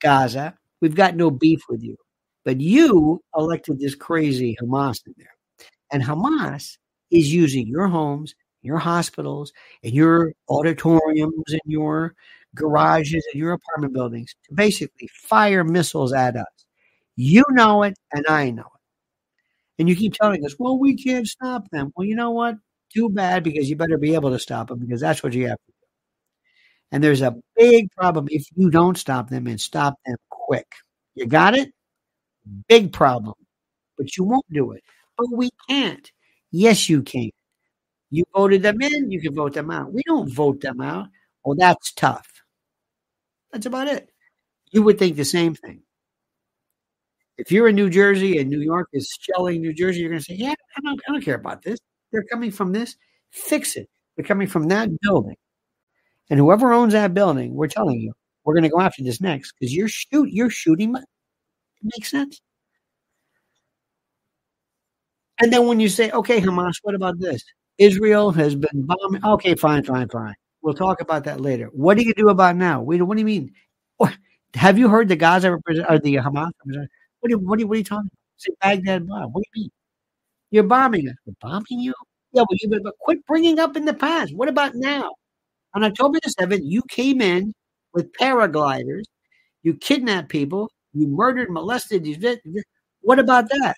Gaza, 0.01 0.55
we've 0.81 0.95
got 0.95 1.15
no 1.15 1.31
beef 1.31 1.59
with 1.69 1.83
you. 1.83 1.97
But 2.45 2.61
you 2.61 3.21
elected 3.35 3.79
this 3.79 3.95
crazy 3.95 4.55
Hamas 4.61 5.05
in 5.05 5.13
there. 5.17 5.33
And 5.91 6.01
Hamas 6.03 6.77
is 7.11 7.33
using 7.33 7.67
your 7.67 7.87
homes, 7.87 8.33
your 8.61 8.77
hospitals, 8.77 9.51
and 9.83 9.93
your 9.93 10.33
auditoriums 10.47 11.43
and 11.49 11.61
your 11.65 12.13
garages 12.55 13.25
and 13.33 13.39
your 13.39 13.53
apartment 13.53 13.93
buildings 13.93 14.33
to 14.45 14.55
basically 14.55 15.09
fire 15.13 15.63
missiles 15.63 16.13
at 16.13 16.35
us. 16.35 16.45
You 17.15 17.43
know 17.49 17.83
it, 17.83 17.95
and 18.13 18.25
I 18.27 18.51
know 18.51 18.63
it. 18.63 18.78
And 19.79 19.89
you 19.89 19.95
keep 19.95 20.13
telling 20.13 20.45
us, 20.45 20.55
well, 20.59 20.77
we 20.77 20.95
can't 20.95 21.27
stop 21.27 21.69
them. 21.71 21.91
Well, 21.95 22.05
you 22.05 22.15
know 22.15 22.31
what? 22.31 22.57
Too 22.93 23.09
bad 23.09 23.43
because 23.43 23.69
you 23.69 23.75
better 23.75 23.97
be 23.97 24.13
able 24.15 24.31
to 24.31 24.39
stop 24.39 24.67
them 24.67 24.79
because 24.79 25.01
that's 25.01 25.23
what 25.23 25.33
you 25.33 25.47
have 25.47 25.57
to 25.57 25.71
do. 25.71 25.73
And 26.91 27.03
there's 27.03 27.21
a 27.21 27.35
big 27.55 27.91
problem 27.91 28.27
if 28.29 28.45
you 28.55 28.69
don't 28.69 28.97
stop 28.97 29.29
them 29.29 29.47
and 29.47 29.61
stop 29.61 29.95
them 30.05 30.17
quick. 30.29 30.67
You 31.15 31.27
got 31.27 31.55
it? 31.55 31.71
Big 32.67 32.93
problem. 32.93 33.35
But 33.97 34.17
you 34.17 34.23
won't 34.23 34.45
do 34.51 34.71
it. 34.73 34.83
But 35.17 35.27
we 35.31 35.49
can't. 35.69 36.11
Yes, 36.51 36.89
you 36.89 37.03
can. 37.03 37.29
You 38.11 38.25
voted 38.35 38.63
them 38.63 38.81
in, 38.81 39.11
you 39.11 39.21
can 39.21 39.35
vote 39.35 39.53
them 39.53 39.71
out. 39.71 39.93
We 39.93 40.01
don't 40.07 40.33
vote 40.33 40.61
them 40.61 40.81
out. 40.81 41.09
Well, 41.45 41.55
that's 41.57 41.91
tough. 41.93 42.27
That's 43.51 43.65
about 43.67 43.87
it. 43.87 44.09
You 44.71 44.83
would 44.83 44.99
think 44.99 45.15
the 45.15 45.25
same 45.25 45.55
thing. 45.55 45.81
If 47.39 47.51
you're 47.51 47.69
in 47.69 47.75
New 47.75 47.89
Jersey 47.89 48.37
and 48.39 48.49
New 48.49 48.61
York 48.61 48.89
is 48.93 49.09
shelling 49.21 49.61
New 49.61 49.73
Jersey, 49.73 50.01
you're 50.01 50.09
going 50.09 50.19
to 50.19 50.25
say, 50.25 50.35
"Yeah, 50.35 50.53
I 50.77 50.81
don't, 50.81 50.99
I 51.07 51.11
don't 51.13 51.23
care 51.23 51.35
about 51.35 51.63
this. 51.63 51.79
They're 52.11 52.23
coming 52.25 52.51
from 52.51 52.73
this. 52.73 52.97
Fix 53.31 53.77
it. 53.77 53.89
They're 54.15 54.25
coming 54.25 54.47
from 54.47 54.67
that 54.69 54.89
building, 55.01 55.37
and 56.29 56.39
whoever 56.39 56.73
owns 56.73 56.93
that 56.93 57.13
building, 57.13 57.53
we're 57.55 57.67
telling 57.67 57.99
you, 58.01 58.13
we're 58.45 58.53
going 58.55 58.63
to 58.63 58.69
go 58.69 58.81
after 58.81 59.03
this 59.03 59.21
next 59.21 59.53
because 59.59 59.75
you're 59.75 59.89
shoot, 59.89 60.29
you're 60.31 60.49
shooting. 60.49 60.95
It 60.95 61.05
makes 61.83 62.11
sense. 62.11 62.41
And 65.41 65.51
then 65.53 65.67
when 65.67 65.79
you 65.79 65.89
say, 65.89 66.11
"Okay, 66.11 66.41
Hamas, 66.41 66.75
what 66.83 66.95
about 66.95 67.19
this? 67.19 67.43
Israel 67.77 68.31
has 68.31 68.55
been 68.55 68.85
bombing." 68.85 69.23
Okay, 69.25 69.55
fine, 69.55 69.83
fine, 69.83 70.09
fine. 70.09 70.35
We'll 70.61 70.73
talk 70.73 71.01
about 71.01 71.23
that 71.25 71.39
later. 71.41 71.67
What 71.73 71.97
do 71.97 72.03
you 72.03 72.13
do 72.13 72.29
about 72.29 72.55
now? 72.57 72.81
Wait, 72.81 73.01
What 73.01 73.15
do 73.15 73.21
you 73.21 73.25
mean? 73.25 73.53
Have 74.55 74.77
you 74.79 74.89
heard 74.89 75.07
the 75.09 75.15
Gaza 75.15 75.51
represent 75.51 75.87
or 75.89 75.99
the 75.99 76.15
Hamas? 76.15 76.51
What 77.19 77.31
are, 77.31 77.37
what 77.37 77.61
are, 77.61 77.67
what 77.67 77.75
are 77.75 77.77
you 77.77 77.83
talking 77.83 78.07
about? 78.07 78.11
Say 78.37 78.51
Baghdad 78.61 79.07
bomb. 79.07 79.31
What 79.31 79.43
do 79.43 79.49
you 79.59 79.63
mean? 79.63 79.71
You're 80.51 80.63
bombing 80.63 81.09
us. 81.09 81.15
We're 81.25 81.33
bombing 81.41 81.79
you? 81.79 81.93
Yeah, 82.31 82.41
well, 82.41 82.57
you 82.61 82.69
but 82.69 82.97
quit 82.99 83.25
bringing 83.25 83.59
up 83.59 83.75
in 83.75 83.85
the 83.85 83.93
past. 83.93 84.35
What 84.35 84.49
about 84.49 84.75
now? 84.75 85.13
On 85.73 85.83
October 85.83 86.19
the 86.23 86.33
7th, 86.39 86.61
you 86.63 86.81
came 86.89 87.21
in 87.21 87.53
with 87.93 88.11
paragliders. 88.13 89.03
You 89.63 89.73
kidnapped 89.75 90.29
people. 90.29 90.71
You 90.93 91.07
murdered, 91.07 91.49
molested. 91.49 92.07
What 93.01 93.19
about 93.19 93.49
that? 93.49 93.75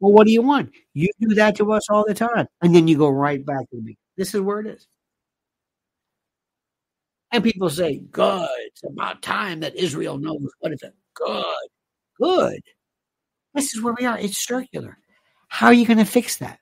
Well, 0.00 0.12
what 0.12 0.26
do 0.26 0.32
you 0.32 0.42
want? 0.42 0.70
You 0.94 1.08
do 1.20 1.34
that 1.34 1.56
to 1.56 1.72
us 1.72 1.88
all 1.88 2.04
the 2.06 2.14
time. 2.14 2.48
And 2.60 2.74
then 2.74 2.88
you 2.88 2.98
go 2.98 3.08
right 3.08 3.44
back 3.44 3.70
to 3.70 3.76
me. 3.76 3.96
This 4.16 4.34
is 4.34 4.40
where 4.40 4.60
it 4.60 4.66
is. 4.66 4.86
And 7.30 7.44
people 7.44 7.70
say, 7.70 7.98
good. 8.10 8.48
It's 8.66 8.82
about 8.84 9.22
time 9.22 9.60
that 9.60 9.76
Israel 9.76 10.18
knows 10.18 10.44
what 10.58 10.72
it's 10.72 10.82
a 10.82 10.92
good. 11.14 11.44
Good. 12.22 12.62
This 13.54 13.74
is 13.74 13.82
where 13.82 13.94
we 13.98 14.06
are. 14.06 14.18
It's 14.18 14.44
circular. 14.44 14.96
How 15.48 15.66
are 15.66 15.72
you 15.72 15.86
going 15.86 15.98
to 15.98 16.04
fix 16.04 16.36
that? 16.36 16.60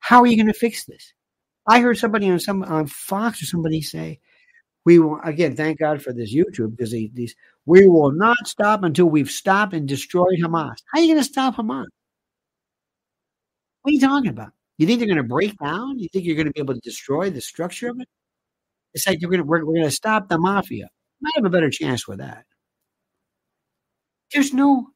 How 0.00 0.20
are 0.20 0.26
you 0.26 0.36
going 0.36 0.52
to 0.52 0.58
fix 0.58 0.86
this? 0.86 1.12
I 1.66 1.80
heard 1.80 1.98
somebody 1.98 2.30
on 2.30 2.40
some 2.40 2.62
on 2.62 2.86
Fox 2.86 3.42
or 3.42 3.46
somebody 3.46 3.82
say, 3.82 4.20
"We 4.84 4.98
will 4.98 5.20
again 5.24 5.56
thank 5.56 5.78
God 5.78 6.02
for 6.02 6.12
this 6.12 6.34
YouTube 6.34 6.76
because 6.76 6.90
these 6.92 7.34
we 7.66 7.86
will 7.86 8.12
not 8.12 8.36
stop 8.46 8.82
until 8.82 9.06
we've 9.06 9.30
stopped 9.30 9.74
and 9.74 9.88
destroyed 9.88 10.38
Hamas." 10.42 10.76
How 10.92 11.00
are 11.00 11.02
you 11.02 11.14
going 11.14 11.24
to 11.24 11.30
stop 11.30 11.56
Hamas? 11.56 11.86
What 13.82 13.90
are 13.90 13.94
you 13.94 14.00
talking 14.00 14.30
about? 14.30 14.52
You 14.78 14.86
think 14.86 14.98
they're 14.98 15.08
going 15.08 15.18
to 15.18 15.22
break 15.22 15.54
down? 15.58 15.98
You 15.98 16.08
think 16.08 16.24
you're 16.24 16.36
going 16.36 16.46
to 16.46 16.52
be 16.52 16.60
able 16.60 16.74
to 16.74 16.80
destroy 16.80 17.30
the 17.30 17.40
structure 17.40 17.88
of 17.90 18.00
it? 18.00 18.08
It's 18.94 19.06
like 19.06 19.20
you're 19.20 19.30
going 19.30 19.42
to 19.42 19.46
we're, 19.46 19.64
we're 19.64 19.74
going 19.74 19.84
to 19.84 19.90
stop 19.90 20.28
the 20.28 20.38
mafia. 20.38 20.88
Might 21.20 21.34
have 21.36 21.44
a 21.44 21.50
better 21.50 21.70
chance 21.70 22.08
with 22.08 22.18
that. 22.18 22.44
There's 24.32 24.52
no 24.52 24.88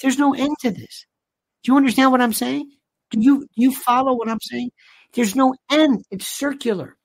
there's 0.00 0.18
no 0.18 0.34
end 0.34 0.56
to 0.60 0.70
this. 0.70 1.06
Do 1.62 1.72
you 1.72 1.76
understand 1.76 2.12
what 2.12 2.20
I'm 2.20 2.32
saying? 2.32 2.70
Do 3.10 3.20
you 3.20 3.40
do 3.40 3.46
you 3.56 3.72
follow 3.72 4.14
what 4.14 4.28
I'm 4.28 4.40
saying? 4.40 4.70
There's 5.14 5.34
no 5.34 5.54
end. 5.70 6.04
It's 6.10 6.26
circular. 6.26 6.96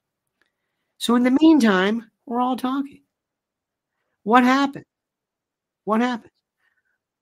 So 0.97 1.15
in 1.15 1.23
the 1.23 1.37
meantime, 1.41 2.09
we're 2.25 2.41
all 2.41 2.57
talking. 2.57 3.01
What 4.23 4.43
happened? 4.43 4.85
What 5.85 6.01
happened? 6.01 6.31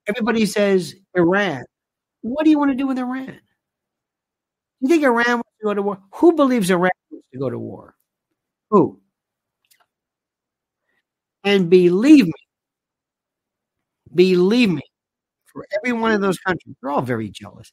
Everybody 0.07 0.45
says 0.45 0.95
Iran. 1.15 1.63
What 2.21 2.43
do 2.43 2.51
you 2.51 2.59
want 2.59 2.71
to 2.71 2.77
do 2.77 2.87
with 2.87 2.99
Iran? 2.99 3.39
You 4.81 4.87
think 4.87 5.03
Iran 5.03 5.35
wants 5.37 5.49
to 5.59 5.65
go 5.65 5.73
to 5.73 5.81
war? 5.81 5.99
Who 6.15 6.33
believes 6.33 6.69
Iran 6.69 6.91
wants 7.11 7.27
to 7.33 7.39
go 7.39 7.49
to 7.49 7.57
war? 7.57 7.95
Who? 8.71 8.99
And 11.43 11.69
believe 11.69 12.25
me, 12.25 12.33
believe 14.13 14.69
me, 14.69 14.81
for 15.45 15.65
every 15.77 15.93
one 15.93 16.11
of 16.11 16.21
those 16.21 16.39
countries, 16.39 16.75
they're 16.81 16.91
all 16.91 17.01
very 17.01 17.29
jealous. 17.29 17.71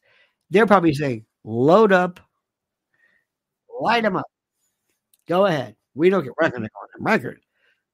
They're 0.50 0.66
probably 0.66 0.94
saying, 0.94 1.26
load 1.44 1.92
up, 1.92 2.20
light 3.80 4.02
them 4.02 4.16
up. 4.16 4.26
Go 5.28 5.46
ahead. 5.46 5.76
We 5.94 6.10
don't 6.10 6.24
get 6.24 6.32
we're 6.40 6.50
going 6.50 6.62
to 6.62 6.68
go 6.68 6.80
on 6.98 7.04
record. 7.04 7.40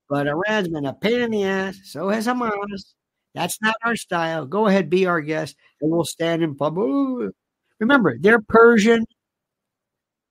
But 0.09 0.29
Iran's 0.29 0.69
been 0.69 0.87
a 0.87 0.95
pain 0.95 1.23
in 1.23 1.31
the 1.31 1.45
ass. 1.45 1.79
So 1.85 2.09
has 2.11 2.27
Hamas. 2.27 2.95
That's 3.35 3.61
not 3.63 3.77
our 3.85 3.97
style. 3.97 4.47
Go 4.47 4.67
ahead, 4.69 4.91
be 4.91 5.07
our 5.07 5.21
guest, 5.21 5.57
and 5.81 5.91
we'll 5.91 6.05
stand 6.05 6.43
in 6.43 6.57
public. 6.57 7.33
Remember, 7.81 8.17
they're 8.21 8.41
Persian. 8.43 9.05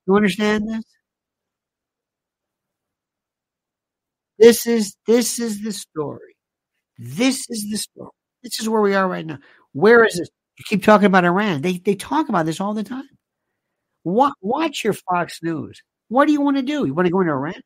You 0.07 0.15
understand 0.15 0.67
this? 0.69 0.83
This 4.37 4.67
is 4.67 4.95
this 5.07 5.39
is 5.39 5.63
the 5.63 5.71
story. 5.71 6.32
This 7.03 7.45
is 7.49 7.65
the. 7.65 8.07
This 8.43 8.59
is 8.59 8.69
where 8.69 8.81
we 8.81 8.95
are 8.95 9.07
right 9.07 9.25
now. 9.25 9.39
Where 9.73 10.05
is 10.05 10.17
this? 10.17 10.29
You 10.57 10.63
keep 10.67 10.83
talking 10.83 11.07
about 11.07 11.25
Iran. 11.25 11.61
They 11.61 11.77
they 11.79 11.95
talk 11.95 12.29
about 12.29 12.45
this 12.45 12.61
all 12.61 12.73
the 12.73 12.83
time. 12.83 13.09
What, 14.03 14.33
watch 14.41 14.83
your 14.83 14.93
Fox 14.93 15.39
News. 15.41 15.81
What 16.07 16.27
do 16.27 16.31
you 16.31 16.41
want 16.41 16.57
to 16.57 16.63
do? 16.63 16.85
You 16.85 16.93
want 16.93 17.07
to 17.07 17.11
go 17.11 17.21
into 17.21 17.33
Iran? 17.33 17.61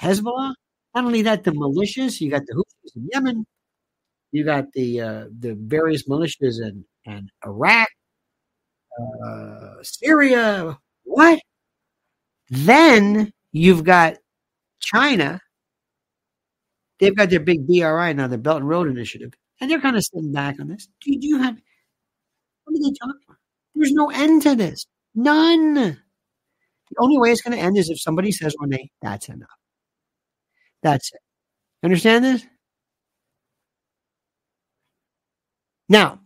Hezbollah? 0.00 0.54
Not 0.94 1.04
only 1.04 1.22
that, 1.22 1.44
the 1.44 1.50
militias. 1.50 2.20
You 2.20 2.30
got 2.30 2.42
the 2.46 2.54
Houthis 2.54 2.96
in 2.96 3.08
Yemen. 3.12 3.46
You 4.32 4.44
got 4.44 4.72
the 4.72 5.00
uh, 5.00 5.24
the 5.38 5.54
various 5.54 6.08
militias 6.08 6.60
in, 6.62 6.84
in 7.04 7.28
Iraq, 7.44 7.88
uh, 9.26 9.82
Syria. 9.82 10.78
What? 11.04 11.40
Then 12.48 13.32
you've 13.52 13.84
got 13.84 14.16
China. 14.80 15.40
They've 17.00 17.16
got 17.16 17.30
their 17.30 17.40
big 17.40 17.66
BRI 17.66 18.12
now, 18.14 18.26
the 18.26 18.38
Belt 18.38 18.58
and 18.58 18.68
Road 18.68 18.88
Initiative, 18.88 19.32
and 19.60 19.70
they're 19.70 19.80
kind 19.80 19.96
of 19.96 20.04
sitting 20.04 20.32
back 20.32 20.58
on 20.60 20.68
this. 20.68 20.88
Do 21.00 21.12
you, 21.18 21.38
have? 21.38 21.56
What 22.64 22.76
are 22.76 22.82
they 22.82 22.94
talking 22.98 23.20
about? 23.26 23.38
There's 23.74 23.92
no 23.92 24.10
end 24.10 24.42
to 24.42 24.54
this. 24.56 24.86
None. 25.14 25.74
The 25.74 26.96
only 26.98 27.18
way 27.18 27.30
it's 27.30 27.42
going 27.42 27.56
to 27.56 27.62
end 27.62 27.76
is 27.76 27.90
if 27.90 28.00
somebody 28.00 28.32
says 28.32 28.54
one 28.58 28.70
day, 28.70 28.90
"That's 29.02 29.28
enough." 29.28 29.48
That's 30.82 31.12
it. 31.12 31.20
Understand 31.84 32.24
this? 32.24 32.46
Now, 35.88 36.20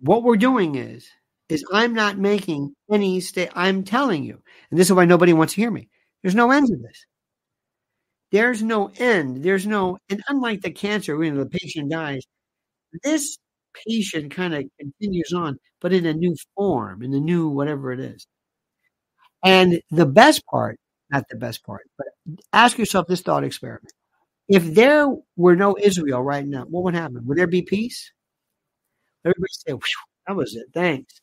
what 0.00 0.22
we're 0.22 0.36
doing 0.36 0.74
is 0.74 1.08
is 1.48 1.64
I'm 1.72 1.94
not 1.94 2.18
making 2.18 2.74
any 2.90 3.20
state. 3.20 3.50
I'm 3.54 3.84
telling 3.84 4.24
you, 4.24 4.42
and 4.70 4.78
this 4.80 4.88
is 4.88 4.94
why 4.94 5.04
nobody 5.04 5.32
wants 5.32 5.54
to 5.54 5.60
hear 5.60 5.70
me. 5.70 5.88
There's 6.22 6.34
no 6.34 6.50
end 6.50 6.68
to 6.68 6.76
this. 6.76 7.06
There's 8.32 8.62
no 8.62 8.90
end. 8.96 9.44
There's 9.44 9.66
no, 9.66 9.98
and 10.08 10.22
unlike 10.28 10.62
the 10.62 10.72
cancer, 10.72 11.16
when 11.16 11.36
the 11.36 11.46
patient 11.46 11.90
dies, 11.90 12.24
this 13.04 13.38
patient 13.86 14.32
kind 14.32 14.54
of 14.54 14.64
continues 14.80 15.32
on, 15.34 15.58
but 15.80 15.92
in 15.92 16.06
a 16.06 16.14
new 16.14 16.34
form, 16.56 17.02
in 17.02 17.12
a 17.14 17.20
new 17.20 17.48
whatever 17.48 17.92
it 17.92 18.00
is. 18.00 18.26
And 19.44 19.80
the 19.90 20.06
best 20.06 20.44
part, 20.46 20.78
not 21.10 21.24
the 21.28 21.36
best 21.36 21.64
part, 21.64 21.82
but 21.98 22.06
ask 22.52 22.78
yourself 22.78 23.06
this 23.06 23.20
thought 23.20 23.44
experiment. 23.44 23.92
If 24.48 24.74
there 24.74 25.08
were 25.36 25.56
no 25.56 25.76
Israel 25.80 26.22
right 26.22 26.46
now, 26.46 26.64
what 26.64 26.84
would 26.84 26.94
happen? 26.94 27.26
Would 27.26 27.38
there 27.38 27.46
be 27.46 27.62
peace? 27.62 28.12
Everybody 29.24 29.48
say, 29.52 29.74
that 30.26 30.36
was 30.36 30.56
it. 30.56 30.66
Thanks. 30.74 31.20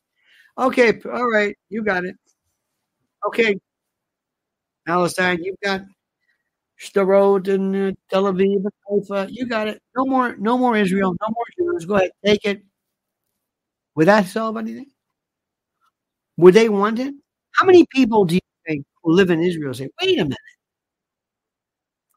Okay, 0.57 0.99
all 1.11 1.29
right, 1.29 1.55
you 1.69 1.83
got 1.83 2.05
it. 2.05 2.15
Okay, 3.27 3.55
Palestine, 4.85 5.43
you've 5.43 5.59
got 5.63 5.81
Sderot 6.81 7.47
and 7.47 7.75
uh, 7.75 7.91
Tel 8.09 8.23
Aviv 8.25 8.63
and 8.65 8.71
Haifa. 8.89 9.27
You 9.31 9.45
got 9.47 9.67
it. 9.67 9.81
No 9.95 10.05
more, 10.05 10.35
no 10.37 10.57
more 10.57 10.77
Israel. 10.77 11.15
No 11.21 11.27
more 11.29 11.45
Jews. 11.73 11.85
Go 11.85 11.95
ahead, 11.95 12.11
take 12.25 12.45
it. 12.45 12.63
Would 13.95 14.07
that 14.07 14.25
solve 14.25 14.57
anything? 14.57 14.87
Would 16.37 16.53
they 16.55 16.69
want 16.69 16.99
it? 16.99 17.13
How 17.51 17.65
many 17.65 17.85
people 17.93 18.25
do 18.25 18.35
you 18.35 18.41
think 18.67 18.85
who 19.03 19.13
live 19.13 19.29
in 19.29 19.41
Israel 19.43 19.73
say, 19.73 19.89
"Wait 20.01 20.17
a 20.19 20.23
minute, 20.23 20.37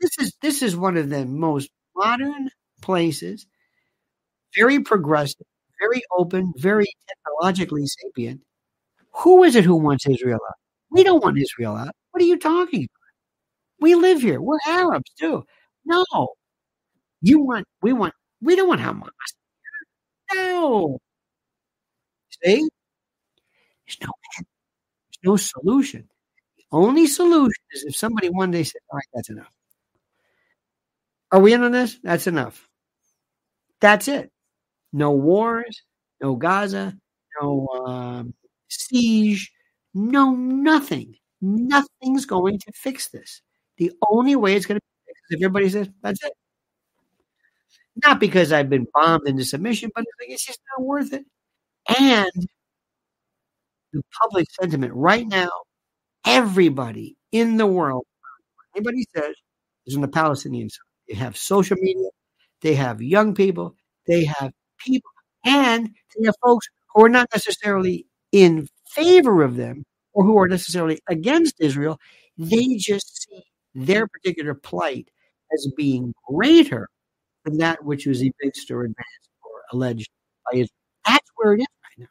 this 0.01 0.11
is 0.19 0.33
this 0.43 0.63
is 0.63 0.77
one 0.77 0.97
of 0.97 1.09
the 1.11 1.25
most 1.27 1.71
modern 1.97 2.51
places, 2.83 3.47
very 4.57 4.81
progressive, 4.81 5.47
very 5.81 6.03
open, 6.17 6.53
very 6.57 6.87
technologically 7.09 7.87
sapient. 7.87 8.41
Who 9.23 9.45
is 9.45 9.57
it 9.57 9.65
who 9.65 9.77
wants 9.77 10.07
Israel 10.07 10.41
out? 10.49 10.57
We 10.91 11.05
don't 11.05 11.23
want 11.25 11.39
Israel 11.39 11.77
out. 11.77 11.95
What 12.13 12.23
are 12.23 12.27
you 12.27 12.39
talking 12.39 12.85
about? 12.85 13.02
We 13.83 13.97
live 13.97 14.22
here. 14.22 14.41
We're 14.41 14.59
Arabs 14.66 15.11
too. 15.18 15.45
No. 15.85 16.05
You 17.20 17.41
want, 17.41 17.66
we 17.83 17.93
want, 17.93 18.14
we 18.41 18.55
don't 18.55 18.68
want 18.68 18.80
Hamas. 18.80 19.11
No. 20.33 21.01
See? 22.45 22.68
There's 23.87 23.99
no 24.01 24.12
There's 24.37 24.47
no 25.24 25.37
solution. 25.37 26.09
The 26.59 26.64
only 26.70 27.09
solution 27.09 27.62
is 27.72 27.85
if 27.85 27.97
somebody 27.97 28.30
one 28.30 28.53
day 28.53 28.62
said, 28.62 28.80
all 28.89 28.99
right, 28.99 29.05
that's 29.12 29.30
enough. 29.30 29.53
Are 31.33 31.41
we 31.41 31.53
in 31.53 31.64
on 31.64 31.72
this? 31.72 31.99
That's 32.05 32.28
enough. 32.28 32.68
That's 33.80 34.07
it. 34.07 34.30
No 34.93 35.11
wars, 35.11 35.83
no 36.20 36.37
Gaza, 36.37 36.97
no 37.41 37.66
um, 37.85 38.35
siege, 38.68 39.51
no 39.93 40.37
nothing. 40.37 41.16
Nothing's 41.41 42.26
going 42.26 42.61
to 42.61 42.72
fix 42.72 43.09
this. 43.09 43.43
The 43.79 43.93
only 44.11 44.37
way 44.37 44.55
it's 44.55 44.66
going 44.66 44.79
to 44.79 44.83
be 44.83 45.12
is 45.12 45.39
if 45.41 45.45
everybody 45.45 45.68
says, 45.68 45.89
that's 46.03 46.23
it. 46.25 46.33
Not 48.05 48.20
because 48.20 48.53
I've 48.53 48.70
been 48.70 48.87
bombed 48.95 49.29
into 49.29 49.45
submission, 49.45 49.91
but 49.95 50.05
it's, 50.20 50.45
just 50.47 50.61
not 50.77 50.87
worth 50.87 51.12
it. 51.12 51.25
And 52.01 52.31
the 53.93 54.03
public 54.23 54.47
sentiment 54.61 54.93
right 54.95 55.27
now, 55.27 55.51
everybody 56.27 57.16
in 57.33 57.57
the 57.57 57.66
world, 57.66 58.05
anybody 58.77 59.07
says, 59.14 59.35
is 59.87 59.95
on 59.95 60.03
the 60.03 60.09
Palestinian 60.09 60.70
side. 60.70 60.81
They 61.09 61.14
have 61.16 61.37
social 61.37 61.77
media, 61.81 62.09
they 62.62 62.75
have 62.75 63.03
young 63.03 63.35
people, 63.35 63.77
they 64.07 64.25
have 64.25 64.53
people, 64.79 65.11
and 65.45 65.89
they 66.16 66.27
have 66.27 66.35
folks 66.43 66.66
who 66.95 67.05
are 67.05 67.09
not 67.09 67.29
necessarily 67.35 68.07
in 68.33 68.68
favor 68.91 69.43
of 69.43 69.57
them 69.57 69.85
or 70.14 70.25
who 70.25 70.39
are 70.39 70.49
necessarily 70.49 71.01
against 71.09 71.57
Israel. 71.61 71.99
They 72.39 72.77
just 72.77 73.25
see 73.25 73.43
their 73.75 74.07
particular 74.07 74.55
plight 74.55 75.09
as 75.53 75.68
being 75.77 76.12
greater 76.29 76.89
than 77.45 77.59
that 77.59 77.85
which 77.85 78.07
was 78.07 78.23
evinced 78.23 78.70
or 78.70 78.83
advanced 78.83 79.31
or 79.43 79.62
alleged 79.73 80.11
by 80.51 80.59
Israel. 80.59 80.68
That's 81.07 81.31
where 81.37 81.55
it 81.55 81.61
is 81.61 81.66
right 81.83 81.99
now. 81.99 82.07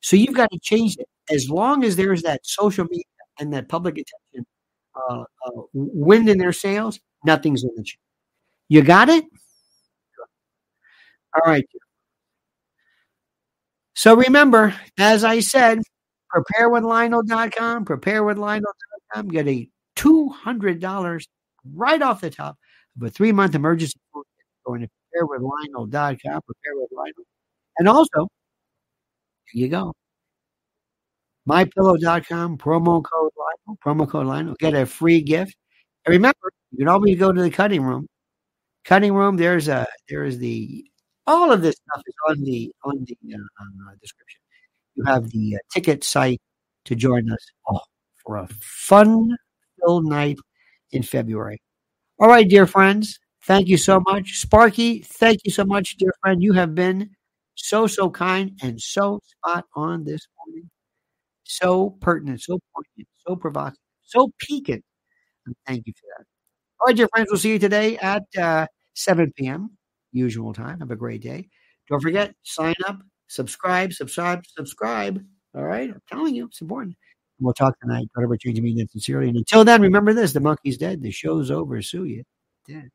So 0.00 0.16
you've 0.16 0.34
got 0.34 0.50
to 0.52 0.58
change 0.60 0.96
it. 0.98 1.08
As 1.30 1.50
long 1.50 1.84
as 1.84 1.96
there's 1.96 2.22
that 2.22 2.40
social 2.44 2.84
media 2.84 3.04
and 3.40 3.52
that 3.52 3.68
public 3.68 3.94
attention 3.94 4.46
uh, 4.94 5.20
uh, 5.20 5.62
wind 5.72 6.28
in 6.28 6.38
their 6.38 6.52
sails, 6.52 7.00
nothing's 7.24 7.62
going 7.62 7.76
to 7.76 7.82
change. 7.82 7.98
You 8.68 8.82
got 8.82 9.08
it? 9.08 9.24
All 11.34 11.50
right. 11.52 11.66
So 13.94 14.14
remember, 14.14 14.74
as 14.98 15.24
I 15.24 15.40
said, 15.40 15.80
preparewithlionel.com, 16.34 17.84
preparewithlionel.com. 17.84 19.28
Get 19.28 19.48
a 19.48 19.68
$200 20.06 21.26
right 21.74 22.02
off 22.02 22.20
the 22.20 22.30
top 22.30 22.56
of 22.96 23.06
a 23.06 23.10
three 23.10 23.32
month 23.32 23.54
emergency 23.54 23.98
going 24.66 24.80
to 24.80 24.88
preparewithlionel.com, 24.88 26.18
prepare 26.42 26.74
with 26.74 26.90
Lionel. 26.92 27.24
And 27.78 27.88
also, 27.88 28.28
here 29.52 29.64
you 29.64 29.68
go. 29.68 29.92
MyPillow.com, 31.48 32.58
promo 32.58 33.04
code 33.04 33.30
Lionel, 33.36 33.78
promo 33.84 34.08
code 34.08 34.26
Lionel. 34.26 34.54
Get 34.58 34.74
a 34.74 34.84
free 34.84 35.20
gift. 35.20 35.54
And 36.04 36.12
remember, 36.12 36.52
you 36.72 36.78
can 36.78 36.88
always 36.88 37.18
go 37.18 37.32
to 37.32 37.40
the 37.40 37.50
cutting 37.50 37.82
room. 37.82 38.06
Cutting 38.84 39.14
room, 39.14 39.36
there's 39.36 39.68
a 39.68 39.86
there's 40.08 40.38
the 40.38 40.84
all 41.26 41.50
of 41.52 41.62
this 41.62 41.76
stuff 41.76 42.02
is 42.06 42.14
on 42.28 42.42
the 42.42 42.72
on 42.84 43.04
the 43.04 43.16
uh, 43.34 43.94
description. 44.00 44.40
You 44.94 45.04
have 45.04 45.30
the 45.30 45.56
uh, 45.56 45.58
ticket 45.72 46.04
site 46.04 46.40
to 46.84 46.94
join 46.94 47.30
us 47.30 47.44
oh, 47.68 47.80
for 48.24 48.36
a 48.36 48.48
fun 48.60 49.36
filled 49.80 50.06
night 50.06 50.38
in 50.92 51.02
February. 51.02 51.60
All 52.18 52.28
right, 52.28 52.48
dear 52.48 52.66
friends, 52.66 53.18
thank 53.44 53.68
you 53.68 53.76
so 53.76 54.00
much. 54.06 54.38
Sparky, 54.38 55.00
thank 55.00 55.40
you 55.44 55.52
so 55.52 55.64
much, 55.64 55.96
dear 55.98 56.12
friend. 56.22 56.42
You 56.42 56.52
have 56.54 56.74
been 56.74 57.10
so, 57.56 57.86
so 57.86 58.10
kind 58.10 58.52
and 58.62 58.80
so 58.80 59.20
spot 59.24 59.66
on 59.74 60.04
this 60.04 60.26
morning. 60.38 60.70
So 61.44 61.90
pertinent, 62.00 62.42
so 62.42 62.58
poignant, 62.74 63.08
so 63.26 63.36
provocative, 63.36 63.78
so 64.02 64.30
piquant. 64.40 64.84
Thank 65.66 65.86
you 65.86 65.92
for 65.94 66.06
that. 66.18 66.24
All 66.80 66.86
right, 66.88 66.96
dear 66.96 67.08
friends, 67.14 67.28
we'll 67.30 67.38
see 67.38 67.52
you 67.52 67.58
today 67.58 67.96
at 67.98 68.24
uh, 68.38 68.66
7 68.94 69.32
p.m. 69.36 69.70
usual 70.12 70.52
time. 70.52 70.80
Have 70.80 70.90
a 70.90 70.96
great 70.96 71.22
day. 71.22 71.48
Don't 71.88 72.02
forget, 72.02 72.34
sign 72.42 72.74
up, 72.88 72.98
subscribe, 73.28 73.92
subscribe, 73.92 74.44
subscribe. 74.46 75.24
All 75.54 75.64
right, 75.64 75.90
I'm 75.90 76.02
telling 76.10 76.34
you, 76.34 76.46
it's 76.46 76.60
important. 76.60 76.96
We'll 77.40 77.54
talk 77.54 77.78
tonight. 77.80 78.08
Whatever 78.14 78.36
changing 78.36 78.64
me 78.64 78.74
that 78.78 78.90
sincerely. 78.92 79.28
And 79.28 79.36
until 79.38 79.64
then, 79.64 79.82
remember 79.82 80.14
this: 80.14 80.32
the 80.32 80.40
monkey's 80.40 80.78
dead. 80.78 81.02
The 81.02 81.10
show's 81.10 81.50
over. 81.50 81.82
Sue 81.82 82.04
you. 82.04 82.24
Dead. 82.68 82.90